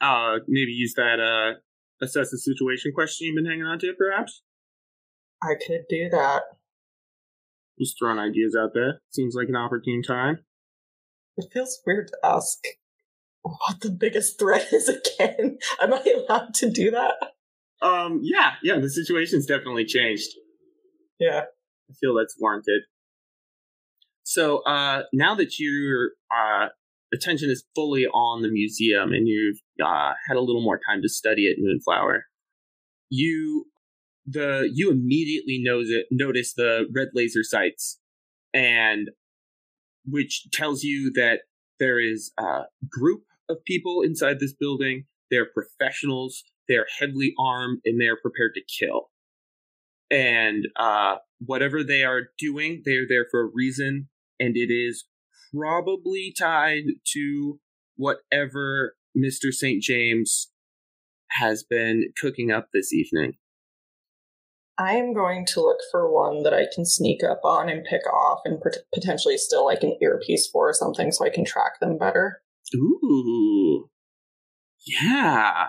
Uh, 0.02 0.40
maybe 0.48 0.72
use 0.72 0.94
that 0.96 1.20
uh 1.20 1.60
assess 2.02 2.32
the 2.32 2.38
situation 2.38 2.94
question 2.94 3.28
you've 3.28 3.36
been 3.36 3.46
hanging 3.46 3.66
on 3.66 3.78
to, 3.80 3.94
perhaps. 3.98 4.42
I 5.42 5.56
could 5.56 5.86
do 5.90 6.10
that. 6.10 6.44
Just 7.78 7.98
throwing 8.00 8.20
ideas 8.20 8.56
out 8.58 8.74
there. 8.74 9.02
Seems 9.10 9.36
like 9.36 9.50
an 9.50 9.56
opportune 9.56 10.02
time. 10.02 10.46
It 11.38 11.52
feels 11.54 11.82
weird 11.86 12.08
to 12.10 12.18
ask 12.24 12.60
what 13.50 13.82
the 13.82 13.92
biggest 13.92 14.40
threat 14.40 14.72
is 14.72 14.90
again. 14.90 15.58
Am 15.82 15.94
I 15.94 16.24
allowed 16.28 16.54
to 16.56 16.70
do 16.70 16.92
that? 16.92 17.16
Um, 17.82 18.20
yeah, 18.24 18.54
yeah, 18.62 18.80
the 18.80 18.90
situation's 18.90 19.46
definitely 19.46 19.86
changed. 19.86 20.30
Yeah. 21.20 21.44
I 21.90 21.94
feel 22.00 22.16
that's 22.16 22.36
warranted. 22.40 22.84
So, 24.24 24.60
uh, 24.60 25.04
now 25.12 25.34
that 25.36 25.58
your 25.60 26.12
uh, 26.32 26.68
attention 27.14 27.50
is 27.50 27.64
fully 27.76 28.06
on 28.06 28.42
the 28.42 28.50
museum 28.50 29.12
and 29.12 29.28
you've 29.28 29.58
uh, 29.84 30.14
had 30.28 30.38
a 30.38 30.42
little 30.42 30.62
more 30.62 30.80
time 30.88 31.02
to 31.02 31.10
study 31.10 31.48
it, 31.48 31.58
Moonflower, 31.60 32.26
you 33.10 33.66
the 34.26 34.70
you 34.72 34.92
immediately 34.92 35.60
knows 35.64 35.90
it 35.90 36.06
notice 36.12 36.54
the 36.54 36.86
red 36.94 37.10
laser 37.14 37.44
sights, 37.44 38.00
and 38.54 39.10
which 40.06 40.48
tells 40.52 40.84
you 40.84 41.12
that 41.16 41.42
there 41.80 42.00
is 42.00 42.32
a 42.38 42.64
group 42.90 43.24
of 43.50 43.64
people 43.66 44.02
inside 44.04 44.40
this 44.40 44.54
building. 44.54 45.06
They're 45.32 45.48
professionals. 45.54 46.44
They're 46.68 46.88
heavily 47.00 47.34
armed 47.40 47.80
and 47.86 48.00
they're 48.00 48.18
prepared 48.22 48.54
to 48.56 48.62
kill 48.62 49.10
and 50.12 50.68
uh, 50.76 51.16
whatever 51.46 51.84
they 51.84 52.04
are 52.04 52.24
doing, 52.38 52.82
they're 52.86 53.08
there 53.08 53.26
for 53.30 53.42
a 53.42 53.50
reason, 53.54 54.10
and 54.40 54.56
it 54.56 54.72
is 54.74 55.06
probably 55.56 56.34
tied 56.38 56.84
to 57.14 57.60
whatever 57.96 58.96
Mr. 59.18 59.52
St. 59.52 59.82
James 59.82 60.52
has 61.32 61.64
been 61.64 62.12
cooking 62.20 62.52
up 62.52 62.70
this 62.74 62.92
evening. 62.94 63.34
I 64.78 64.94
am 64.94 65.14
going 65.14 65.46
to 65.48 65.62
look 65.62 65.80
for 65.92 66.12
one 66.12 66.44
that 66.44 66.54
I 66.54 66.66
can 66.74 66.86
sneak 66.86 67.22
up 67.22 67.42
on 67.44 67.68
and 67.68 67.84
pick 67.84 68.08
off 68.08 68.40
and 68.46 68.62
pot- 68.62 68.78
potentially 68.94 69.38
still 69.38 69.66
like 69.66 69.84
an 69.84 69.98
earpiece 70.02 70.48
for 70.48 70.70
or 70.70 70.74
something 70.74 71.12
so 71.12 71.26
I 71.26 71.30
can 71.30 71.44
track 71.44 71.80
them 71.82 71.98
better. 71.98 72.42
Ooh. 72.76 73.90
Yeah. 74.86 75.68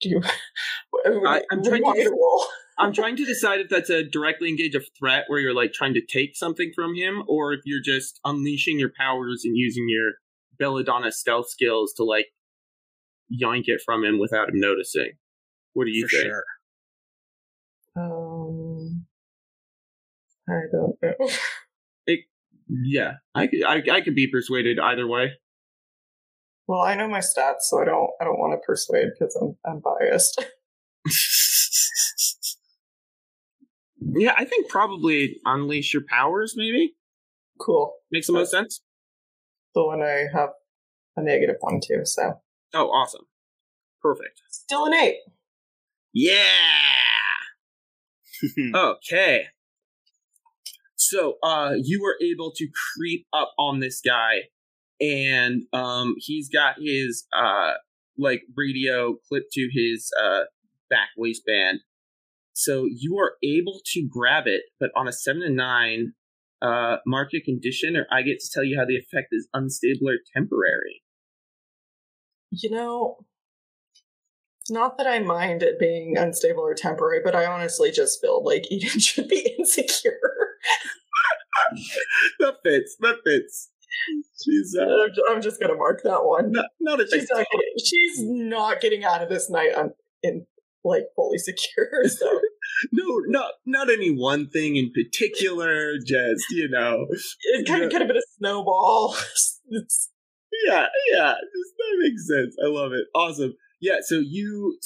Do 0.00 0.08
you, 0.10 0.22
I- 1.26 1.42
I'm 1.50 1.62
trying 1.62 1.82
to- 1.82 1.92
me 1.92 2.06
roll? 2.06 2.44
I'm 2.76 2.92
trying 2.92 3.14
to 3.16 3.24
decide 3.24 3.60
if 3.60 3.68
that's 3.68 3.88
a 3.88 4.02
directly 4.02 4.48
engage 4.48 4.74
a 4.74 4.80
threat 4.98 5.24
where 5.28 5.38
you're 5.38 5.54
like 5.54 5.72
trying 5.72 5.94
to 5.94 6.00
take 6.04 6.34
something 6.36 6.72
from 6.74 6.96
him, 6.96 7.22
or 7.28 7.52
if 7.52 7.60
you're 7.64 7.80
just 7.80 8.18
unleashing 8.24 8.80
your 8.80 8.90
powers 8.98 9.42
and 9.44 9.56
using 9.56 9.84
your 9.88 10.14
Belladonna 10.58 11.12
stealth 11.12 11.48
skills 11.48 11.92
to 11.94 12.02
like 12.04 12.26
yank 13.28 13.66
it 13.68 13.80
from 13.84 14.02
him 14.04 14.18
without 14.18 14.48
him 14.48 14.58
noticing. 14.58 15.12
What 15.74 15.84
do 15.84 15.92
you 15.92 16.08
for 16.08 16.16
think? 16.16 16.24
sure. 16.24 16.44
Um, 17.96 19.06
I 20.48 20.62
don't 20.72 20.96
know. 21.00 21.28
Yeah, 22.68 23.14
I 23.34 23.46
could, 23.46 23.62
I, 23.64 23.82
I 23.92 24.00
could 24.00 24.14
be 24.14 24.28
persuaded 24.30 24.78
either 24.78 25.06
way. 25.06 25.32
Well, 26.66 26.80
I 26.80 26.94
know 26.94 27.08
my 27.08 27.18
stats, 27.18 27.62
so 27.62 27.82
I 27.82 27.84
don't. 27.84 28.10
I 28.20 28.24
don't 28.24 28.38
want 28.38 28.58
to 28.58 28.64
persuade 28.64 29.08
because 29.12 29.36
I'm 29.40 29.56
I'm 29.66 29.80
biased. 29.80 30.42
yeah, 34.16 34.34
I 34.36 34.44
think 34.44 34.68
probably 34.68 35.40
unleash 35.44 35.92
your 35.92 36.04
powers 36.08 36.54
maybe 36.56 36.94
cool. 37.60 37.94
makes 38.10 38.28
the 38.28 38.32
most 38.32 38.50
sense. 38.50 38.80
So 39.74 39.88
when 39.88 40.02
I 40.02 40.26
have 40.32 40.50
a 41.16 41.22
negative 41.22 41.56
one 41.60 41.80
too, 41.86 42.00
so 42.04 42.40
Oh, 42.72 42.86
awesome, 42.88 43.26
perfect. 44.00 44.40
still 44.50 44.86
an 44.86 44.94
eight. 44.94 45.18
Yeah. 46.12 46.42
Okay. 48.74 49.46
So, 51.14 51.34
uh, 51.44 51.74
you 51.80 52.02
were 52.02 52.16
able 52.20 52.50
to 52.56 52.68
creep 52.96 53.26
up 53.32 53.52
on 53.56 53.78
this 53.78 54.00
guy, 54.00 54.48
and 55.00 55.62
um, 55.72 56.14
he's 56.18 56.48
got 56.48 56.74
his 56.80 57.24
uh, 57.32 57.74
like 58.18 58.42
radio 58.56 59.14
clipped 59.28 59.52
to 59.52 59.68
his 59.72 60.10
uh 60.20 60.42
back 60.90 61.08
waistband. 61.16 61.80
So 62.52 62.86
you 62.88 63.16
are 63.18 63.34
able 63.44 63.80
to 63.92 64.08
grab 64.10 64.46
it, 64.46 64.62
but 64.80 64.90
on 64.96 65.06
a 65.06 65.12
seven 65.12 65.42
to 65.42 65.50
nine, 65.50 66.14
uh, 66.60 66.96
mark 67.06 67.30
a 67.34 67.40
condition, 67.40 67.96
or 67.96 68.06
I 68.10 68.22
get 68.22 68.40
to 68.40 68.50
tell 68.52 68.64
you 68.64 68.76
how 68.78 68.84
the 68.84 68.96
effect 68.96 69.28
is 69.30 69.48
unstable 69.54 70.08
or 70.08 70.18
temporary. 70.36 71.02
You 72.50 72.70
know, 72.70 73.18
not 74.70 74.98
that 74.98 75.06
I 75.06 75.18
mind 75.18 75.62
it 75.62 75.78
being 75.78 76.16
unstable 76.16 76.62
or 76.62 76.74
temporary, 76.74 77.20
but 77.24 77.34
I 77.34 77.46
honestly 77.46 77.90
just 77.90 78.20
feel 78.20 78.44
like 78.44 78.70
Eden 78.70 78.98
should 79.00 79.28
be 79.28 79.54
insecure. 79.58 80.18
that 82.40 82.54
fits. 82.62 82.96
That 83.00 83.16
fits. 83.24 83.70
She's 84.42 84.76
uh, 84.78 84.84
I'm, 84.84 85.10
I'm 85.30 85.42
just 85.42 85.60
gonna 85.60 85.76
mark 85.76 86.02
that 86.02 86.24
one. 86.24 86.50
not, 86.52 86.66
not 86.80 87.00
a 87.00 87.06
She's 87.06 87.28
not 87.30 87.46
getting. 87.50 87.74
She's 87.84 88.22
not 88.22 88.80
getting 88.80 89.04
out 89.04 89.22
of 89.22 89.28
this 89.28 89.48
night 89.48 89.72
un, 89.74 89.92
in 90.22 90.46
like 90.84 91.04
fully 91.14 91.38
secure. 91.38 92.04
So 92.06 92.40
No, 92.92 93.20
not 93.26 93.52
not 93.66 93.90
any 93.90 94.10
one 94.10 94.48
thing 94.48 94.76
in 94.76 94.90
particular. 94.92 95.96
Just 95.98 96.44
you 96.50 96.68
know, 96.68 97.06
it 97.54 97.66
kind 97.66 97.84
of 97.84 97.90
could 97.90 98.00
have 98.00 98.08
been 98.08 98.16
a 98.16 98.22
snowball. 98.38 99.16
Yeah, 100.66 100.86
yeah. 101.12 101.34
That 101.34 101.98
makes 101.98 102.28
sense. 102.28 102.56
I 102.62 102.68
love 102.68 102.92
it. 102.92 103.06
Awesome. 103.14 103.54
Yeah. 103.80 103.96
So 104.02 104.20
you 104.24 104.78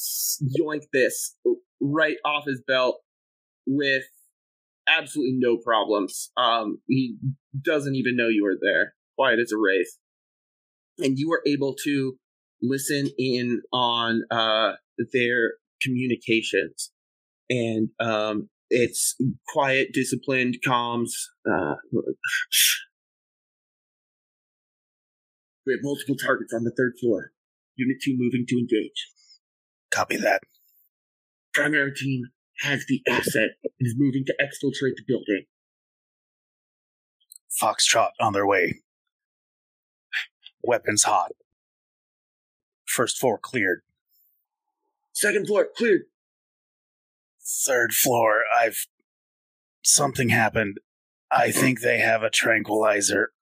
yoink 0.58 0.84
this 0.92 1.36
right 1.80 2.16
off 2.24 2.44
his 2.46 2.62
belt 2.66 3.00
with 3.66 4.04
absolutely 4.88 5.36
no 5.38 5.56
problems. 5.56 6.30
Um, 6.36 6.78
he 6.86 7.16
doesn't 7.60 7.94
even 7.94 8.16
know 8.16 8.28
you 8.28 8.46
are 8.46 8.58
there. 8.60 8.94
Quiet 9.16 9.40
as 9.40 9.52
a 9.52 9.58
wraith, 9.58 9.98
and 10.98 11.18
you 11.18 11.32
are 11.32 11.42
able 11.46 11.74
to 11.84 12.16
listen 12.62 13.08
in 13.18 13.62
on 13.72 14.22
uh 14.30 14.72
their 15.12 15.54
communications 15.80 16.90
and 17.50 17.88
um, 18.00 18.48
it's 18.70 19.16
quiet, 19.48 19.88
disciplined 19.92 20.58
comms. 20.66 21.10
Uh, 21.50 21.74
we 25.66 25.72
have 25.72 25.80
multiple 25.82 26.16
targets 26.16 26.52
on 26.52 26.64
the 26.64 26.72
third 26.76 26.92
floor. 27.00 27.32
Unit 27.76 27.96
2 28.02 28.16
moving 28.18 28.44
to 28.48 28.56
engage. 28.56 29.08
Copy 29.90 30.16
that. 30.16 30.40
Primary 31.54 31.94
team 31.94 32.24
has 32.60 32.86
the 32.86 33.02
asset 33.08 33.50
and 33.62 33.86
is 33.86 33.94
moving 33.98 34.24
to 34.26 34.34
exfiltrate 34.40 34.96
the 34.96 35.04
building. 35.06 35.44
Foxtrot 37.62 38.10
on 38.20 38.32
their 38.32 38.46
way. 38.46 38.82
Weapons 40.62 41.04
hot. 41.04 41.32
First 42.86 43.18
floor 43.18 43.38
cleared. 43.40 43.82
Second 45.12 45.46
floor 45.46 45.68
cleared. 45.76 46.02
Third 47.66 47.92
floor, 47.92 48.42
I've. 48.58 48.86
Something 49.84 50.28
happened. 50.30 50.78
I 51.30 51.50
think 51.50 51.80
they 51.80 51.98
have 51.98 52.22
a 52.22 52.30
tranquilizer. 52.30 53.32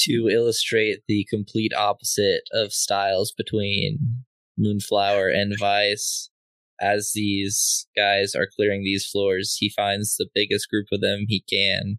to 0.00 0.28
illustrate 0.30 1.00
the 1.08 1.26
complete 1.28 1.72
opposite 1.74 2.42
of 2.52 2.72
styles 2.72 3.32
between 3.32 4.24
Moonflower 4.56 5.28
and 5.28 5.54
Vice. 5.58 6.30
As 6.80 7.12
these 7.14 7.86
guys 7.96 8.34
are 8.34 8.46
clearing 8.54 8.84
these 8.84 9.06
floors, 9.06 9.56
he 9.58 9.68
finds 9.74 10.16
the 10.16 10.28
biggest 10.34 10.68
group 10.70 10.86
of 10.92 11.00
them 11.00 11.24
he 11.28 11.42
can 11.50 11.98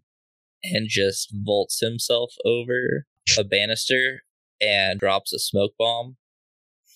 and 0.62 0.86
just 0.88 1.28
vaults 1.44 1.80
himself 1.80 2.32
over 2.44 3.06
a 3.38 3.44
banister 3.44 4.22
and 4.60 4.98
drops 5.00 5.32
a 5.32 5.38
smoke 5.38 5.72
bomb 5.78 6.16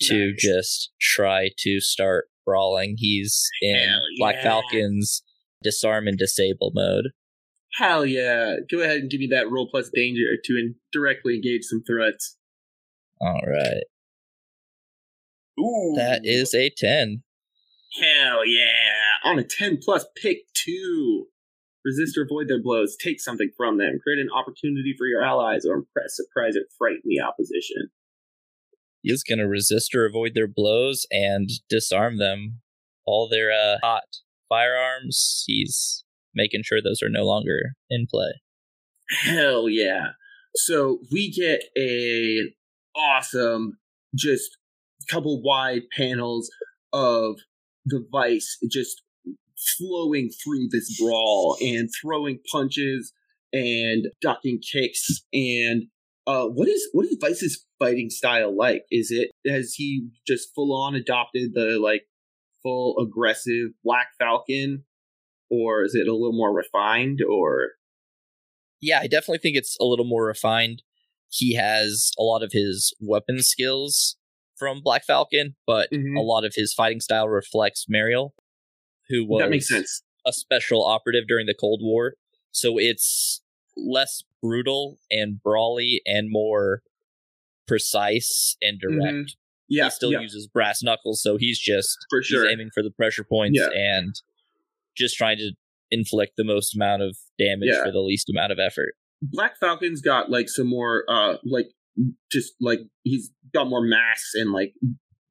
to 0.02 0.30
Nice. 0.32 0.42
just 0.42 0.92
try 1.00 1.50
to 1.58 1.80
start 1.80 2.28
brawling. 2.46 2.94
He's 2.98 3.42
in 3.62 3.76
Hell 3.88 4.00
Black. 4.18 4.42
Falcon's 4.42 5.22
disarm 5.62 6.06
and 6.08 6.16
disable 6.18 6.72
mode. 6.74 7.08
Hell 7.74 8.06
yeah. 8.06 8.56
Go 8.70 8.80
ahead 8.80 8.98
and 9.00 9.10
give 9.10 9.20
me 9.20 9.26
that 9.32 9.50
roll 9.50 9.68
plus 9.70 9.90
danger 9.94 10.36
to 10.44 10.52
in- 10.56 10.76
directly 10.92 11.34
engage 11.34 11.64
some 11.64 11.82
threats. 11.86 12.36
All 13.20 13.42
right. 13.46 13.82
Ooh. 15.58 15.94
That 15.96 16.20
is 16.24 16.54
a 16.54 16.70
10. 16.70 17.22
Hell 18.00 18.46
yeah. 18.46 19.30
On 19.30 19.38
a 19.38 19.44
10 19.44 19.78
plus 19.82 20.04
pick 20.16 20.38
two. 20.54 21.26
Resist 21.84 22.16
or 22.16 22.22
avoid 22.22 22.48
their 22.48 22.62
blows. 22.62 22.96
Take 22.96 23.20
something 23.20 23.50
from 23.56 23.76
them. 23.78 24.00
Create 24.02 24.18
an 24.18 24.30
opportunity 24.34 24.94
for 24.96 25.06
your 25.06 25.22
allies, 25.22 25.66
or 25.66 25.74
impress, 25.74 26.16
surprise, 26.16 26.56
or 26.56 26.62
frighten 26.78 27.02
the 27.04 27.20
opposition. 27.20 27.90
He's 29.02 29.22
going 29.22 29.38
to 29.38 29.46
resist 29.46 29.94
or 29.94 30.06
avoid 30.06 30.32
their 30.34 30.48
blows 30.48 31.06
and 31.10 31.50
disarm 31.68 32.18
them. 32.18 32.62
All 33.06 33.28
their 33.28 33.52
uh, 33.52 33.76
hot 33.82 34.04
firearms, 34.48 35.44
he's 35.46 36.04
making 36.34 36.62
sure 36.64 36.80
those 36.80 37.02
are 37.02 37.10
no 37.10 37.24
longer 37.24 37.74
in 37.90 38.06
play. 38.10 38.40
Hell 39.22 39.68
yeah! 39.68 40.12
So 40.54 41.00
we 41.12 41.30
get 41.30 41.64
a 41.76 42.54
awesome, 42.96 43.76
just 44.14 44.56
couple 45.10 45.42
wide 45.42 45.82
panels 45.94 46.50
of 46.94 47.36
the 47.86 48.06
vice 48.10 48.58
just 48.70 49.02
flowing 49.78 50.30
through 50.30 50.68
this 50.70 51.00
brawl 51.00 51.56
and 51.60 51.88
throwing 52.00 52.38
punches 52.50 53.12
and 53.52 54.06
ducking 54.20 54.60
kicks 54.60 55.22
and 55.32 55.84
uh 56.26 56.46
what 56.46 56.68
is 56.68 56.88
what 56.92 57.06
is 57.06 57.16
Vice's 57.20 57.64
fighting 57.78 58.10
style 58.10 58.56
like? 58.56 58.82
Is 58.90 59.10
it 59.10 59.30
has 59.46 59.74
he 59.74 60.08
just 60.26 60.48
full 60.54 60.74
on 60.74 60.94
adopted 60.94 61.52
the 61.54 61.78
like 61.80 62.02
full 62.62 62.96
aggressive 62.98 63.70
Black 63.84 64.08
Falcon 64.18 64.84
or 65.50 65.84
is 65.84 65.94
it 65.94 66.08
a 66.08 66.12
little 66.12 66.32
more 66.32 66.52
refined 66.52 67.20
or 67.22 67.72
Yeah, 68.80 69.00
I 69.00 69.06
definitely 69.06 69.38
think 69.38 69.56
it's 69.56 69.76
a 69.80 69.84
little 69.84 70.06
more 70.06 70.24
refined. 70.26 70.82
He 71.28 71.54
has 71.54 72.10
a 72.18 72.22
lot 72.22 72.42
of 72.42 72.52
his 72.52 72.94
weapon 73.00 73.42
skills 73.42 74.16
from 74.56 74.80
Black 74.82 75.04
Falcon, 75.04 75.56
but 75.66 75.90
Mhm. 75.92 76.16
a 76.18 76.22
lot 76.22 76.44
of 76.44 76.54
his 76.54 76.72
fighting 76.72 77.00
style 77.00 77.28
reflects 77.28 77.86
Mariel, 77.88 78.34
who 79.08 79.24
was 79.26 79.40
that 79.42 79.50
makes 79.50 79.68
sense. 79.68 80.02
a 80.26 80.32
special 80.32 80.84
operative 80.84 81.24
during 81.26 81.46
the 81.46 81.54
Cold 81.54 81.80
War. 81.82 82.14
So 82.50 82.78
it's 82.78 83.42
less 83.76 84.22
brutal 84.40 84.98
and 85.10 85.42
brawly 85.42 86.00
and 86.06 86.28
more 86.30 86.82
precise 87.66 88.56
and 88.62 88.78
direct. 88.78 89.00
Mhm. 89.14 89.34
Yeah, 89.68 89.84
he 89.84 89.90
still 89.90 90.12
yeah, 90.12 90.20
uses 90.20 90.46
brass 90.46 90.82
knuckles, 90.82 91.22
so 91.22 91.36
he's 91.38 91.58
just 91.58 91.96
for 92.10 92.22
sure. 92.22 92.48
aiming 92.48 92.70
for 92.74 92.82
the 92.82 92.90
pressure 92.90 93.24
points 93.24 93.58
Yeah. 93.58 93.70
and 93.70 94.14
just 94.96 95.16
trying 95.16 95.38
to 95.38 95.52
inflict 95.90 96.36
the 96.36 96.44
most 96.44 96.74
amount 96.74 97.02
of 97.02 97.16
damage 97.38 97.70
Yeah. 97.70 97.82
for 97.82 97.90
the 97.90 98.00
least 98.00 98.28
amount 98.28 98.52
of 98.52 98.58
effort. 98.58 98.94
Black 99.22 99.58
Falcon's 99.58 100.02
got 100.02 100.30
like 100.30 100.48
some 100.50 100.66
more 100.66 101.04
uh 101.08 101.38
like 101.44 101.70
just 102.30 102.54
like 102.60 102.80
he's 103.02 103.30
got 103.52 103.68
more 103.68 103.82
mass 103.84 104.32
and 104.34 104.52
like 104.52 104.74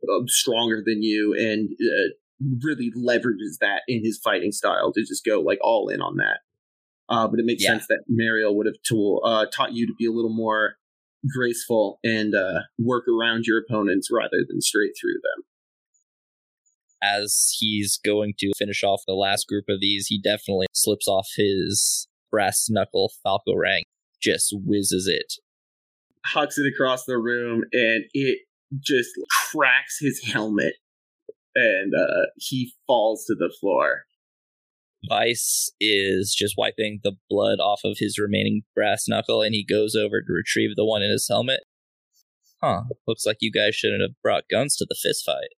uh, 0.10 0.22
stronger 0.28 0.82
than 0.86 1.02
you 1.04 1.34
and 1.38 1.70
uh, 1.72 2.14
really 2.64 2.92
leverages 2.98 3.58
that 3.62 3.82
in 3.88 4.04
his 4.04 4.20
fighting 4.24 4.52
style 4.52 4.92
to 4.94 5.02
just 5.02 5.26
go 5.26 5.40
like 5.42 5.60
all 5.62 5.90
in 5.90 6.02
on 6.02 6.18
that. 6.18 6.40
Uh 7.10 7.28
but 7.28 7.40
it 7.40 7.46
makes 7.46 7.64
Yeah. 7.64 7.72
sense 7.72 7.88
that 7.88 8.04
Mariel 8.08 8.56
would 8.56 8.66
have 8.66 8.76
uh 9.24 9.46
taught 9.54 9.74
you 9.74 9.86
to 9.88 9.94
be 9.98 10.06
a 10.06 10.12
little 10.12 10.34
more 10.34 10.76
graceful 11.34 12.00
and 12.04 12.34
uh 12.36 12.62
work 12.80 13.06
around 13.08 13.46
your 13.46 13.60
opponents 13.60 14.10
rather 14.12 14.44
than 14.48 14.62
straight 14.62 14.92
through 15.00 15.16
them. 15.16 15.44
As 17.02 17.54
he's 17.60 18.00
going 18.04 18.34
to 18.40 18.52
finish 18.58 18.84
off 18.84 19.04
the 19.06 19.14
last 19.14 19.48
group 19.48 19.66
of 19.68 19.82
these, 19.82 20.08
he 20.08 20.20
definitely 20.22 20.68
slips 20.74 21.08
off 21.08 21.28
his 21.36 22.08
brass 22.32 22.68
knuckle 22.70 23.12
Falco 23.22 23.54
rank, 23.56 23.86
just 24.22 24.56
whizzes 24.66 25.06
it. 25.08 25.34
Hucks 26.26 26.58
it 26.58 26.72
across 26.72 27.06
the 27.06 27.18
room 27.18 27.64
and 27.74 28.06
it 28.14 28.40
just 28.80 29.12
cracks 29.52 29.98
his 30.00 30.24
helmet 30.24 30.76
and 31.56 31.94
uh 31.94 32.28
he 32.38 32.74
falls 32.88 33.26
to 33.26 33.36
the 33.36 33.54
floor. 33.60 34.04
Vice 35.08 35.70
is 35.82 36.34
just 36.34 36.56
wiping 36.58 37.02
the 37.04 37.14
blood 37.30 37.60
off 37.60 37.82
of 37.84 37.98
his 38.00 38.18
remaining 38.18 38.64
brass 38.74 39.06
knuckle 39.08 39.42
and 39.42 39.54
he 39.54 39.66
goes 39.66 39.96
over 39.96 40.22
to 40.22 40.34
retrieve 40.34 40.76
the 40.76 40.86
one 40.86 41.04
in 41.04 41.12
his 41.12 41.28
helmet. 41.30 41.62
Huh, 42.62 42.84
looks 43.06 43.26
like 43.26 43.38
you 43.42 43.52
guys 43.52 43.76
shouldn't 43.76 44.02
have 44.02 44.22
brought 44.24 44.48
guns 44.50 44.78
to 44.78 44.86
the 44.88 44.96
fist 45.02 45.26
fight. 45.26 45.50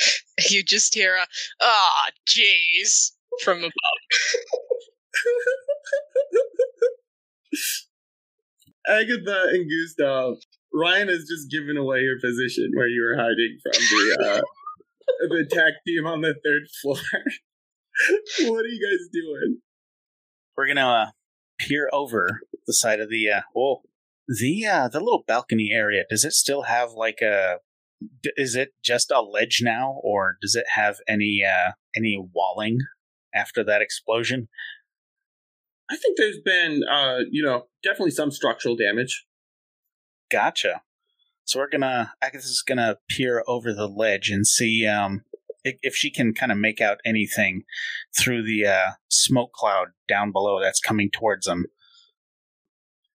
You 0.50 0.64
just 0.64 0.94
hear 0.94 1.14
a 1.14 1.26
ah, 1.60 2.06
jeez 2.26 3.12
from 3.42 3.58
above. 3.58 3.72
Agatha 8.88 9.46
and 9.50 9.68
Gustav, 9.70 10.34
Ryan 10.72 11.08
has 11.08 11.26
just 11.28 11.50
given 11.50 11.76
away 11.76 12.00
your 12.00 12.18
position 12.20 12.70
where 12.74 12.88
you 12.88 13.02
were 13.02 13.16
hiding 13.16 13.58
from 13.62 13.72
the 13.72 14.26
uh, 14.26 14.40
the 15.28 15.46
attack 15.46 15.74
team 15.86 16.06
on 16.06 16.20
the 16.20 16.34
third 16.44 16.62
floor. 16.80 16.96
what 18.50 18.64
are 18.64 18.68
you 18.68 18.80
guys 18.80 19.08
doing? 19.12 19.58
We're 20.56 20.66
gonna 20.68 20.88
uh, 20.88 21.06
peer 21.58 21.88
over 21.92 22.40
the 22.66 22.72
side 22.74 23.00
of 23.00 23.08
the 23.10 23.30
uh, 23.30 23.40
oh 23.56 23.82
the 24.28 24.66
uh, 24.66 24.88
the 24.88 25.00
little 25.00 25.24
balcony 25.26 25.70
area. 25.72 26.04
Does 26.08 26.24
it 26.24 26.32
still 26.32 26.62
have 26.62 26.92
like 26.92 27.20
a? 27.22 27.58
d- 28.22 28.32
Is 28.36 28.56
it 28.56 28.70
just 28.82 29.10
a 29.10 29.20
ledge 29.20 29.60
now, 29.62 30.00
or 30.02 30.36
does 30.40 30.54
it 30.54 30.66
have 30.74 30.96
any 31.06 31.42
uh, 31.44 31.72
any 31.96 32.18
walling 32.32 32.78
after 33.34 33.62
that 33.64 33.82
explosion? 33.82 34.48
I 35.92 35.96
think 35.96 36.16
there's 36.16 36.38
been, 36.42 36.82
uh, 36.90 37.18
you 37.30 37.42
know, 37.42 37.66
definitely 37.82 38.12
some 38.12 38.30
structural 38.30 38.76
damage. 38.76 39.26
Gotcha. 40.30 40.80
So 41.44 41.58
we're 41.58 41.68
gonna 41.68 42.14
I 42.22 42.26
guess 42.26 42.36
Agatha's 42.36 42.62
gonna 42.66 42.98
peer 43.10 43.44
over 43.46 43.74
the 43.74 43.86
ledge 43.86 44.30
and 44.30 44.46
see 44.46 44.86
um 44.86 45.24
if, 45.64 45.76
if 45.82 45.94
she 45.94 46.10
can 46.10 46.32
kind 46.32 46.50
of 46.50 46.56
make 46.56 46.80
out 46.80 46.98
anything 47.04 47.64
through 48.18 48.44
the 48.44 48.66
uh, 48.66 48.90
smoke 49.08 49.52
cloud 49.52 49.88
down 50.08 50.32
below 50.32 50.60
that's 50.60 50.80
coming 50.80 51.10
towards 51.10 51.46
them. 51.46 51.66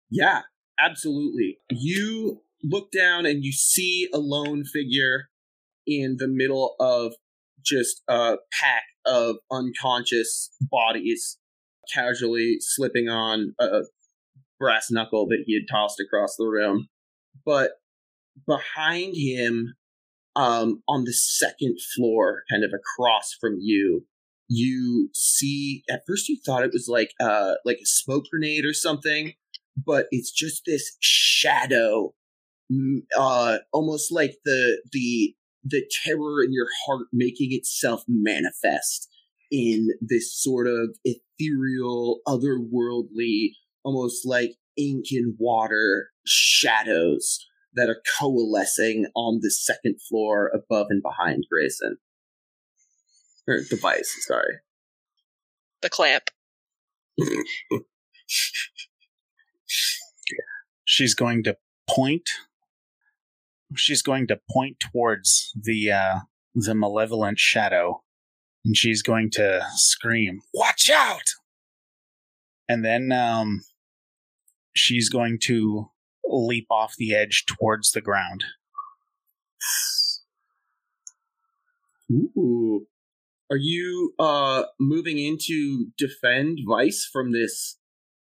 Yeah, 0.09 0.41
absolutely. 0.79 1.59
You 1.69 2.41
look 2.63 2.91
down 2.91 3.25
and 3.25 3.43
you 3.43 3.51
see 3.51 4.09
a 4.13 4.17
lone 4.17 4.63
figure 4.65 5.29
in 5.85 6.17
the 6.17 6.27
middle 6.27 6.75
of 6.79 7.13
just 7.63 8.01
a 8.07 8.37
pack 8.59 8.83
of 9.05 9.37
unconscious 9.51 10.49
bodies 10.59 11.37
casually 11.93 12.57
slipping 12.59 13.09
on 13.09 13.55
a 13.59 13.81
brass 14.59 14.91
knuckle 14.91 15.27
that 15.27 15.43
he 15.45 15.53
had 15.53 15.73
tossed 15.73 15.99
across 15.99 16.35
the 16.35 16.45
room. 16.45 16.87
But 17.45 17.71
behind 18.47 19.15
him, 19.15 19.75
um, 20.35 20.81
on 20.87 21.03
the 21.03 21.13
second 21.13 21.77
floor, 21.95 22.43
kind 22.49 22.63
of 22.63 22.71
across 22.73 23.35
from 23.39 23.57
you, 23.59 24.05
you 24.49 25.09
see 25.13 25.83
at 25.89 26.03
first 26.07 26.29
you 26.29 26.37
thought 26.45 26.63
it 26.63 26.73
was 26.73 26.87
like 26.87 27.11
uh 27.19 27.53
like 27.65 27.77
a 27.81 27.85
smoke 27.85 28.25
grenade 28.29 28.65
or 28.65 28.73
something 28.73 29.33
but 29.77 30.07
it's 30.11 30.31
just 30.31 30.63
this 30.65 30.97
shadow 30.99 32.13
uh 33.17 33.57
almost 33.71 34.11
like 34.11 34.35
the 34.45 34.81
the 34.91 35.33
the 35.63 35.83
terror 36.03 36.43
in 36.43 36.51
your 36.51 36.67
heart 36.85 37.07
making 37.13 37.49
itself 37.51 38.03
manifest 38.07 39.09
in 39.51 39.89
this 40.01 40.35
sort 40.35 40.67
of 40.67 40.97
ethereal 41.39 42.19
otherworldly 42.27 43.51
almost 43.83 44.25
like 44.25 44.55
ink 44.77 45.05
and 45.11 45.35
water 45.37 46.09
shadows 46.25 47.45
that 47.73 47.89
are 47.89 48.01
coalescing 48.19 49.07
on 49.15 49.39
the 49.41 49.51
second 49.51 49.99
floor 50.01 50.51
above 50.53 50.87
and 50.89 51.01
behind 51.01 51.45
Grayson. 51.51 51.97
Or 53.47 53.59
device, 53.69 54.15
sorry. 54.25 54.59
The 55.81 55.89
clamp. 55.89 56.29
She's 60.85 61.13
going 61.15 61.43
to 61.43 61.57
point. 61.89 62.29
She's 63.75 64.01
going 64.01 64.27
to 64.27 64.39
point 64.51 64.79
towards 64.79 65.51
the 65.59 65.91
uh, 65.91 66.19
the 66.53 66.75
malevolent 66.75 67.39
shadow, 67.39 68.03
and 68.65 68.75
she's 68.77 69.01
going 69.01 69.29
to 69.31 69.65
scream, 69.75 70.41
"Watch 70.53 70.89
out!" 70.89 71.33
And 72.67 72.83
then 72.83 73.11
um, 73.11 73.61
she's 74.73 75.09
going 75.09 75.39
to 75.43 75.89
leap 76.25 76.67
off 76.69 76.95
the 76.97 77.13
edge 77.13 77.45
towards 77.45 77.91
the 77.91 78.01
ground. 78.01 78.43
Ooh. 82.11 82.87
Are 83.49 83.57
you 83.57 84.13
uh 84.17 84.63
moving 84.79 85.19
in 85.19 85.37
to 85.47 85.87
defend 85.97 86.59
Vice 86.67 87.07
from 87.11 87.31
this 87.31 87.77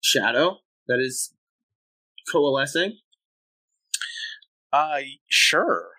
shadow 0.00 0.58
that 0.88 0.98
is 0.98 1.32
coalescing? 2.30 2.98
Uh, 4.72 5.00
sure. 5.28 5.90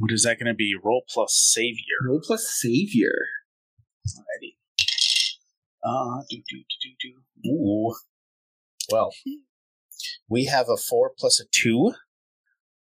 What 0.00 0.12
is 0.12 0.22
that 0.22 0.38
going 0.38 0.46
to 0.46 0.54
be? 0.54 0.74
Roll 0.82 1.04
plus 1.06 1.34
savior. 1.34 1.98
Roll 2.08 2.22
plus 2.24 2.48
savior. 2.58 3.12
Alrighty. 4.08 4.56
Uh, 5.84 6.22
do, 6.30 6.38
do, 6.48 6.64
do, 6.82 6.90
do, 6.98 7.12
do. 7.42 7.50
Ooh. 7.50 7.94
Well, 8.90 9.12
we 10.26 10.46
have 10.46 10.70
a 10.70 10.78
four 10.78 11.12
plus 11.18 11.38
a 11.38 11.44
two 11.52 11.92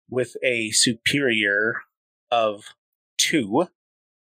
with 0.09 0.37
a 0.41 0.71
superior 0.71 1.81
of 2.31 2.63
two. 3.17 3.67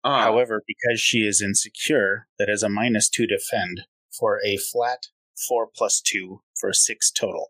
Uh, 0.05 0.23
However, 0.23 0.63
because 0.65 1.01
she 1.01 1.27
is 1.27 1.43
insecure, 1.43 2.29
that 2.39 2.49
is 2.49 2.63
a 2.63 2.69
minus 2.69 3.09
two 3.09 3.27
defend 3.27 3.83
for 4.17 4.39
a 4.45 4.57
flat 4.57 5.09
four 5.49 5.69
plus 5.75 6.01
two 6.01 6.43
for 6.61 6.71
a 6.71 6.75
six 6.75 7.11
total. 7.11 7.49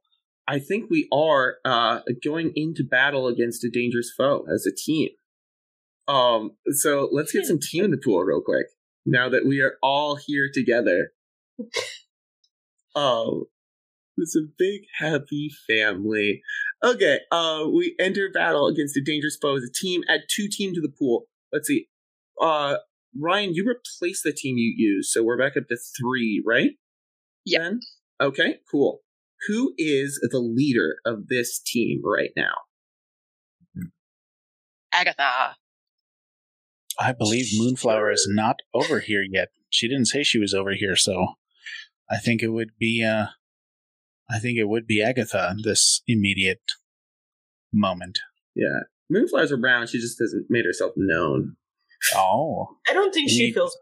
I 0.48 0.58
think 0.58 0.88
we 0.88 1.06
are 1.12 1.56
uh, 1.66 2.00
going 2.24 2.52
into 2.56 2.82
battle 2.82 3.28
against 3.28 3.64
a 3.64 3.70
dangerous 3.70 4.10
foe 4.16 4.46
as 4.50 4.64
a 4.64 4.74
team. 4.74 5.10
Um, 6.08 6.52
so 6.72 7.08
let's 7.12 7.32
get 7.32 7.44
some 7.44 7.60
team 7.60 7.84
in 7.84 7.90
the 7.90 7.98
pool 7.98 8.20
real 8.20 8.40
quick. 8.40 8.66
Now 9.04 9.28
that 9.28 9.46
we 9.46 9.60
are 9.60 9.76
all 9.82 10.16
here 10.16 10.50
together. 10.52 11.12
Um, 12.96 13.44
it's 14.16 14.36
a 14.36 14.48
big 14.58 14.82
happy 14.98 15.50
family. 15.68 16.42
Okay, 16.82 17.20
uh, 17.30 17.64
we 17.72 17.94
enter 18.00 18.30
battle 18.32 18.66
against 18.66 18.96
a 18.96 19.02
dangerous 19.04 19.38
foe 19.40 19.56
as 19.56 19.62
a 19.62 19.72
team. 19.72 20.02
Add 20.08 20.22
two 20.28 20.48
team 20.50 20.74
to 20.74 20.80
the 20.80 20.88
pool. 20.88 21.26
Let's 21.52 21.68
see. 21.68 21.88
Uh, 22.40 22.76
Ryan, 23.18 23.54
you 23.54 23.64
replace 23.68 24.22
the 24.22 24.32
team 24.32 24.56
you 24.56 24.74
used, 24.76 25.10
so 25.10 25.22
we're 25.22 25.38
back 25.38 25.56
up 25.56 25.68
to 25.68 25.76
three, 25.98 26.42
right? 26.46 26.72
Yeah. 27.44 27.72
Okay, 28.20 28.56
cool. 28.70 29.00
Who 29.46 29.74
is 29.78 30.18
the 30.30 30.40
leader 30.40 30.96
of 31.04 31.28
this 31.28 31.60
team 31.60 32.00
right 32.04 32.30
now? 32.36 32.54
Agatha. 34.92 35.54
I 36.98 37.12
believe 37.12 37.46
Moonflower 37.56 38.10
is 38.10 38.26
not 38.30 38.56
over 38.74 39.00
here 39.00 39.22
yet. 39.28 39.48
She 39.70 39.86
didn't 39.88 40.06
say 40.06 40.22
she 40.22 40.38
was 40.38 40.52
over 40.52 40.72
here, 40.72 40.96
so 40.96 41.34
I 42.10 42.16
think 42.18 42.42
it 42.42 42.48
would 42.48 42.70
be 42.78 43.04
uh 43.04 43.26
I 44.30 44.38
think 44.38 44.58
it 44.58 44.68
would 44.68 44.86
be 44.86 45.02
Agatha 45.02 45.54
this 45.62 46.02
immediate 46.06 46.62
moment. 47.72 48.18
Yeah. 48.54 48.80
Moonflower's 49.10 49.52
around, 49.52 49.88
she 49.88 49.98
just 50.00 50.18
hasn't 50.20 50.46
made 50.50 50.64
herself 50.64 50.92
known. 50.96 51.56
Oh. 52.14 52.66
I 52.88 52.92
don't 52.92 53.12
think 53.14 53.30
she 53.30 53.52
feels 53.52 53.76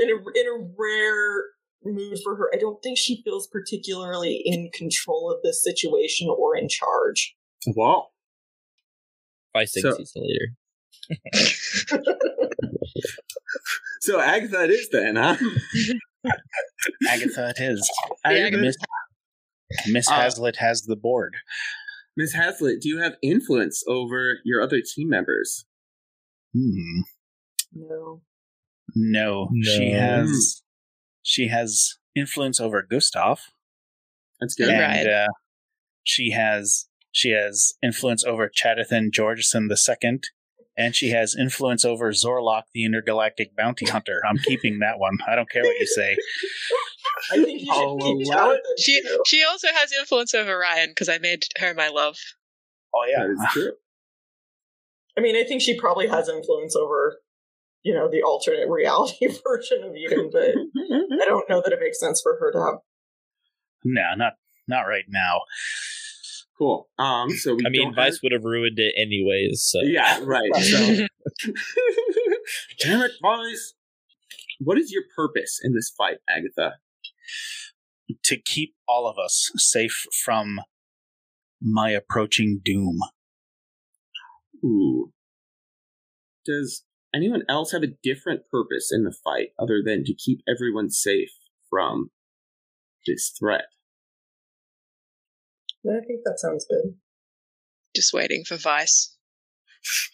in 0.00 0.08
a 0.10 0.14
in 0.14 0.46
a 0.46 0.66
rare 0.78 1.44
mood 1.84 2.18
for 2.24 2.36
her. 2.36 2.50
I 2.52 2.58
don't 2.58 2.82
think 2.82 2.98
she 2.98 3.22
feels 3.22 3.46
particularly 3.46 4.40
in 4.44 4.70
control 4.74 5.30
of 5.30 5.42
this 5.42 5.62
situation 5.62 6.28
or 6.28 6.56
in 6.56 6.68
charge. 6.68 7.36
Wow. 7.66 8.08
I 9.54 9.66
think 9.66 9.86
So- 9.86 9.96
he's 9.98 10.12
the 10.12 10.20
leader. 10.20 10.54
So 14.00 14.20
Agatha 14.20 14.64
it 14.64 14.70
is 14.70 14.88
then, 14.90 15.16
huh? 15.16 15.36
Agatha 17.08 17.48
it 17.56 17.60
is. 17.60 17.90
Agatha? 18.24 18.56
Miss, 18.58 18.76
Miss 19.88 20.08
Uh, 20.08 20.14
Hazlitt 20.14 20.56
has 20.56 20.82
the 20.82 20.94
board. 20.96 21.34
Miss 22.16 22.32
Hazlitt, 22.34 22.80
do 22.80 22.88
you 22.88 22.98
have 22.98 23.14
influence 23.22 23.82
over 23.88 24.38
your 24.44 24.62
other 24.62 24.80
team 24.80 25.08
members? 25.08 25.64
Hmm. 26.54 27.00
No. 27.72 28.22
No, 28.94 29.50
she 29.64 29.92
No. 29.92 29.98
has 29.98 30.62
she 31.22 31.48
has 31.48 31.96
influence 32.14 32.60
over 32.60 32.82
Gustav. 32.88 33.40
That's 34.40 34.54
good. 34.54 34.68
And 34.68 34.80
Right. 34.80 35.06
uh, 35.06 35.28
she 36.04 36.30
has 36.30 36.86
she 37.10 37.30
has 37.30 37.74
influence 37.82 38.24
over 38.24 38.48
Chadathan 38.48 39.10
Georgeson 39.10 39.68
the 39.68 39.76
second, 39.76 40.28
and 40.76 40.94
she 40.94 41.10
has 41.10 41.34
influence 41.34 41.84
over 41.84 42.12
Zorlok 42.12 42.64
the 42.74 42.84
intergalactic 42.84 43.56
bounty 43.56 43.86
hunter. 43.86 44.20
I'm 44.28 44.38
keeping 44.38 44.78
that 44.80 44.98
one. 44.98 45.18
I 45.26 45.34
don't 45.34 45.50
care 45.50 45.62
what 45.62 45.78
you 45.78 45.86
say. 45.86 46.16
I 47.32 47.36
think 47.42 47.60
you 47.60 47.66
should 47.66 47.72
I'll 47.72 47.96
keep 47.98 48.26
allow 48.26 48.50
it. 48.50 48.60
Jonathan, 48.62 48.62
She 48.78 49.02
she 49.26 49.44
also 49.44 49.68
has 49.74 49.92
influence 49.92 50.34
over 50.34 50.58
Ryan 50.58 50.90
because 50.90 51.08
I 51.08 51.18
made 51.18 51.44
her 51.58 51.72
my 51.74 51.88
love. 51.88 52.16
Oh 52.94 53.04
yeah, 53.08 53.24
That 53.24 53.30
is 53.30 53.38
ah. 53.40 53.50
true. 53.52 53.72
I 55.18 55.22
mean, 55.22 55.36
I 55.36 55.44
think 55.44 55.62
she 55.62 55.78
probably 55.78 56.08
has 56.08 56.28
influence 56.28 56.76
over, 56.76 57.16
you 57.82 57.94
know, 57.94 58.10
the 58.10 58.22
alternate 58.22 58.68
reality 58.68 59.26
version 59.46 59.82
of 59.82 59.96
Eden, 59.96 60.28
but 60.30 60.50
I 61.22 61.24
don't 61.24 61.48
know 61.48 61.62
that 61.64 61.72
it 61.72 61.80
makes 61.80 61.98
sense 61.98 62.20
for 62.20 62.36
her 62.38 62.52
to 62.52 62.58
have. 62.58 62.74
no, 63.84 64.14
not 64.16 64.34
not 64.68 64.82
right 64.82 65.06
now. 65.08 65.40
Cool. 66.58 66.88
Um, 66.98 67.30
so 67.30 67.54
we 67.54 67.64
I 67.66 67.70
mean, 67.70 67.94
Vice 67.94 68.14
have- 68.14 68.20
would 68.22 68.32
have 68.32 68.44
ruined 68.44 68.78
it 68.78 68.94
anyways. 68.96 69.62
So 69.62 69.80
Yeah, 69.82 70.20
right. 70.22 70.50
So, 70.62 71.06
damn 72.80 73.02
it, 73.02 73.12
Vice. 73.22 73.74
What 74.60 74.78
is 74.78 74.90
your 74.90 75.02
purpose 75.14 75.60
in 75.62 75.74
this 75.74 75.92
fight, 75.96 76.18
Agatha? 76.28 76.76
To 78.24 78.36
keep 78.40 78.74
all 78.88 79.06
of 79.08 79.18
us 79.18 79.50
safe 79.56 80.04
from 80.24 80.60
my 81.60 81.90
approaching 81.90 82.60
doom. 82.64 82.98
Ooh. 84.64 85.12
Does 86.44 86.84
anyone 87.14 87.42
else 87.48 87.72
have 87.72 87.82
a 87.82 87.88
different 88.02 88.42
purpose 88.50 88.90
in 88.92 89.02
the 89.04 89.14
fight 89.24 89.48
other 89.58 89.82
than 89.84 90.04
to 90.04 90.14
keep 90.14 90.40
everyone 90.48 90.90
safe 90.90 91.30
from 91.68 92.10
this 93.06 93.32
threat? 93.38 93.66
I 95.88 96.04
think 96.06 96.20
that 96.24 96.38
sounds 96.38 96.66
good. 96.68 96.94
Just 97.94 98.12
waiting 98.12 98.44
for 98.44 98.56
Vice. 98.56 99.14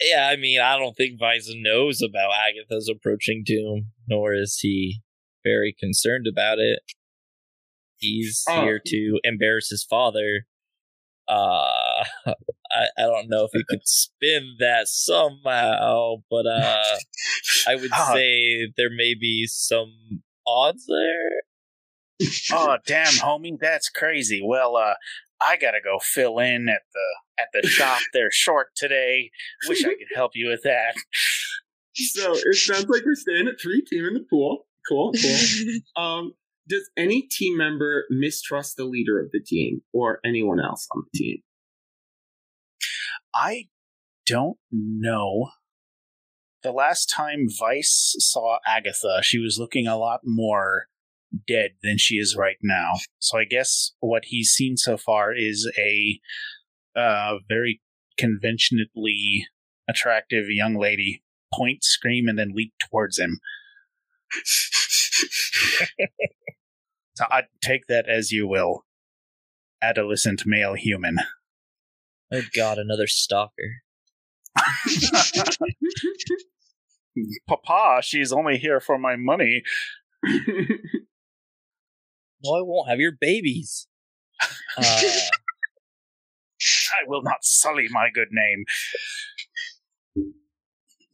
yeah, 0.00 0.28
I 0.30 0.36
mean, 0.36 0.60
I 0.60 0.78
don't 0.78 0.96
think 0.96 1.18
Vice 1.18 1.52
knows 1.54 2.02
about 2.02 2.30
Agatha's 2.32 2.90
approaching 2.94 3.42
doom, 3.44 3.92
nor 4.08 4.34
is 4.34 4.58
he 4.60 5.00
very 5.44 5.74
concerned 5.78 6.26
about 6.26 6.58
it. 6.58 6.80
He's 7.98 8.44
Oh. 8.48 8.62
here 8.62 8.80
to 8.84 9.20
embarrass 9.24 9.68
his 9.68 9.84
father. 9.84 10.46
Uh, 11.28 12.04
I, 12.26 12.34
I 12.98 13.02
don't 13.02 13.28
know 13.28 13.44
if 13.44 13.50
you 13.54 13.62
could 13.68 13.86
spin 13.86 14.56
that 14.58 14.88
somehow, 14.88 16.16
but 16.30 16.46
uh, 16.46 16.82
I 17.68 17.76
would 17.76 17.90
Ah. 17.92 18.12
say 18.14 18.72
there 18.76 18.90
may 18.90 19.14
be 19.14 19.46
some 19.46 20.22
odds 20.46 20.86
there. 20.88 21.42
Oh 22.52 22.76
damn 22.86 23.06
homie 23.06 23.58
that's 23.60 23.88
crazy 23.88 24.40
well 24.44 24.76
uh 24.76 24.94
i 25.40 25.56
gotta 25.56 25.80
go 25.82 25.98
fill 26.00 26.38
in 26.38 26.68
at 26.68 26.82
the 26.92 27.42
at 27.42 27.48
the 27.52 27.66
shop 27.68 28.00
they're 28.12 28.30
short 28.30 28.68
today 28.76 29.30
wish 29.68 29.84
i 29.84 29.88
could 29.88 30.08
help 30.14 30.32
you 30.34 30.48
with 30.48 30.62
that 30.62 30.94
So 31.92 32.32
it 32.32 32.54
sounds 32.54 32.86
like 32.88 33.02
we're 33.04 33.14
staying 33.14 33.48
at 33.48 33.60
three 33.60 33.82
team 33.82 34.06
in 34.06 34.14
the 34.14 34.24
pool. 34.30 34.66
Cool, 34.88 35.12
cool. 35.12 35.74
um, 36.02 36.32
does 36.68 36.88
any 36.96 37.22
team 37.22 37.58
member 37.58 38.04
mistrust 38.10 38.76
the 38.76 38.84
leader 38.84 39.18
of 39.18 39.32
the 39.32 39.40
team 39.44 39.82
or 39.92 40.20
anyone 40.24 40.60
else 40.60 40.86
on 40.94 41.02
the 41.12 41.18
team? 41.18 41.38
i 43.34 43.68
don't 44.26 44.58
know 44.72 45.50
the 46.62 46.72
last 46.72 47.06
time 47.06 47.46
vice 47.58 48.14
saw 48.18 48.58
agatha 48.66 49.20
she 49.22 49.38
was 49.38 49.58
looking 49.58 49.86
a 49.86 49.96
lot 49.96 50.20
more 50.24 50.86
dead 51.46 51.70
than 51.82 51.96
she 51.96 52.16
is 52.16 52.36
right 52.36 52.56
now 52.62 52.92
so 53.18 53.38
i 53.38 53.44
guess 53.44 53.92
what 54.00 54.24
he's 54.26 54.50
seen 54.50 54.76
so 54.76 54.96
far 54.96 55.32
is 55.34 55.70
a 55.78 56.20
uh 56.98 57.34
very 57.48 57.80
conventionally 58.18 59.46
attractive 59.88 60.46
young 60.48 60.74
lady 60.76 61.22
point 61.54 61.84
scream 61.84 62.28
and 62.28 62.38
then 62.38 62.52
leap 62.54 62.72
towards 62.90 63.18
him 63.18 63.38
So 67.20 67.26
I 67.30 67.42
take 67.60 67.86
that 67.88 68.08
as 68.08 68.32
you 68.32 68.48
will. 68.48 68.86
Adolescent 69.82 70.44
male 70.46 70.72
human. 70.72 71.16
Oh 72.32 72.40
God, 72.56 72.78
another 72.78 73.06
stalker. 73.06 73.82
Papa, 77.46 78.00
she's 78.02 78.32
only 78.32 78.56
here 78.56 78.80
for 78.80 78.98
my 78.98 79.16
money. 79.16 79.62
No, 82.42 82.52
I 82.54 82.62
won't 82.62 82.88
have 82.88 82.98
your 83.00 83.12
babies. 83.18 83.86
Uh, 84.78 85.02
I 86.90 87.06
will 87.06 87.22
not 87.22 87.38
sully 87.42 87.86
my 87.90 88.08
good 88.12 88.28
name. 88.30 88.64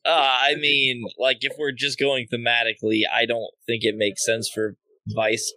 Uh, 0.05 0.39
I 0.41 0.55
mean, 0.57 1.05
like 1.18 1.39
if 1.41 1.53
we're 1.59 1.72
just 1.72 1.99
going 1.99 2.27
thematically, 2.33 3.03
I 3.12 3.27
don't 3.27 3.51
think 3.66 3.83
it 3.83 3.97
makes 3.97 4.24
sense 4.24 4.49
for 4.49 4.77
Vice. 5.09 5.53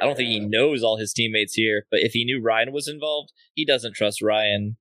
I 0.00 0.04
don't 0.04 0.16
think 0.16 0.28
he 0.28 0.40
knows 0.40 0.82
all 0.82 0.96
his 0.98 1.12
teammates 1.12 1.54
here, 1.54 1.86
but 1.90 2.00
if 2.00 2.12
he 2.12 2.24
knew 2.24 2.42
Ryan 2.42 2.72
was 2.72 2.88
involved, 2.88 3.32
he 3.54 3.64
doesn't 3.64 3.94
trust 3.94 4.22
Ryan. 4.22 4.76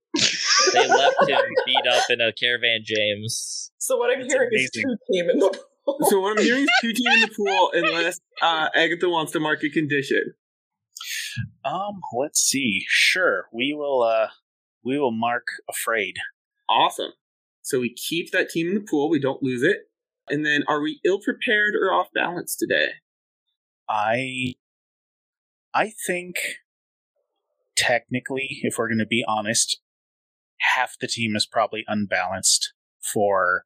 They 0.74 0.88
left 0.88 1.16
him 1.28 1.40
beat 1.66 1.88
up 1.90 2.04
in 2.10 2.22
a 2.22 2.32
caravan, 2.34 2.82
James. 2.84 3.72
So 3.78 3.98
what 3.98 4.12
I'm 4.12 4.22
It's 4.22 4.34
hearing 4.34 4.50
is 4.54 4.70
two 4.72 4.98
team 5.12 5.30
in 5.30 5.40
the 5.40 5.50
pool. 5.50 5.64
So 6.02 6.20
what 6.20 6.38
I'm 6.38 6.44
hearing 6.44 6.64
is 6.64 6.70
two 6.82 6.94
team 6.94 7.12
in 7.12 7.22
the 7.22 7.30
pool 7.36 7.72
unless 7.74 8.20
uh, 8.42 8.70
Agatha 8.76 9.10
wants 9.10 9.32
to 9.34 9.40
mark 9.40 9.64
a 9.64 9.70
condition. 9.70 10.34
Um, 11.64 12.02
let's 12.18 12.40
see. 12.40 12.84
Sure, 12.88 13.46
we 13.54 13.74
will 13.74 14.02
uh 14.04 14.28
we 14.84 14.98
will 14.98 15.12
mark 15.12 15.48
afraid. 15.70 16.16
Awesome. 16.70 17.12
So 17.62 17.80
we 17.80 17.94
keep 17.94 18.32
that 18.32 18.50
team 18.50 18.70
in 18.70 18.76
the 18.76 18.82
pool. 18.82 19.10
We 19.10 19.20
don't 19.20 19.44
lose 19.44 19.64
it. 19.64 19.90
And 20.28 20.46
then, 20.46 20.64
are 20.68 20.82
we 20.82 21.00
ill 21.04 21.20
prepared 21.20 21.74
or 21.80 21.92
off 21.92 22.08
balance 22.14 22.56
today? 22.56 22.90
I 23.90 24.56
I 25.74 25.92
think 26.06 26.36
technically, 27.76 28.60
if 28.62 28.78
we're 28.78 28.90
gonna 28.90 29.06
be 29.06 29.24
honest, 29.28 29.80
half 30.76 30.96
the 31.00 31.08
team 31.08 31.36
is 31.36 31.46
probably 31.46 31.84
unbalanced 31.88 32.74
for 33.02 33.66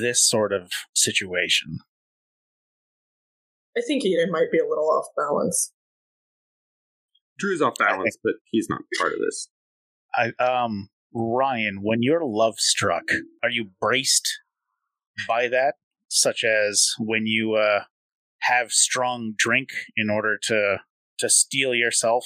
this 0.00 0.26
sort 0.26 0.52
of 0.52 0.70
situation. 0.94 1.78
I 3.76 3.80
think 3.86 4.04
Eden 4.04 4.30
might 4.30 4.50
be 4.52 4.58
a 4.58 4.68
little 4.68 4.90
off 4.90 5.06
balance. 5.16 5.72
Drew's 7.38 7.62
off 7.62 7.74
balance, 7.78 8.16
but 8.22 8.34
he's 8.50 8.68
not 8.68 8.82
part 8.98 9.12
of 9.12 9.18
this. 9.18 9.48
I 10.14 10.32
um 10.42 10.90
Ryan, 11.14 11.80
when 11.82 12.02
you're 12.02 12.24
love 12.24 12.58
struck, 12.58 13.04
are 13.42 13.50
you 13.50 13.70
braced 13.80 14.40
by 15.26 15.48
that? 15.48 15.74
Such 16.08 16.44
as 16.44 16.92
when 16.98 17.26
you 17.26 17.54
uh 17.54 17.84
have 18.42 18.72
strong 18.72 19.34
drink 19.36 19.70
in 19.96 20.10
order 20.10 20.38
to 20.44 20.78
to 21.18 21.30
steel 21.30 21.74
yourself? 21.74 22.24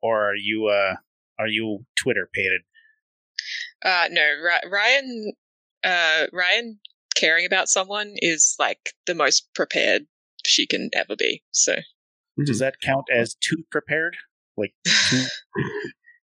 Or 0.00 0.30
are 0.30 0.36
you 0.36 0.68
uh 0.68 0.94
are 1.38 1.48
you 1.48 1.86
Twitter 2.00 2.28
pated? 2.32 2.62
Uh, 3.84 4.06
no, 4.10 4.22
Ryan. 4.70 5.32
Uh, 5.84 6.26
Ryan 6.32 6.78
caring 7.14 7.44
about 7.46 7.68
someone 7.68 8.14
is 8.16 8.54
like 8.58 8.94
the 9.06 9.14
most 9.14 9.48
prepared 9.54 10.02
she 10.46 10.66
can 10.66 10.90
ever 10.94 11.16
be. 11.16 11.42
So 11.52 11.76
Does 12.44 12.58
that 12.58 12.80
count 12.80 13.06
as 13.12 13.34
two 13.40 13.64
prepared? 13.70 14.16
Like 14.56 14.74
two 14.84 15.24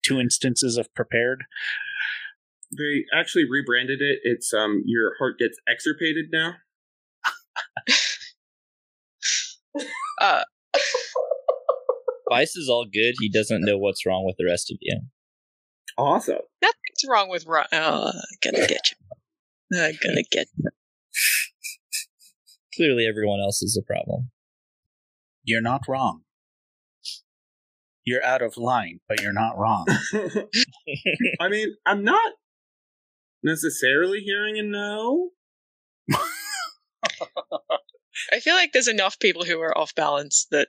two 0.02 0.20
instances 0.20 0.76
of 0.76 0.92
prepared? 0.94 1.44
They 2.76 3.04
actually 3.16 3.44
rebranded 3.48 4.00
it. 4.00 4.20
It's 4.22 4.52
um 4.52 4.82
your 4.86 5.14
heart 5.18 5.38
gets 5.38 5.58
extirpated 5.68 6.26
now. 6.32 6.54
uh, 10.20 10.42
Vice 12.30 12.56
is 12.56 12.68
all 12.68 12.86
good. 12.86 13.14
He 13.20 13.28
doesn't 13.28 13.64
know 13.64 13.76
what's 13.78 14.06
wrong 14.06 14.24
with 14.24 14.36
the 14.38 14.46
rest 14.46 14.70
of 14.70 14.78
you. 14.80 15.00
Awesome. 15.96 16.38
nothing's 16.60 17.04
wrong 17.08 17.28
with 17.28 17.46
Ryan. 17.46 17.66
Oh, 17.72 18.10
gonna 18.42 18.66
get 18.66 18.90
you. 18.90 18.96
I'm 19.72 19.98
gonna 20.02 20.22
get 20.30 20.46
you. 20.56 20.70
Clearly, 22.76 23.06
everyone 23.06 23.40
else 23.40 23.62
is 23.62 23.76
a 23.80 23.82
problem. 23.86 24.30
You're 25.44 25.60
not 25.62 25.82
wrong. 25.88 26.22
You're 28.04 28.24
out 28.24 28.42
of 28.42 28.56
line, 28.56 29.00
but 29.08 29.20
you're 29.22 29.32
not 29.32 29.56
wrong. 29.56 29.86
I 31.40 31.48
mean, 31.48 31.74
I'm 31.86 32.04
not 32.04 32.32
necessarily 33.42 34.20
hearing 34.20 34.58
a 34.58 34.62
no. 34.62 35.30
I 38.32 38.40
feel 38.40 38.54
like 38.54 38.72
there's 38.72 38.88
enough 38.88 39.18
people 39.18 39.44
who 39.44 39.60
are 39.60 39.76
off 39.76 39.94
balance 39.94 40.46
that 40.50 40.68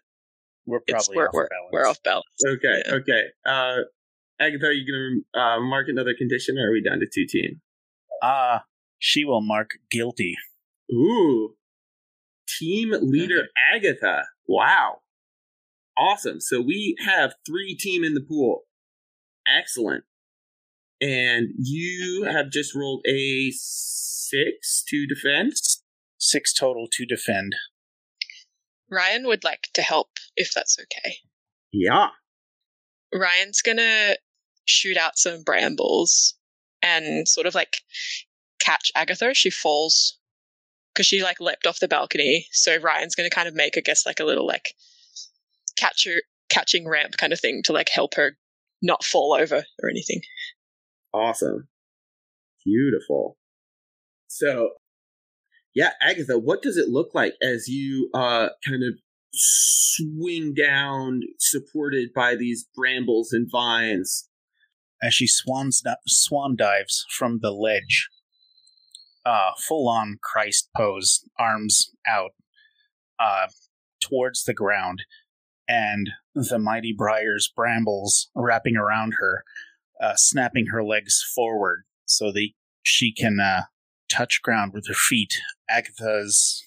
We're 0.66 0.80
it's 0.88 1.08
probably 1.08 1.18
we're, 1.18 1.28
off 1.28 1.34
we're, 1.34 1.48
balance. 1.50 1.70
we're 1.72 1.88
off 1.88 2.04
balance. 2.04 2.26
Okay, 2.46 2.84
Yeah. 2.86 2.93
okay. 2.96 3.24
Uh, 3.46 3.78
Agatha, 4.39 4.68
are 4.68 4.72
you 4.72 4.86
gonna 5.34 5.43
uh, 5.46 5.60
mark 5.62 5.88
another 5.88 6.14
condition, 6.18 6.58
or 6.58 6.70
are 6.70 6.72
we 6.72 6.82
down 6.84 7.00
to 7.00 7.06
two 7.14 7.26
team? 7.28 7.62
Ah, 8.22 8.64
she 9.06 9.24
will 9.24 9.41
mark 9.41 9.70
guilty. 9.91 10.36
Ooh, 10.91 11.53
team 12.47 12.91
leader 13.01 13.49
Agatha. 13.72 14.24
Wow, 14.47 15.01
awesome. 15.95 16.41
So 16.41 16.60
we 16.60 16.95
have 17.06 17.36
three 17.45 17.76
team 17.76 18.03
in 18.03 18.16
the 18.16 18.26
pool. 18.28 18.62
Excellent. 19.47 20.06
And 20.99 21.49
you 21.60 22.24
have 22.24 22.49
just 22.49 22.74
rolled 22.74 23.06
a 23.08 23.51
six 23.51 24.84
to 24.89 25.06
defend. 25.06 25.53
Six 26.18 26.51
total 26.51 26.88
to 26.93 27.06
defend. 27.06 27.53
Ryan 28.89 29.28
would 29.28 29.43
like 29.43 29.68
to 29.76 29.84
help 29.84 30.10
if 30.36 30.51
that's 30.51 30.80
okay. 30.80 31.18
Yeah. 31.72 32.08
Ryan's 33.14 33.62
gonna 33.62 34.16
shoot 34.66 34.97
out 34.97 35.20
some 35.20 35.43
brambles 35.43 36.34
and 36.82 37.28
sort 37.28 37.45
of 37.45 37.53
like 37.53 37.78
catch 38.66 38.91
Agatha. 38.95 39.34
She 39.34 39.49
falls 39.49 40.18
because 40.93 41.05
she 41.05 41.24
like 41.24 41.39
leapt 41.39 41.68
off 41.68 41.80
the 41.80 41.88
balcony. 41.88 42.47
So 42.51 42.78
Ryan's 42.78 43.16
gonna 43.16 43.30
kind 43.30 43.47
of 43.47 43.53
make, 43.53 43.78
I 43.78 43.82
guess, 43.82 44.05
like 44.05 44.20
a 44.20 44.26
little 44.26 44.47
like 44.47 44.74
catcher 45.78 46.22
catching 46.49 46.88
ramp 46.88 47.18
kind 47.18 47.34
of 47.34 47.39
thing 47.39 47.61
to 47.63 47.74
like 47.74 47.89
help 47.89 48.16
her 48.16 48.38
not 48.82 49.03
fall 49.03 49.34
over 49.39 49.63
or 49.82 49.89
anything. 49.89 50.22
Awesome. 51.13 51.68
Beautiful. 52.66 53.38
So, 54.28 54.72
yeah, 55.74 55.91
Agatha, 56.01 56.38
what 56.38 56.61
does 56.61 56.78
it 56.78 56.89
look 56.89 57.13
like 57.13 57.34
as 57.41 57.68
you 57.68 58.09
uh 58.13 58.49
kind 58.68 58.84
of 58.84 58.95
swing 59.34 60.53
down 60.53 61.22
supported 61.39 62.09
by 62.13 62.36
these 62.36 62.66
brambles 62.76 63.32
and 63.32 63.49
vines? 63.51 64.30
As 65.03 65.13
she 65.13 65.28
swans 65.28 65.84
swan 66.07 66.55
dives 66.55 67.05
from 67.18 67.39
the 67.41 67.51
ledge, 67.51 68.09
uh, 69.26 69.51
full 69.57 69.89
on 69.89 70.19
Christ 70.21 70.69
pose, 70.76 71.28
arms 71.39 71.91
out, 72.07 72.32
uh, 73.19 73.47
towards 74.01 74.43
the 74.43 74.53
ground, 74.53 75.03
and 75.67 76.11
the 76.34 76.59
mighty 76.59 76.93
briars 76.93 77.51
brambles 77.53 78.30
wrapping 78.36 78.78
around 78.78 79.15
her, 79.19 79.43
uh, 80.01 80.15
snapping 80.15 80.67
her 80.67 80.84
legs 80.84 81.23
forward 81.34 81.84
so 82.05 82.32
that 82.32 82.49
she 82.84 83.11
can 83.11 83.39
uh, 83.39 83.63
touch 84.09 84.41
ground 84.43 84.73
with 84.73 84.88
her 84.88 84.93
feet. 84.93 85.34
Agatha's 85.69 86.63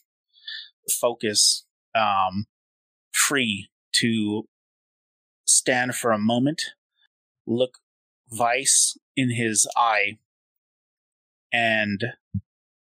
focus 1.00 1.64
um, 1.94 2.46
free 3.12 3.68
to 3.92 4.48
stand 5.46 5.94
for 5.94 6.11
a 6.11 6.18
moment, 6.18 6.62
look 7.46 7.78
Vice 8.30 8.96
in 9.16 9.30
his 9.30 9.66
eye, 9.76 10.18
and 11.52 12.04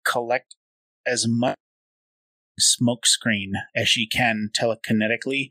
collect 0.08 0.54
as 1.06 1.26
much 1.28 1.56
smoke 2.58 3.06
screen 3.06 3.52
as 3.74 3.88
she 3.88 4.06
can 4.06 4.50
telekinetically 4.58 5.48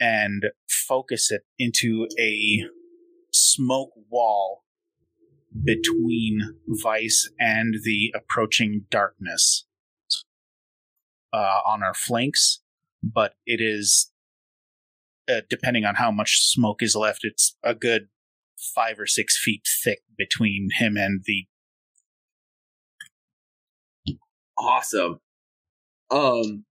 and 0.00 0.44
focus 0.68 1.30
it 1.30 1.42
into 1.58 2.06
a 2.18 2.64
smoke 3.32 3.90
wall 4.10 4.64
between 5.64 6.40
Vice 6.66 7.30
and 7.38 7.74
the 7.84 8.12
approaching 8.14 8.86
darkness 8.90 9.66
uh, 11.32 11.60
on 11.66 11.82
our 11.82 11.94
flanks, 11.94 12.60
but 13.02 13.34
it 13.46 13.60
is, 13.60 14.10
uh, 15.28 15.40
depending 15.48 15.84
on 15.84 15.96
how 15.96 16.10
much 16.10 16.38
smoke 16.40 16.82
is 16.82 16.96
left, 16.96 17.20
it's 17.22 17.56
a 17.62 17.74
good 17.74 18.08
five 18.74 18.98
or 18.98 19.06
six 19.06 19.38
feet 19.38 19.62
thick 19.82 20.00
between 20.16 20.68
him 20.78 20.96
and 20.96 21.22
the. 21.26 21.46
Awesome. 24.60 25.18
Um 26.10 26.64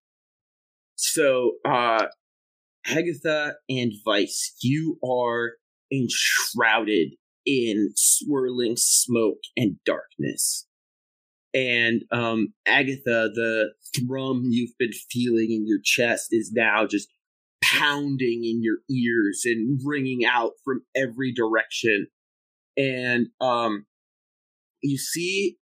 so 0.95 1.53
uh 1.65 2.05
Agatha 2.85 3.55
and 3.69 3.93
Vice, 4.05 4.55
you 4.61 4.99
are 5.03 5.53
enshrouded 5.91 7.09
in 7.45 7.91
swirling 7.95 8.75
smoke 8.77 9.39
and 9.57 9.77
darkness. 9.85 10.67
And 11.53 12.03
um 12.11 12.53
Agatha, 12.67 13.31
the 13.33 13.73
thrum 13.95 14.43
you've 14.49 14.77
been 14.77 14.93
feeling 15.11 15.51
in 15.51 15.65
your 15.67 15.79
chest 15.83 16.27
is 16.31 16.51
now 16.53 16.85
just 16.85 17.09
pounding 17.63 18.43
in 18.45 18.61
your 18.61 18.77
ears 18.89 19.43
and 19.45 19.79
ringing 19.83 20.25
out 20.25 20.51
from 20.63 20.83
every 20.95 21.33
direction. 21.33 22.07
And 22.77 23.29
um 23.41 23.87
you 24.83 24.97
see 24.97 25.58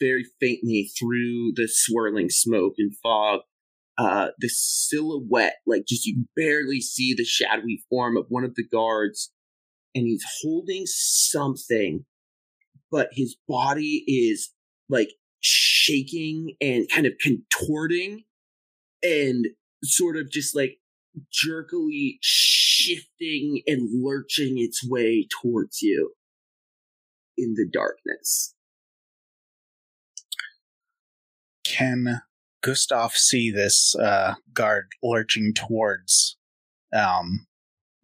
very 0.00 0.24
faintly 0.40 0.90
through 0.98 1.52
the 1.54 1.68
swirling 1.68 2.28
smoke 2.30 2.74
and 2.78 2.96
fog 3.02 3.40
uh 3.98 4.28
the 4.38 4.48
silhouette 4.48 5.56
like 5.66 5.84
just 5.88 6.06
you 6.06 6.24
barely 6.36 6.80
see 6.80 7.14
the 7.16 7.24
shadowy 7.24 7.82
form 7.88 8.16
of 8.16 8.26
one 8.28 8.44
of 8.44 8.54
the 8.54 8.66
guards 8.66 9.32
and 9.94 10.06
he's 10.06 10.24
holding 10.42 10.84
something 10.86 12.04
but 12.90 13.08
his 13.12 13.36
body 13.48 14.04
is 14.06 14.50
like 14.88 15.10
shaking 15.40 16.54
and 16.60 16.88
kind 16.90 17.06
of 17.06 17.12
contorting 17.20 18.24
and 19.02 19.46
sort 19.82 20.16
of 20.16 20.30
just 20.30 20.54
like 20.54 20.78
jerkily 21.32 22.18
shifting 22.20 23.62
and 23.66 23.88
lurching 23.92 24.54
its 24.58 24.86
way 24.86 25.26
towards 25.42 25.82
you 25.82 26.12
in 27.36 27.54
the 27.54 27.68
darkness 27.72 28.54
Can 31.80 32.20
Gustav 32.62 33.12
see 33.12 33.50
this 33.50 33.94
uh, 33.96 34.34
guard 34.52 34.88
lurching 35.02 35.54
towards 35.54 36.36
um, 36.92 37.46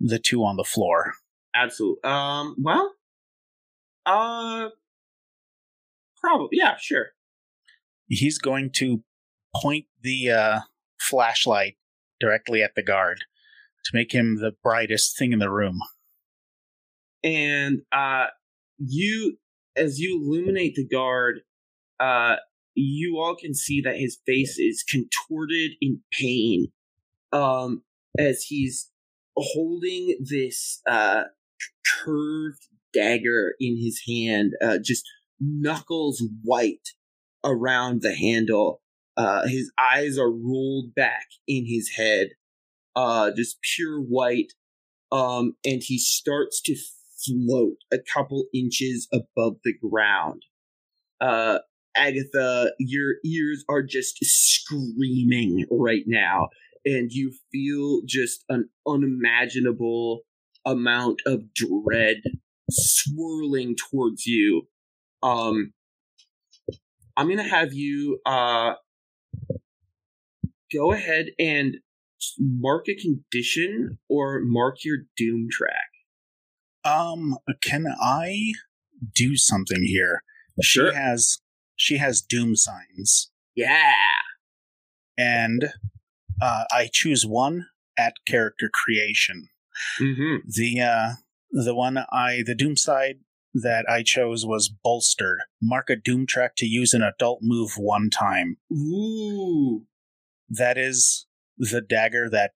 the 0.00 0.18
two 0.18 0.42
on 0.42 0.56
the 0.56 0.64
floor? 0.64 1.12
Absolutely. 1.54 2.00
Um. 2.04 2.56
Well. 2.58 2.94
Uh. 4.06 4.70
Probably. 6.18 6.48
Yeah. 6.52 6.76
Sure. 6.80 7.08
He's 8.08 8.38
going 8.38 8.70
to 8.76 9.02
point 9.54 9.84
the 10.00 10.30
uh, 10.30 10.60
flashlight 10.98 11.76
directly 12.18 12.62
at 12.62 12.76
the 12.76 12.82
guard 12.82 13.18
to 13.84 13.90
make 13.92 14.12
him 14.12 14.36
the 14.40 14.52
brightest 14.62 15.18
thing 15.18 15.34
in 15.34 15.38
the 15.38 15.50
room. 15.50 15.80
And 17.22 17.82
uh, 17.92 18.28
you 18.78 19.36
as 19.76 19.98
you 19.98 20.22
illuminate 20.24 20.76
the 20.76 20.86
guard, 20.86 21.40
uh, 22.00 22.36
you 22.76 23.18
all 23.18 23.34
can 23.34 23.54
see 23.54 23.80
that 23.80 23.96
his 23.96 24.18
face 24.26 24.58
is 24.58 24.82
contorted 24.82 25.72
in 25.80 26.00
pain 26.12 26.68
um, 27.32 27.82
as 28.18 28.42
he's 28.42 28.90
holding 29.36 30.16
this 30.20 30.80
uh, 30.88 31.24
curved 32.04 32.66
dagger 32.92 33.54
in 33.60 33.78
his 33.78 34.02
hand, 34.06 34.52
uh, 34.62 34.78
just 34.82 35.04
knuckles 35.40 36.22
white 36.42 36.90
around 37.44 38.02
the 38.02 38.14
handle. 38.14 38.80
Uh, 39.16 39.46
his 39.46 39.72
eyes 39.78 40.18
are 40.18 40.30
rolled 40.30 40.94
back 40.94 41.26
in 41.48 41.64
his 41.66 41.90
head, 41.96 42.28
uh, 42.94 43.30
just 43.36 43.56
pure 43.74 44.00
white. 44.00 44.52
Um, 45.12 45.54
and 45.64 45.82
he 45.82 45.98
starts 45.98 46.60
to 46.62 46.76
float 47.24 47.76
a 47.92 47.98
couple 48.12 48.46
inches 48.52 49.08
above 49.12 49.56
the 49.64 49.72
ground. 49.72 50.42
Uh, 51.20 51.60
Agatha, 51.96 52.72
your 52.78 53.14
ears 53.24 53.64
are 53.68 53.82
just 53.82 54.18
screaming 54.22 55.66
right 55.70 56.04
now, 56.06 56.48
and 56.84 57.10
you 57.10 57.32
feel 57.52 58.02
just 58.06 58.44
an 58.48 58.68
unimaginable 58.86 60.20
amount 60.64 61.22
of 61.26 61.54
dread 61.54 62.22
swirling 62.70 63.76
towards 63.76 64.26
you. 64.26 64.62
Um, 65.22 65.72
I'm 67.16 67.28
gonna 67.28 67.42
have 67.42 67.72
you 67.72 68.20
uh 68.26 68.74
go 70.72 70.92
ahead 70.92 71.26
and 71.38 71.76
mark 72.38 72.88
a 72.88 72.94
condition 72.94 73.98
or 74.08 74.40
mark 74.42 74.84
your 74.84 74.98
doom 75.16 75.48
track. 75.50 75.90
Um, 76.84 77.36
can 77.62 77.86
I 78.00 78.52
do 79.14 79.36
something 79.36 79.82
here? 79.84 80.22
Sure. 80.62 80.90
She 80.92 80.96
has 80.96 81.38
she 81.76 81.98
has 81.98 82.20
doom 82.20 82.56
signs, 82.56 83.30
Yeah. 83.54 83.92
and 85.16 85.70
uh, 86.40 86.64
I 86.70 86.88
choose 86.92 87.24
one 87.26 87.66
at 87.98 88.14
character 88.26 88.70
creation. 88.72 89.48
Mm-hmm. 90.00 90.48
The 90.48 90.80
uh, 90.80 91.10
the 91.50 91.74
one 91.74 91.98
I 92.10 92.42
the 92.44 92.54
doom 92.54 92.76
sign 92.76 93.20
that 93.54 93.86
I 93.88 94.02
chose 94.02 94.44
was 94.44 94.68
bolstered. 94.68 95.38
Mark 95.62 95.88
a 95.88 95.96
doom 95.96 96.26
track 96.26 96.56
to 96.56 96.66
use 96.66 96.92
an 96.92 97.02
adult 97.02 97.38
move 97.42 97.72
one 97.78 98.10
time. 98.10 98.58
Ooh. 98.72 99.86
That 100.48 100.76
is 100.76 101.26
the 101.56 101.80
dagger 101.80 102.28
that 102.30 102.52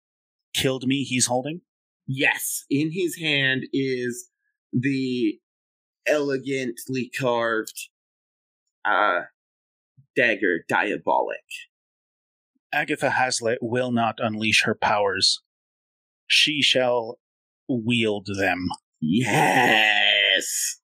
killed 0.55 0.87
me. 0.89 1.05
He's 1.05 1.27
holding. 1.27 1.61
Yes. 2.07 2.65
In 2.69 2.91
his 2.93 3.17
hand 3.19 3.65
is 3.73 4.29
the 4.73 5.39
elegantly 6.07 7.11
carved 7.17 7.89
uh 8.89 9.21
dagger 10.17 10.65
diabolic. 10.69 11.45
Agatha 12.73 13.11
Hazlitt 13.11 13.59
will 13.63 13.93
not 13.93 14.17
unleash 14.19 14.65
her 14.65 14.75
powers. 14.75 15.41
She 16.27 16.61
shall 16.61 17.19
wield 17.69 18.29
them. 18.39 18.69
Yes. 19.01 20.81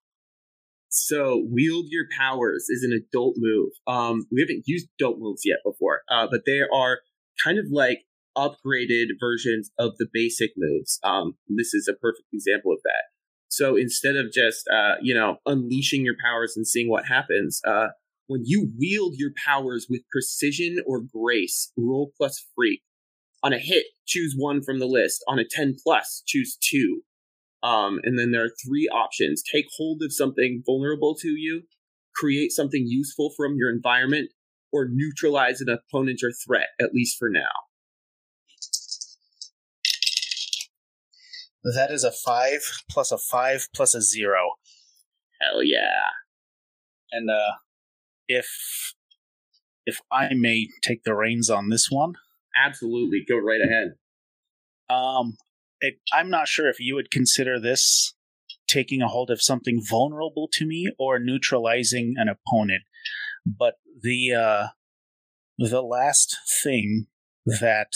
So 0.89 1.45
wield 1.51 1.87
your 1.91 2.07
powers 2.17 2.67
is 2.69 2.85
an 2.85 2.93
adult 2.93 3.35
move. 3.37 3.73
Um, 3.87 4.27
we 4.31 4.41
haven't 4.41 4.63
used 4.67 4.89
adult 4.99 5.19
moves 5.19 5.43
yet 5.45 5.59
before, 5.65 6.03
uh, 6.11 6.29
but 6.31 6.43
they 6.47 6.61
are 6.61 7.01
kind 7.45 7.59
of 7.59 7.67
like 7.71 8.05
upgraded 8.37 9.09
versions 9.21 9.71
of 9.79 9.93
the 9.99 10.07
basic 10.13 10.53
moves. 10.57 11.01
Um, 11.03 11.37
this 11.49 11.75
is 11.75 11.89
a 11.89 11.99
perfect 11.99 12.29
example 12.33 12.73
of 12.73 12.79
that. 12.85 13.14
So 13.55 13.77
instead 13.77 14.17
of 14.17 14.33
just 14.33 14.67
uh, 14.69 14.95
you 15.01 15.15
know 15.15 15.37
unleashing 15.47 16.05
your 16.05 16.17
powers 16.23 16.55
and 16.57 16.67
seeing 16.67 16.89
what 16.89 17.07
happens, 17.07 17.61
uh, 17.67 17.89
when 18.27 18.43
you 18.45 18.71
wield 18.79 19.15
your 19.17 19.31
powers 19.47 19.87
with 19.89 20.03
precision 20.11 20.79
or 20.87 21.01
grace, 21.01 21.73
roll 21.77 22.13
plus 22.17 22.45
freak. 22.55 22.83
On 23.43 23.53
a 23.53 23.59
hit, 23.59 23.85
choose 24.07 24.35
one 24.37 24.63
from 24.63 24.79
the 24.79 24.87
list. 24.87 25.23
On 25.29 25.39
a 25.39 25.45
10 25.45 25.77
plus, 25.85 26.23
choose 26.27 26.57
two. 26.57 27.03
Um, 27.63 28.01
and 28.03 28.19
then 28.19 28.31
there 28.33 28.45
are 28.45 28.55
three 28.67 28.89
options 28.89 29.43
take 29.43 29.67
hold 29.77 30.03
of 30.03 30.13
something 30.13 30.63
vulnerable 30.65 31.15
to 31.17 31.29
you, 31.29 31.63
create 32.15 32.53
something 32.53 32.85
useful 32.87 33.33
from 33.37 33.57
your 33.57 33.71
environment, 33.71 34.31
or 34.73 34.89
neutralize 34.91 35.61
an 35.61 35.69
opponent 35.69 36.21
or 36.23 36.33
threat, 36.47 36.69
at 36.81 36.95
least 36.95 37.17
for 37.19 37.29
now. 37.29 37.53
That 41.65 41.91
is 41.91 42.05
a 42.05 42.12
five 42.12 42.61
plus 42.91 43.11
a 43.11 43.19
five 43.19 43.69
plus 43.75 43.95
a 43.95 44.03
zero. 44.03 44.51
Hell 45.41 45.62
yeah. 45.62 46.11
And 47.11 47.31
uh, 47.31 47.53
if 48.29 48.95
if 49.87 50.01
I 50.11 50.31
may 50.35 50.69
take 50.83 51.05
the 51.05 51.15
reins 51.15 51.49
on 51.51 51.71
this 51.71 51.89
one, 51.91 52.15
Absolutely. 52.57 53.25
Go 53.29 53.37
right 53.39 53.61
ahead. 53.61 53.95
um, 54.89 55.37
it, 55.81 55.95
I'm 56.12 56.31
not 56.31 56.49
sure 56.49 56.69
if 56.69 56.79
you 56.79 56.95
would 56.95 57.11
consider 57.11 57.59
this 57.61 58.15
taking 58.69 59.03
a 59.03 59.09
hold 59.09 59.31
of 59.31 59.43
something 59.43 59.81
vulnerable 59.89 60.49
to 60.53 60.67
me 60.67 60.91
or 60.99 61.19
neutralizing 61.19 62.15
an 62.17 62.29
opponent. 62.29 62.83
But 63.47 63.75
the 64.03 64.35
uh, 64.35 64.67
the 65.59 65.83
last 65.83 66.37
thing 66.62 67.07
that 67.47 67.93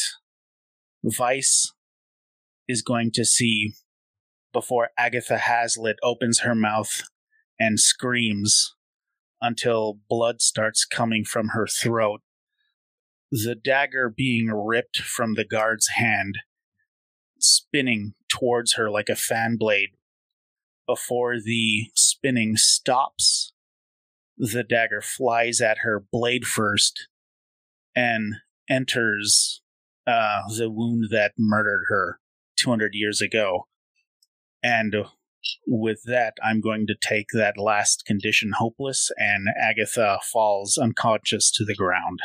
Vice 1.04 1.72
is 2.68 2.82
going 2.82 3.10
to 3.12 3.24
see 3.24 3.72
before 4.52 4.90
Agatha 4.98 5.38
Hazlitt 5.38 5.96
opens 6.02 6.40
her 6.40 6.54
mouth 6.54 7.02
and 7.58 7.80
screams 7.80 8.74
until 9.40 9.98
blood 10.08 10.40
starts 10.40 10.84
coming 10.84 11.24
from 11.24 11.48
her 11.48 11.66
throat. 11.66 12.20
The 13.30 13.54
dagger 13.54 14.12
being 14.14 14.48
ripped 14.48 14.98
from 14.98 15.34
the 15.34 15.44
guard's 15.44 15.88
hand, 15.96 16.38
spinning 17.38 18.14
towards 18.28 18.74
her 18.74 18.90
like 18.90 19.08
a 19.08 19.16
fan 19.16 19.56
blade. 19.58 19.90
Before 20.86 21.36
the 21.38 21.90
spinning 21.94 22.56
stops, 22.56 23.52
the 24.38 24.64
dagger 24.64 25.02
flies 25.02 25.60
at 25.60 25.78
her 25.78 26.02
blade 26.10 26.46
first 26.46 27.08
and 27.94 28.36
enters 28.70 29.60
uh, 30.06 30.42
the 30.56 30.70
wound 30.70 31.08
that 31.10 31.32
murdered 31.36 31.84
her 31.88 32.20
200 32.58 32.90
years 32.94 33.20
ago. 33.20 33.66
And 34.62 34.94
with 35.66 36.02
that, 36.04 36.34
I'm 36.42 36.60
going 36.60 36.86
to 36.88 36.94
take 37.00 37.28
that 37.32 37.56
last 37.56 38.04
condition 38.06 38.52
hopeless, 38.58 39.10
and 39.16 39.46
Agatha 39.60 40.18
falls 40.32 40.76
unconscious 40.76 41.50
to 41.52 41.64
the 41.64 41.74
ground. 41.74 42.18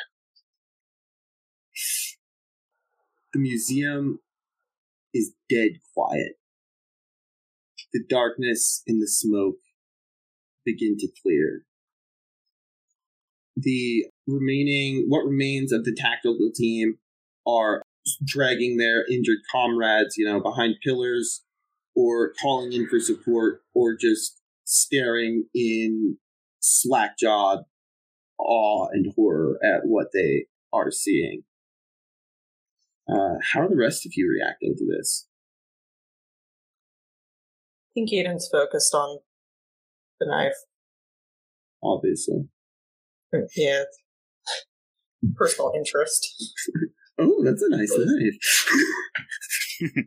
The 3.34 3.40
museum 3.40 4.20
is 5.14 5.34
dead 5.50 5.80
quiet. 5.96 6.34
The 7.94 8.04
darkness 8.10 8.82
and 8.88 9.02
the 9.02 9.08
smoke 9.08 9.58
begin 10.66 10.98
to 10.98 11.08
clear. 11.22 11.64
The 13.56 14.06
remaining, 14.28 15.06
what 15.10 15.26
remains 15.26 15.72
of 15.72 15.86
the 15.86 15.96
tactical 15.96 16.50
team 16.54 16.98
are 17.46 17.84
dragging 18.24 18.78
their 18.78 19.06
injured 19.10 19.40
comrades, 19.52 20.16
you 20.18 20.26
know, 20.26 20.40
behind 20.40 20.76
pillars 20.84 21.44
or 21.96 22.34
calling 22.42 22.74
in 22.74 22.88
for 22.88 23.00
support 23.00 23.62
or 23.74 23.96
just 23.96 24.42
staring 24.66 25.46
in 25.54 26.18
slack 26.60 27.18
jawed 27.18 27.60
awe 28.40 28.88
and 28.92 29.14
horror 29.16 29.58
at 29.64 29.82
what 29.86 30.08
they 30.14 30.46
are 30.72 30.92
seeing. 30.92 31.44
Uh, 33.08 33.36
how 33.52 33.62
are 33.62 33.70
the 33.70 33.76
rest 33.76 34.06
of 34.06 34.14
you 34.16 34.30
reacting 34.30 34.76
to 34.78 34.86
this? 34.86 35.28
I 37.92 38.00
think 38.00 38.10
Aiden's 38.12 38.50
focused 38.52 38.94
on 38.96 39.20
the 40.20 40.26
knife. 40.26 40.56
Obviously. 41.84 42.48
Yeah. 43.56 43.84
Personal 45.36 45.74
interest. 45.76 46.54
Oh, 47.20 47.44
that's 47.44 47.62
a 47.62 47.70
nice 47.70 47.94
knife. 47.96 48.38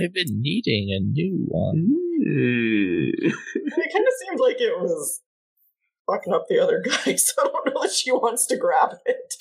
I've 0.00 0.14
been 0.14 0.40
needing 0.40 0.88
a 0.96 1.00
new 1.00 1.44
one. 1.48 1.88
Mm. 2.26 3.10
it 3.14 3.92
kind 3.92 4.06
of 4.06 4.12
seemed 4.26 4.40
like 4.40 4.60
it 4.60 4.78
was 4.80 5.20
fucking 6.10 6.32
up 6.32 6.46
the 6.48 6.58
other 6.62 6.80
guy, 6.84 7.16
so 7.16 7.42
I 7.42 7.44
don't 7.44 7.66
know 7.74 7.82
that 7.82 7.92
she 7.92 8.10
wants 8.12 8.46
to 8.46 8.56
grab 8.56 8.90
it. 9.04 9.34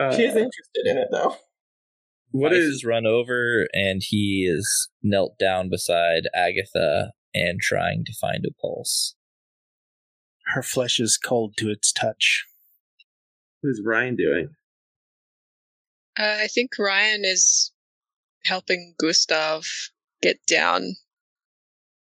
Uh, 0.00 0.16
She 0.16 0.24
is 0.24 0.34
interested 0.34 0.86
in 0.86 0.96
it, 0.98 1.08
though. 1.12 1.36
what 2.32 2.50
Vice 2.50 2.58
is 2.60 2.74
is 2.76 2.84
run 2.84 3.06
over 3.06 3.68
and 3.72 4.02
he 4.04 4.48
is 4.50 4.88
knelt 5.02 5.38
down 5.38 5.68
beside 5.70 6.24
Agatha 6.34 7.12
and 7.34 7.60
trying 7.60 8.04
to 8.06 8.12
find 8.20 8.44
a 8.46 8.50
pulse. 8.60 9.14
Her 10.46 10.62
flesh 10.62 10.98
is 10.98 11.16
cold 11.16 11.54
to 11.58 11.70
its 11.70 11.92
touch. 11.92 12.44
What 13.64 13.70
is 13.70 13.82
Ryan 13.82 14.14
doing? 14.14 14.50
Uh, 16.18 16.36
I 16.42 16.48
think 16.48 16.78
Ryan 16.78 17.24
is 17.24 17.72
helping 18.44 18.94
Gustav 18.98 19.66
get 20.20 20.44
down 20.46 20.96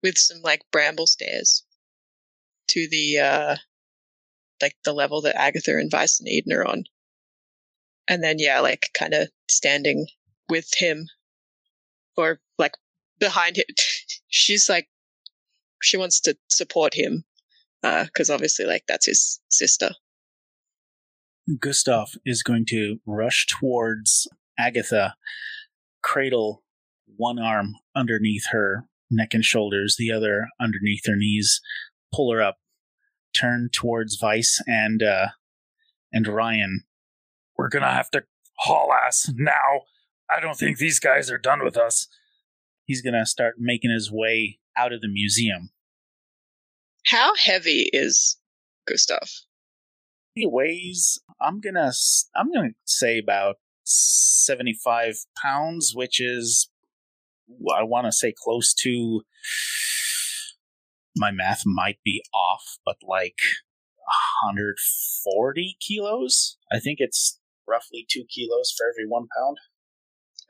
with 0.03 0.17
some 0.17 0.41
like 0.43 0.61
bramble 0.73 1.07
stairs 1.07 1.63
to 2.67 2.87
the 2.89 3.17
uh 3.19 3.55
like 4.61 4.75
the 4.83 4.91
level 4.91 5.21
that 5.21 5.39
Agatha 5.39 5.71
and 5.77 5.89
Vice 5.89 6.19
and 6.19 6.27
Eden 6.27 6.51
are 6.51 6.65
on. 6.65 6.83
And 8.09 8.21
then 8.21 8.39
yeah, 8.39 8.59
like 8.59 8.89
kind 8.93 9.13
of 9.13 9.29
standing 9.49 10.07
with 10.49 10.69
him 10.75 11.07
or 12.17 12.41
like 12.57 12.73
behind 13.19 13.55
him. 13.55 13.65
She's 14.27 14.67
like 14.67 14.89
she 15.81 15.95
wants 15.95 16.19
to 16.21 16.37
support 16.49 16.93
him 16.93 17.23
uh 17.83 18.03
because 18.03 18.29
uh, 18.29 18.33
obviously 18.33 18.65
like 18.65 18.83
that's 18.85 19.05
his 19.05 19.39
sister. 19.47 19.91
Gustav 21.59 22.09
is 22.25 22.43
going 22.43 22.65
to 22.67 22.99
rush 23.05 23.45
towards 23.47 24.27
Agatha, 24.57 25.15
cradle 26.01 26.63
one 27.17 27.37
arm 27.37 27.75
underneath 27.95 28.47
her 28.51 28.85
neck 29.11 29.33
and 29.33 29.43
shoulders, 29.43 29.95
the 29.97 30.11
other 30.11 30.47
underneath 30.59 31.05
her 31.05 31.15
knees, 31.15 31.61
pull 32.13 32.31
her 32.31 32.41
up, 32.41 32.57
turn 33.35 33.69
towards 33.71 34.17
Vice 34.17 34.61
and 34.67 35.03
uh, 35.03 35.27
and 36.11 36.27
Ryan. 36.27 36.83
We're 37.57 37.69
gonna 37.69 37.91
have 37.91 38.09
to 38.11 38.23
haul 38.59 38.93
ass 38.93 39.29
now. 39.35 39.81
I 40.33 40.39
don't 40.39 40.57
think 40.57 40.77
these 40.77 40.99
guys 40.99 41.29
are 41.29 41.37
done 41.37 41.63
with 41.63 41.77
us. 41.77 42.07
He's 42.85 43.01
gonna 43.01 43.25
start 43.25 43.55
making 43.59 43.91
his 43.91 44.11
way 44.11 44.59
out 44.77 44.93
of 44.93 45.01
the 45.01 45.09
museum. 45.09 45.71
How 47.05 47.35
heavy 47.35 47.89
is 47.91 48.37
Gustav? 48.87 49.29
He 50.35 50.47
weighs. 50.47 51.19
I'm 51.41 51.59
gonna. 51.59 51.91
I'm 52.35 52.51
gonna 52.51 52.71
say 52.85 53.19
about 53.19 53.57
seventy-five 53.83 55.15
pounds, 55.41 55.93
which 55.95 56.19
is. 56.19 56.69
I 57.75 57.83
want 57.83 58.05
to 58.05 58.11
say 58.11 58.33
close 58.35 58.73
to. 58.81 59.21
My 61.15 61.31
math 61.31 61.61
might 61.65 61.99
be 62.03 62.23
off, 62.33 62.79
but 62.83 62.97
like 63.07 63.37
140 64.43 65.77
kilos. 65.79 66.57
I 66.71 66.79
think 66.79 66.97
it's 66.99 67.39
roughly 67.67 68.05
two 68.09 68.23
kilos 68.33 68.73
for 68.75 68.87
every 68.89 69.07
one 69.07 69.27
pound. 69.37 69.57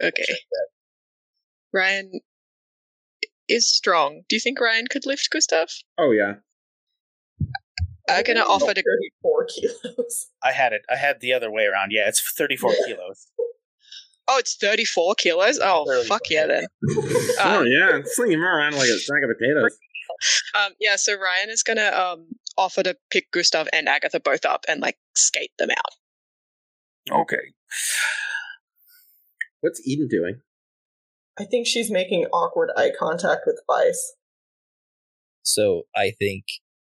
Okay. 0.01 0.25
Ryan 1.73 2.21
is 3.47 3.67
strong. 3.67 4.21
Do 4.29 4.35
you 4.35 4.39
think 4.39 4.59
Ryan 4.59 4.87
could 4.89 5.05
lift 5.05 5.29
Gustav? 5.31 5.69
Oh 5.97 6.11
yeah. 6.11 6.35
I'm 8.09 8.23
gonna 8.23 8.41
offer 8.41 8.73
to 8.73 8.83
thirty-four 8.83 9.45
kilos. 9.45 10.27
I 10.43 10.51
had 10.51 10.73
it. 10.73 10.81
I 10.89 10.95
had 10.95 11.21
the 11.21 11.33
other 11.33 11.49
way 11.51 11.65
around. 11.65 11.91
Yeah, 11.91 12.07
it's 12.07 12.21
thirty-four 12.21 12.73
kilos. 12.85 13.27
Oh, 14.27 14.37
it's 14.39 14.55
thirty-four 14.55 15.15
kilos. 15.15 15.59
Oh, 15.61 15.85
34. 15.85 16.05
fuck 16.05 16.29
yeah, 16.29 16.47
then. 16.47 16.65
oh 17.39 17.59
um, 17.59 17.65
yeah, 17.67 18.01
sling 18.05 18.31
him 18.31 18.43
around 18.43 18.75
like 18.75 18.89
a 18.89 18.99
sack 18.99 19.23
of 19.23 19.37
potatoes. 19.37 19.77
Um, 20.55 20.71
yeah, 20.79 20.95
so 20.95 21.15
Ryan 21.15 21.49
is 21.49 21.63
gonna 21.63 21.89
um 21.89 22.27
offer 22.55 22.83
to 22.83 22.95
pick 23.09 23.31
Gustav 23.31 23.67
and 23.73 23.89
Agatha 23.89 24.19
both 24.19 24.45
up 24.45 24.63
and 24.69 24.79
like 24.79 24.97
skate 25.15 25.51
them 25.57 25.69
out. 25.71 27.19
Okay. 27.19 27.51
What's 29.61 29.85
Eden 29.85 30.07
doing? 30.07 30.41
I 31.37 31.45
think 31.45 31.67
she's 31.67 31.91
making 31.91 32.25
awkward 32.25 32.69
eye 32.77 32.91
contact 32.97 33.41
with 33.45 33.59
Vice. 33.67 34.13
So 35.41 35.83
I 35.95 36.11
think 36.11 36.45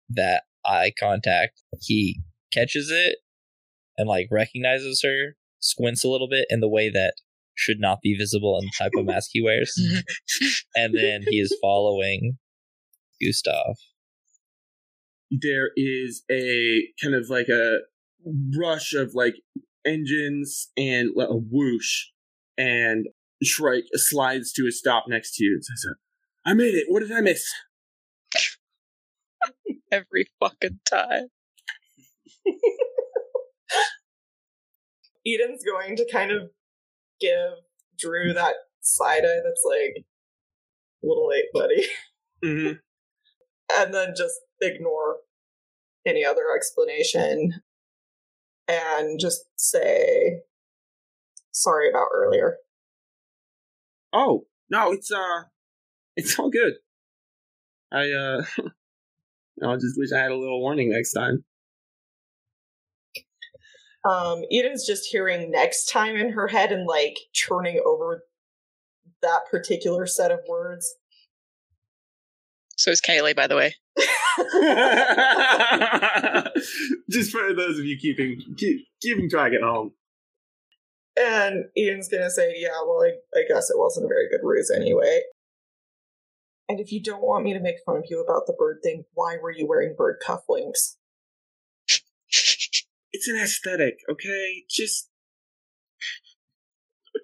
that 0.09 0.43
eye 0.65 0.91
contact, 0.99 1.61
he 1.81 2.21
catches 2.51 2.89
it 2.91 3.17
and 3.97 4.07
like 4.07 4.27
recognizes 4.31 5.01
her, 5.03 5.35
squints 5.59 6.03
a 6.03 6.07
little 6.07 6.29
bit 6.29 6.45
in 6.49 6.59
the 6.59 6.69
way 6.69 6.89
that 6.89 7.13
should 7.55 7.79
not 7.79 7.99
be 8.01 8.15
visible 8.15 8.57
in 8.59 8.65
the 8.65 8.71
type 8.77 8.93
of 8.97 9.05
mask 9.05 9.29
he 9.33 9.41
wears. 9.41 9.73
and 10.75 10.95
then 10.97 11.23
he 11.27 11.39
is 11.39 11.55
following 11.61 12.37
Gustav. 13.21 13.75
There 15.29 15.71
is 15.75 16.23
a 16.31 16.83
kind 17.03 17.13
of 17.13 17.29
like 17.29 17.49
a 17.49 17.79
rush 18.57 18.93
of 18.93 19.13
like 19.13 19.35
engines 19.85 20.69
and 20.77 21.09
a 21.19 21.35
whoosh, 21.35 22.07
and 22.57 23.07
Shrike 23.43 23.85
slides 23.93 24.51
to 24.53 24.65
a 24.67 24.71
stop 24.71 25.05
next 25.07 25.35
to 25.35 25.43
you 25.43 25.55
and 25.55 25.65
says, 25.65 25.85
I 26.45 26.53
made 26.53 26.73
it. 26.73 26.85
What 26.87 27.01
did 27.01 27.11
I 27.11 27.21
miss? 27.21 27.45
Every 29.91 30.27
fucking 30.39 30.79
time. 30.85 31.27
Eden's 35.25 35.63
going 35.63 35.95
to 35.97 36.07
kind 36.11 36.31
of 36.31 36.49
give 37.19 37.53
Drew 37.97 38.33
that 38.33 38.55
side 38.81 39.23
eye 39.25 39.41
that's 39.43 39.63
like, 39.65 40.05
a 41.03 41.07
little 41.07 41.27
late, 41.27 41.45
buddy. 41.53 41.85
Mm-hmm. 42.41 42.75
and 43.77 43.93
then 43.93 44.13
just 44.15 44.39
ignore 44.61 45.17
any 46.05 46.23
other 46.23 46.55
explanation 46.55 47.51
and 48.65 49.19
just 49.19 49.41
say, 49.57 50.43
sorry 51.51 51.89
about 51.89 52.07
earlier. 52.15 52.59
Oh, 54.13 54.45
no, 54.69 54.93
it's, 54.93 55.11
uh, 55.11 55.43
it's 56.15 56.39
all 56.39 56.49
good. 56.49 56.75
I, 57.91 58.11
uh, 58.11 58.43
I 59.63 59.75
just 59.75 59.97
wish 59.97 60.11
I 60.11 60.19
had 60.19 60.31
a 60.31 60.37
little 60.37 60.61
warning 60.61 60.89
next 60.91 61.13
time. 61.13 61.43
Um, 64.09 64.43
Eden's 64.51 64.85
just 64.85 65.09
hearing 65.09 65.51
next 65.51 65.89
time 65.91 66.15
in 66.15 66.31
her 66.31 66.47
head 66.47 66.71
and 66.71 66.87
like 66.87 67.17
churning 67.33 67.81
over 67.85 68.23
that 69.21 69.41
particular 69.51 70.05
set 70.05 70.31
of 70.31 70.39
words. 70.47 70.95
So 72.77 72.91
is 72.91 73.01
Kaylee, 73.01 73.35
by 73.35 73.47
the 73.47 73.57
way. 73.57 73.75
just 77.09 77.31
for 77.31 77.53
those 77.53 77.77
of 77.77 77.85
you 77.85 77.97
keeping 77.97 78.41
keep, 78.57 78.87
keeping 79.01 79.29
track 79.29 79.51
at 79.51 79.61
home. 79.61 79.91
And 81.19 81.65
Eden's 81.75 82.07
gonna 82.07 82.29
say, 82.29 82.53
"Yeah, 82.55 82.81
well, 82.87 83.03
I, 83.03 83.11
I 83.37 83.43
guess 83.49 83.69
it 83.69 83.77
wasn't 83.77 84.05
a 84.05 84.07
very 84.07 84.29
good 84.29 84.39
ruse 84.41 84.71
anyway." 84.71 85.23
And 86.69 86.79
if 86.79 86.91
you 86.91 87.01
don't 87.01 87.23
want 87.23 87.43
me 87.43 87.53
to 87.53 87.59
make 87.59 87.77
fun 87.83 87.97
of 87.97 88.05
you 88.11 88.21
about 88.21 88.45
the 88.45 88.53
bird 88.53 88.81
thing, 88.83 89.05
why 89.15 89.37
were 89.41 89.51
you 89.51 89.65
wearing 89.65 89.95
bird 89.97 90.17
cufflinks? 90.25 90.97
It's 93.11 93.27
an 93.27 93.37
aesthetic, 93.37 94.01
okay? 94.07 94.65
Just. 94.69 95.09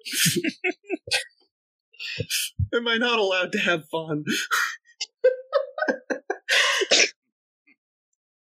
Am 2.74 2.88
I 2.88 2.98
not 2.98 3.20
allowed 3.20 3.52
to 3.52 3.60
have 3.60 3.88
fun? 3.88 4.24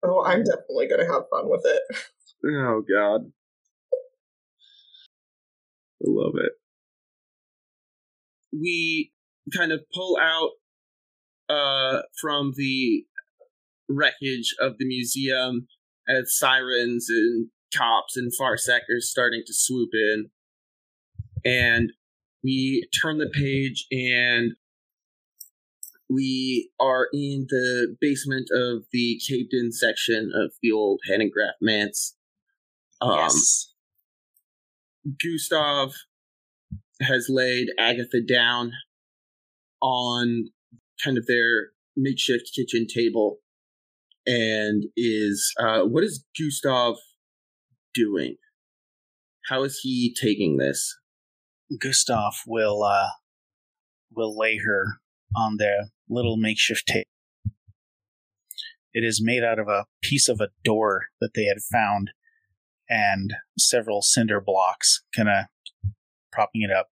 oh, 0.02 0.24
I'm 0.24 0.42
definitely 0.42 0.88
gonna 0.88 1.06
have 1.06 1.28
fun 1.30 1.48
with 1.48 1.62
it. 1.64 1.82
Oh, 2.44 2.82
God. 2.82 3.30
I 6.02 6.06
love 6.08 6.34
it. 6.34 6.52
We 8.52 9.12
kind 9.54 9.70
of 9.70 9.82
pull 9.94 10.18
out 10.20 10.50
uh, 11.50 12.02
from 12.20 12.52
the 12.56 13.04
wreckage 13.88 14.54
of 14.60 14.78
the 14.78 14.86
museum 14.86 15.66
as 16.08 16.36
sirens 16.36 17.08
and 17.10 17.48
cops 17.76 18.16
and 18.16 18.32
farsec 18.40 18.80
are 18.90 19.00
starting 19.00 19.42
to 19.46 19.52
swoop 19.54 19.90
in. 19.92 20.30
And 21.44 21.92
we 22.42 22.88
turn 23.02 23.18
the 23.18 23.30
page 23.32 23.86
and 23.90 24.52
we 26.08 26.70
are 26.80 27.08
in 27.12 27.46
the 27.48 27.96
basement 28.00 28.48
of 28.52 28.84
the 28.92 29.20
caved 29.26 29.52
in 29.52 29.72
section 29.72 30.32
of 30.34 30.52
the 30.62 30.72
old 30.72 31.00
Hanegraaff 31.08 31.54
Manse. 31.60 32.16
Um, 33.00 33.16
yes. 33.16 33.72
Gustav 35.22 35.94
has 37.00 37.28
laid 37.28 37.68
Agatha 37.78 38.20
down 38.20 38.72
on 39.80 40.50
kind 41.02 41.18
of 41.18 41.26
their 41.26 41.70
makeshift 41.96 42.50
kitchen 42.54 42.86
table 42.86 43.38
and 44.26 44.84
is 44.96 45.52
uh, 45.58 45.82
what 45.82 46.04
is 46.04 46.24
Gustav 46.38 46.96
doing? 47.94 48.36
How 49.48 49.64
is 49.64 49.80
he 49.82 50.14
taking 50.18 50.56
this? 50.56 50.96
Gustav 51.80 52.34
will 52.46 52.82
uh, 52.82 53.08
will 54.14 54.36
lay 54.36 54.58
her 54.58 55.00
on 55.36 55.56
their 55.58 55.90
little 56.08 56.36
makeshift 56.36 56.86
table. 56.86 57.04
It 58.92 59.04
is 59.04 59.22
made 59.22 59.44
out 59.44 59.58
of 59.58 59.68
a 59.68 59.86
piece 60.02 60.28
of 60.28 60.40
a 60.40 60.48
door 60.64 61.06
that 61.20 61.34
they 61.34 61.44
had 61.44 61.58
found 61.60 62.10
and 62.88 63.34
several 63.56 64.02
cinder 64.02 64.40
blocks 64.44 65.04
kind 65.14 65.28
of 65.28 65.44
propping 66.32 66.62
it 66.62 66.72
up. 66.72 66.88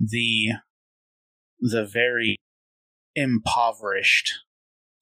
The 0.00 0.52
the 1.60 1.84
very 1.86 2.36
impoverished 3.14 4.32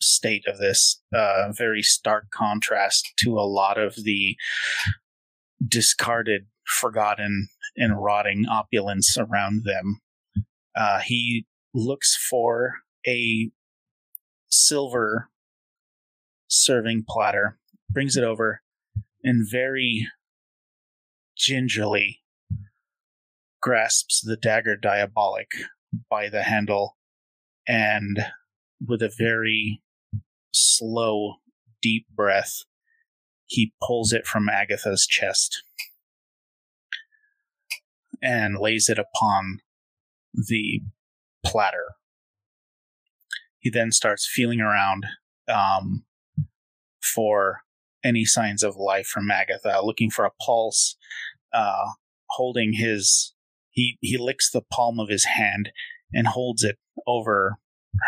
state 0.01 0.45
of 0.47 0.59
this 0.59 1.01
uh, 1.15 1.53
very 1.53 1.83
stark 1.83 2.31
contrast 2.31 3.13
to 3.19 3.39
a 3.39 3.47
lot 3.47 3.79
of 3.79 3.95
the 4.05 4.37
discarded, 5.67 6.47
forgotten, 6.67 7.49
and 7.77 8.03
rotting 8.03 8.45
opulence 8.51 9.17
around 9.17 9.65
them. 9.65 10.01
Uh, 10.75 11.01
he 11.01 11.47
looks 11.73 12.17
for 12.17 12.75
a 13.07 13.51
silver 14.51 15.31
serving 16.49 17.05
platter, 17.09 17.59
brings 17.91 18.17
it 18.17 18.25
over, 18.25 18.63
and 19.23 19.47
very 19.51 20.07
gingerly 21.37 22.21
grasps 23.61 24.21
the 24.21 24.37
dagger 24.37 24.77
diabolic 24.77 25.49
by 26.11 26.29
the 26.29 26.43
handle 26.43 26.97
and 27.67 28.27
with 28.87 29.03
a 29.03 29.13
very 29.17 29.83
slow, 30.53 31.37
deep 31.81 32.07
breath, 32.15 32.65
he 33.47 33.73
pulls 33.83 34.13
it 34.13 34.27
from 34.27 34.49
Agatha's 34.49 35.07
chest 35.07 35.63
and 38.23 38.59
lays 38.59 38.89
it 38.89 38.99
upon 38.99 39.59
the 40.35 40.81
platter. 41.45 41.95
He 43.59 43.71
then 43.71 43.93
starts 43.93 44.29
feeling 44.31 44.61
around 44.61 45.07
um, 45.49 46.05
for 47.03 47.61
any 48.05 48.25
signs 48.25 48.63
of 48.63 48.77
life 48.77 49.07
from 49.07 49.31
Agatha, 49.31 49.81
looking 49.83 50.11
for 50.11 50.25
a 50.25 50.33
pulse, 50.45 50.97
uh, 51.53 51.91
holding 52.31 52.75
his. 52.75 53.35
He, 53.71 53.97
he 54.01 54.19
licks 54.19 54.51
the 54.51 54.61
palm 54.61 55.01
of 55.01 55.09
his 55.09 55.25
hand 55.25 55.71
and 56.13 56.27
holds 56.27 56.63
it 56.63 56.77
over 57.07 57.57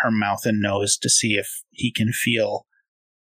her 0.03 0.11
mouth 0.11 0.47
and 0.47 0.61
nose 0.61 0.97
to 0.99 1.09
see 1.09 1.35
if 1.35 1.63
he 1.71 1.93
can 1.93 2.13
feel 2.13 2.67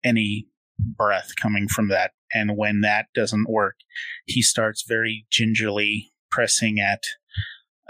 any 0.03 0.47
breath 0.79 1.31
coming 1.41 1.67
from 1.67 1.89
that. 1.89 2.11
And 2.33 2.57
when 2.57 2.81
that 2.81 3.07
doesn't 3.13 3.49
work, 3.49 3.75
he 4.25 4.41
starts 4.41 4.83
very 4.87 5.25
gingerly 5.29 6.11
pressing 6.29 6.79
at 6.79 7.03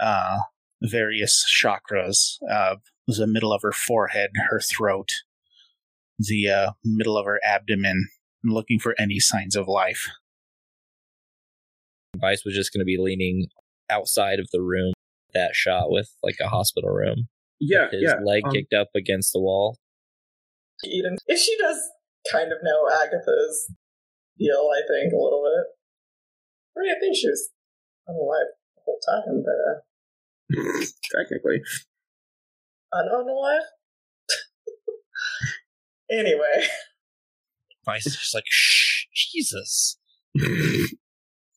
uh, 0.00 0.38
various 0.82 1.44
chakras 1.62 2.36
uh, 2.50 2.76
the 3.06 3.26
middle 3.26 3.52
of 3.52 3.62
her 3.62 3.72
forehead, 3.72 4.30
her 4.50 4.60
throat, 4.60 5.08
the 6.18 6.48
uh, 6.48 6.70
middle 6.84 7.16
of 7.16 7.26
her 7.26 7.40
abdomen, 7.42 8.08
looking 8.44 8.78
for 8.78 8.94
any 8.98 9.18
signs 9.18 9.56
of 9.56 9.66
life. 9.66 10.08
Vice 12.16 12.44
was 12.44 12.54
just 12.54 12.72
going 12.72 12.80
to 12.80 12.84
be 12.84 12.98
leaning 12.98 13.46
outside 13.90 14.38
of 14.38 14.48
the 14.52 14.60
room 14.60 14.92
that 15.34 15.54
shot 15.54 15.90
with 15.90 16.10
like 16.22 16.36
a 16.40 16.48
hospital 16.48 16.90
room. 16.90 17.28
Yeah, 17.60 17.90
his 17.90 18.02
yeah. 18.02 18.18
leg 18.22 18.44
um, 18.44 18.52
kicked 18.52 18.72
up 18.72 18.88
against 18.94 19.32
the 19.32 19.40
wall. 19.40 19.78
Eden. 20.84 21.16
If 21.26 21.40
she 21.40 21.56
does 21.58 21.80
kind 22.30 22.52
of 22.52 22.58
know 22.62 22.88
Agatha's 22.88 23.72
deal, 24.38 24.70
I 24.72 24.80
think, 24.86 25.12
a 25.12 25.16
little 25.16 25.42
bit. 25.42 25.66
I 26.76 26.82
mean, 26.82 26.94
I 26.96 27.00
think 27.00 27.16
she 27.16 27.28
was 27.28 27.50
unalive 28.08 28.54
the 28.76 28.82
whole 28.84 29.00
time, 29.04 29.42
but 29.44 29.58
uh, 29.66 30.84
technically. 31.16 31.60
unalive? 32.94 33.60
anyway. 36.10 36.68
Vice 37.84 38.06
is 38.06 38.16
just 38.16 38.34
like, 38.34 38.44
shh, 38.46 39.06
Jesus. 39.12 39.98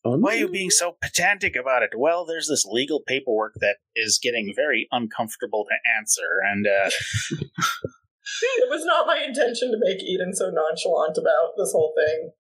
Why 0.04 0.34
are 0.34 0.38
you 0.38 0.50
being 0.50 0.72
so 0.72 0.98
pedantic 1.02 1.56
about 1.56 1.84
it? 1.84 1.92
Well, 1.96 2.26
there's 2.26 2.48
this 2.48 2.66
legal 2.66 3.02
paperwork 3.06 3.54
that 3.60 3.78
is 3.96 4.20
getting 4.22 4.52
very 4.56 4.88
uncomfortable 4.92 5.66
to 5.66 5.76
answer, 5.98 6.42
and 6.44 6.66
uh, 6.66 6.90
It 8.44 8.70
was 8.70 8.86
not 8.86 9.08
my 9.08 9.20
intention 9.20 9.72
to 9.72 9.78
make 9.80 10.02
Eden 10.02 10.34
so 10.34 10.50
nonchalant 10.50 11.18
about 11.18 11.54
this 11.58 11.72
whole 11.72 11.94
thing. 11.98 12.32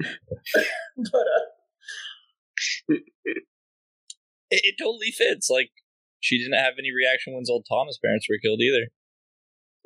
but, 1.12 1.26
uh, 1.26 1.46
It, 2.88 3.42
it 4.50 4.74
totally 4.78 5.10
fits. 5.10 5.48
Like, 5.50 5.70
she 6.20 6.38
didn't 6.38 6.58
have 6.58 6.74
any 6.78 6.90
reaction 6.92 7.34
when 7.34 7.44
old 7.48 7.66
Thomas' 7.68 7.98
parents 8.02 8.26
were 8.28 8.38
killed 8.42 8.60
either. 8.60 8.86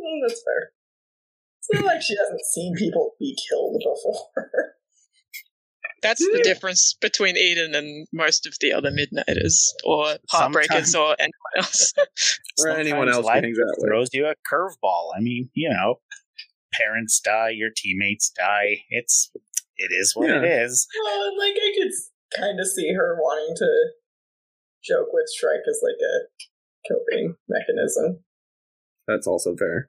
mm, 0.00 0.20
that's 0.26 0.42
fair. 0.42 0.72
It's 1.58 1.68
not 1.74 1.84
like 1.84 2.02
she 2.02 2.16
hasn't 2.16 2.40
seen 2.52 2.74
people 2.76 3.12
be 3.18 3.36
killed 3.48 3.76
before. 3.78 4.72
That's 6.02 6.20
the 6.20 6.40
difference 6.42 6.94
between 7.00 7.36
Eden 7.36 7.74
and 7.74 8.06
most 8.12 8.46
of 8.46 8.54
the 8.60 8.72
other 8.72 8.90
Midnighters 8.90 9.72
or 9.84 10.16
Heartbreakers 10.32 10.66
Sometimes- 10.88 10.94
or 10.94 11.16
anyone 11.18 11.54
else. 11.56 11.92
Or 12.62 12.68
anyone 12.70 13.06
sometimes 13.08 13.16
else 13.16 13.26
life 13.26 13.42
hangs 13.44 13.58
out 13.58 13.74
with. 13.78 13.88
throws 13.88 14.08
you 14.12 14.26
a 14.26 14.34
curveball. 14.52 15.12
I 15.16 15.20
mean, 15.20 15.48
you 15.54 15.70
know, 15.70 16.00
parents 16.74 17.18
die, 17.20 17.50
your 17.50 17.70
teammates 17.74 18.30
die. 18.30 18.82
It's 18.90 19.30
it 19.78 19.90
is 19.92 20.12
what 20.14 20.28
it 20.28 20.44
is. 20.44 20.86
well, 21.02 21.28
and, 21.28 21.38
like, 21.38 21.54
I 21.54 21.72
could 21.78 21.90
kind 22.38 22.60
of 22.60 22.66
see 22.66 22.92
her 22.92 23.16
wanting 23.18 23.56
to 23.56 23.68
joke 24.84 25.08
with 25.12 25.24
Shrike 25.34 25.64
as, 25.68 25.80
like, 25.82 25.96
a 26.00 26.92
coping 26.92 27.36
mechanism. 27.48 28.24
That's 29.08 29.26
also 29.26 29.56
fair. 29.56 29.88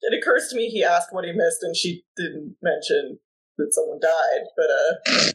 It 0.00 0.18
occurs 0.18 0.48
to 0.48 0.56
me 0.56 0.68
he 0.68 0.82
asked 0.82 1.12
what 1.12 1.24
he 1.24 1.32
missed 1.32 1.62
and 1.62 1.76
she 1.76 2.04
didn't 2.16 2.56
mention 2.60 3.20
that 3.58 3.72
someone 3.72 4.00
died, 4.00 4.44
but, 4.56 4.70
uh, 4.70 5.30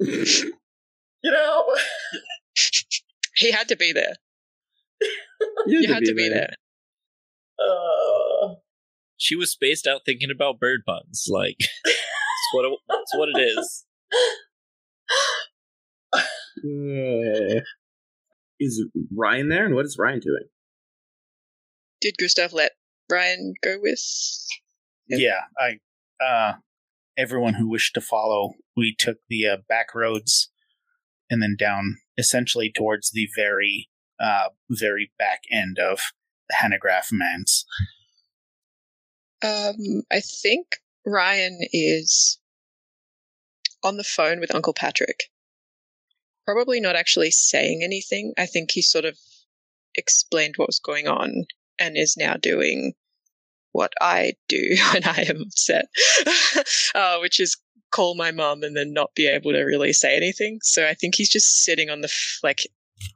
you 1.22 1.30
know, 1.30 1.76
he 3.36 3.50
had 3.52 3.68
to 3.68 3.76
be 3.76 3.92
there. 3.92 4.14
You, 5.66 5.80
You 5.80 5.92
had 5.92 6.04
to 6.04 6.14
be 6.14 6.28
there. 6.28 6.54
uh, 7.60 8.54
She 9.16 9.36
was 9.36 9.50
spaced 9.52 9.86
out 9.86 10.02
thinking 10.04 10.30
about 10.34 10.58
bird 10.58 10.80
puns. 10.86 11.26
Like, 11.30 11.56
it's 11.84 12.52
what 12.52 12.64
it, 12.64 12.78
it's 12.90 13.16
what 13.16 13.28
it 13.34 13.40
is. 13.40 13.84
Uh, 16.64 17.60
is 18.60 18.84
Ryan 19.16 19.48
there? 19.48 19.64
And 19.66 19.74
what 19.74 19.84
is 19.86 19.96
Ryan 19.98 20.18
doing? 20.20 20.44
Did 22.00 22.16
Gustav 22.18 22.52
let 22.52 22.72
Ryan 23.10 23.54
go 23.62 23.76
with? 23.80 24.00
Yeah, 25.08 25.40
I 25.58 25.78
uh 26.24 26.54
everyone 27.18 27.54
who 27.54 27.68
wished 27.68 27.94
to 27.94 28.00
follow, 28.00 28.54
we 28.76 28.94
took 28.96 29.18
the 29.28 29.46
uh, 29.46 29.56
back 29.68 29.94
roads 29.94 30.50
and 31.28 31.42
then 31.42 31.56
down 31.58 31.98
essentially 32.16 32.72
towards 32.74 33.10
the 33.10 33.28
very 33.36 33.90
uh 34.18 34.48
very 34.70 35.12
back 35.18 35.42
end 35.52 35.78
of 35.78 36.00
the 36.48 36.56
Hanegraaff 36.56 37.08
Manse. 37.12 37.64
Um, 39.42 40.02
I 40.10 40.20
think 40.20 40.78
Ryan 41.06 41.60
is 41.72 42.38
on 43.84 43.96
the 43.96 44.04
phone 44.04 44.40
with 44.40 44.54
Uncle 44.54 44.72
Patrick. 44.72 45.24
Probably 46.44 46.80
not 46.80 46.96
actually 46.96 47.30
saying 47.30 47.82
anything. 47.84 48.32
I 48.36 48.46
think 48.46 48.70
he 48.70 48.82
sort 48.82 49.04
of 49.04 49.18
explained 49.94 50.54
what 50.56 50.68
was 50.68 50.80
going 50.80 51.06
on 51.06 51.44
and 51.78 51.96
is 51.96 52.16
now 52.16 52.34
doing 52.34 52.94
what 53.78 53.92
I 54.00 54.32
do 54.48 54.76
when 54.92 55.04
I 55.04 55.24
am 55.28 55.40
upset, 55.40 55.86
uh, 56.96 57.18
which 57.20 57.38
is 57.38 57.56
call 57.92 58.16
my 58.16 58.32
mum 58.32 58.64
and 58.64 58.76
then 58.76 58.92
not 58.92 59.14
be 59.14 59.28
able 59.28 59.52
to 59.52 59.62
really 59.62 59.92
say 59.92 60.16
anything. 60.16 60.58
So 60.62 60.86
I 60.86 60.94
think 60.94 61.14
he's 61.14 61.30
just 61.30 61.62
sitting 61.62 61.88
on 61.88 62.00
the 62.00 62.08
f- 62.08 62.40
like 62.42 62.66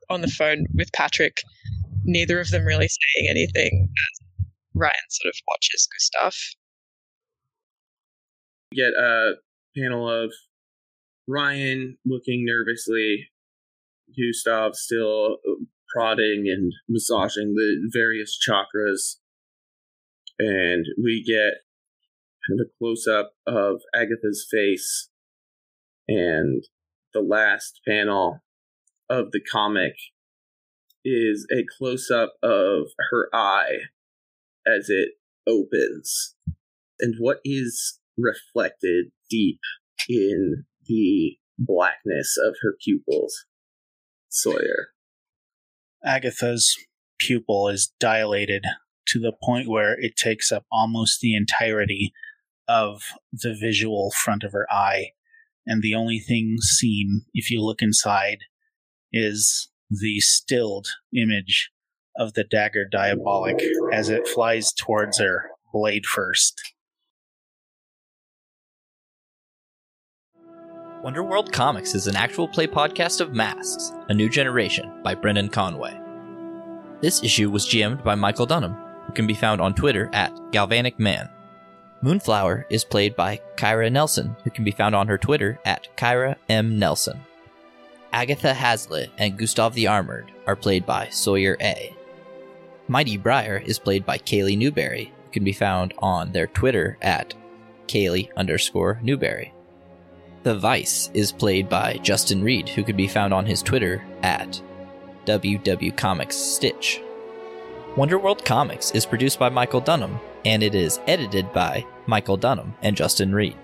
on 0.08 0.20
the 0.20 0.28
phone 0.28 0.66
with 0.72 0.92
Patrick. 0.92 1.42
Neither 2.04 2.38
of 2.38 2.50
them 2.50 2.64
really 2.64 2.88
saying 2.88 3.28
anything. 3.28 3.88
Ryan 4.74 4.94
sort 5.10 5.34
of 5.34 5.40
watches 5.48 5.88
Gustav. 5.92 6.34
Get 8.72 8.92
a 8.94 9.32
panel 9.76 10.08
of 10.08 10.32
Ryan 11.26 11.98
looking 12.06 12.46
nervously, 12.46 13.28
Gustav 14.16 14.76
still 14.76 15.38
prodding 15.94 16.44
and 16.46 16.72
massaging 16.88 17.54
the 17.54 17.90
various 17.92 18.38
chakras, 18.38 19.16
and 20.42 20.86
we 21.02 21.22
get 21.22 21.62
kind 22.48 22.60
of 22.60 22.66
a 22.66 22.70
close 22.78 23.06
up 23.06 23.32
of 23.46 23.80
Agatha's 23.94 24.46
face, 24.50 25.08
and 26.08 26.64
the 27.14 27.20
last 27.20 27.80
panel 27.86 28.40
of 29.08 29.30
the 29.32 29.40
comic 29.40 29.94
is 31.04 31.46
a 31.52 31.64
close 31.78 32.10
up 32.10 32.34
of 32.42 32.88
her 33.10 33.28
eye 33.32 33.78
as 34.66 34.88
it 34.88 35.10
opens. 35.46 36.34
And 37.00 37.14
what 37.18 37.38
is 37.44 37.98
reflected 38.16 39.06
deep 39.28 39.60
in 40.08 40.64
the 40.86 41.36
blackness 41.58 42.36
of 42.42 42.56
her 42.62 42.76
pupils? 42.82 43.44
Sawyer. 44.28 44.88
Agatha's 46.04 46.76
pupil 47.18 47.68
is 47.68 47.92
dilated 48.00 48.64
to 49.08 49.18
the 49.18 49.32
point 49.42 49.68
where 49.68 49.96
it 49.98 50.16
takes 50.16 50.52
up 50.52 50.64
almost 50.70 51.20
the 51.20 51.34
entirety 51.34 52.12
of 52.68 53.02
the 53.32 53.56
visual 53.58 54.10
front 54.10 54.44
of 54.44 54.52
her 54.52 54.66
eye. 54.70 55.10
And 55.66 55.82
the 55.82 55.94
only 55.94 56.18
thing 56.18 56.56
seen, 56.60 57.22
if 57.34 57.50
you 57.50 57.62
look 57.62 57.82
inside, 57.82 58.38
is 59.12 59.68
the 59.90 60.20
stilled 60.20 60.86
image 61.14 61.70
of 62.16 62.34
the 62.34 62.44
dagger 62.44 62.86
diabolic 62.90 63.62
as 63.92 64.08
it 64.08 64.26
flies 64.26 64.72
towards 64.72 65.18
her, 65.18 65.50
blade 65.72 66.06
first. 66.06 66.60
Wonderworld 71.04 71.50
Comics 71.50 71.96
is 71.96 72.06
an 72.06 72.14
actual 72.14 72.46
play 72.46 72.66
podcast 72.66 73.20
of 73.20 73.34
Masks, 73.34 73.92
A 74.08 74.14
New 74.14 74.28
Generation 74.28 75.02
by 75.02 75.16
Brendan 75.16 75.48
Conway. 75.48 75.98
This 77.00 77.24
issue 77.24 77.50
was 77.50 77.66
GM'd 77.66 78.04
by 78.04 78.14
Michael 78.14 78.46
Dunham, 78.46 78.76
who 79.12 79.16
can 79.16 79.26
be 79.26 79.34
found 79.34 79.60
on 79.60 79.74
Twitter 79.74 80.08
at 80.14 80.34
Galvanic 80.52 80.98
Man. 80.98 81.28
Moonflower 82.00 82.64
is 82.70 82.82
played 82.82 83.14
by 83.14 83.42
Kyra 83.56 83.92
Nelson, 83.92 84.34
who 84.42 84.48
can 84.48 84.64
be 84.64 84.70
found 84.70 84.94
on 84.94 85.06
her 85.06 85.18
Twitter 85.18 85.58
at 85.66 85.86
Kyra 85.98 86.36
M. 86.48 86.78
Nelson. 86.78 87.20
Agatha 88.14 88.54
Hazlitt 88.54 89.10
and 89.18 89.36
Gustav 89.36 89.74
the 89.74 89.86
Armored 89.86 90.32
are 90.46 90.56
played 90.56 90.86
by 90.86 91.10
Sawyer 91.10 91.58
A. 91.60 91.94
Mighty 92.88 93.18
Briar 93.18 93.58
is 93.58 93.78
played 93.78 94.06
by 94.06 94.16
Kaylee 94.16 94.56
Newberry, 94.56 95.12
who 95.26 95.30
can 95.30 95.44
be 95.44 95.52
found 95.52 95.92
on 95.98 96.32
their 96.32 96.46
Twitter 96.46 96.96
at 97.02 97.34
Kaylee 97.88 98.30
underscore 98.34 98.98
Newberry. 99.02 99.52
The 100.42 100.54
Vice 100.54 101.10
is 101.12 101.32
played 101.32 101.68
by 101.68 101.98
Justin 102.02 102.42
Reed, 102.42 102.70
who 102.70 102.82
could 102.82 102.96
be 102.96 103.08
found 103.08 103.34
on 103.34 103.44
his 103.44 103.62
Twitter 103.62 104.02
at 104.22 104.60
WW 105.26 105.94
Comics 105.98 106.36
Stitch. 106.36 107.02
Wonderworld 107.96 108.42
Comics 108.42 108.90
is 108.92 109.04
produced 109.04 109.38
by 109.38 109.50
Michael 109.50 109.80
Dunham, 109.80 110.18
and 110.46 110.62
it 110.62 110.74
is 110.74 111.00
edited 111.06 111.52
by 111.52 111.84
Michael 112.06 112.38
Dunham 112.38 112.74
and 112.80 112.96
Justin 112.96 113.34
Reed. 113.34 113.56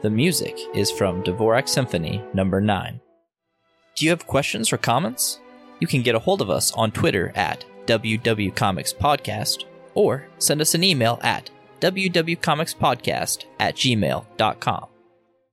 The 0.00 0.08
music 0.08 0.58
is 0.74 0.90
from 0.90 1.22
Dvorak 1.22 1.68
Symphony 1.68 2.22
Number 2.32 2.62
9. 2.62 3.00
Do 3.96 4.04
you 4.06 4.10
have 4.10 4.26
questions 4.26 4.72
or 4.72 4.78
comments? 4.78 5.40
You 5.78 5.86
can 5.86 6.00
get 6.00 6.14
a 6.14 6.20
hold 6.20 6.40
of 6.40 6.48
us 6.48 6.72
on 6.72 6.90
Twitter 6.90 7.32
at 7.34 7.66
WW 7.84 8.54
Comics 8.56 8.94
Podcast 8.94 9.64
or 9.92 10.26
send 10.38 10.62
us 10.62 10.74
an 10.74 10.82
email 10.82 11.18
at 11.22 11.50
wwwcomicspodcast 11.80 13.44
at 13.60 13.76
gmail.com. 13.76 14.86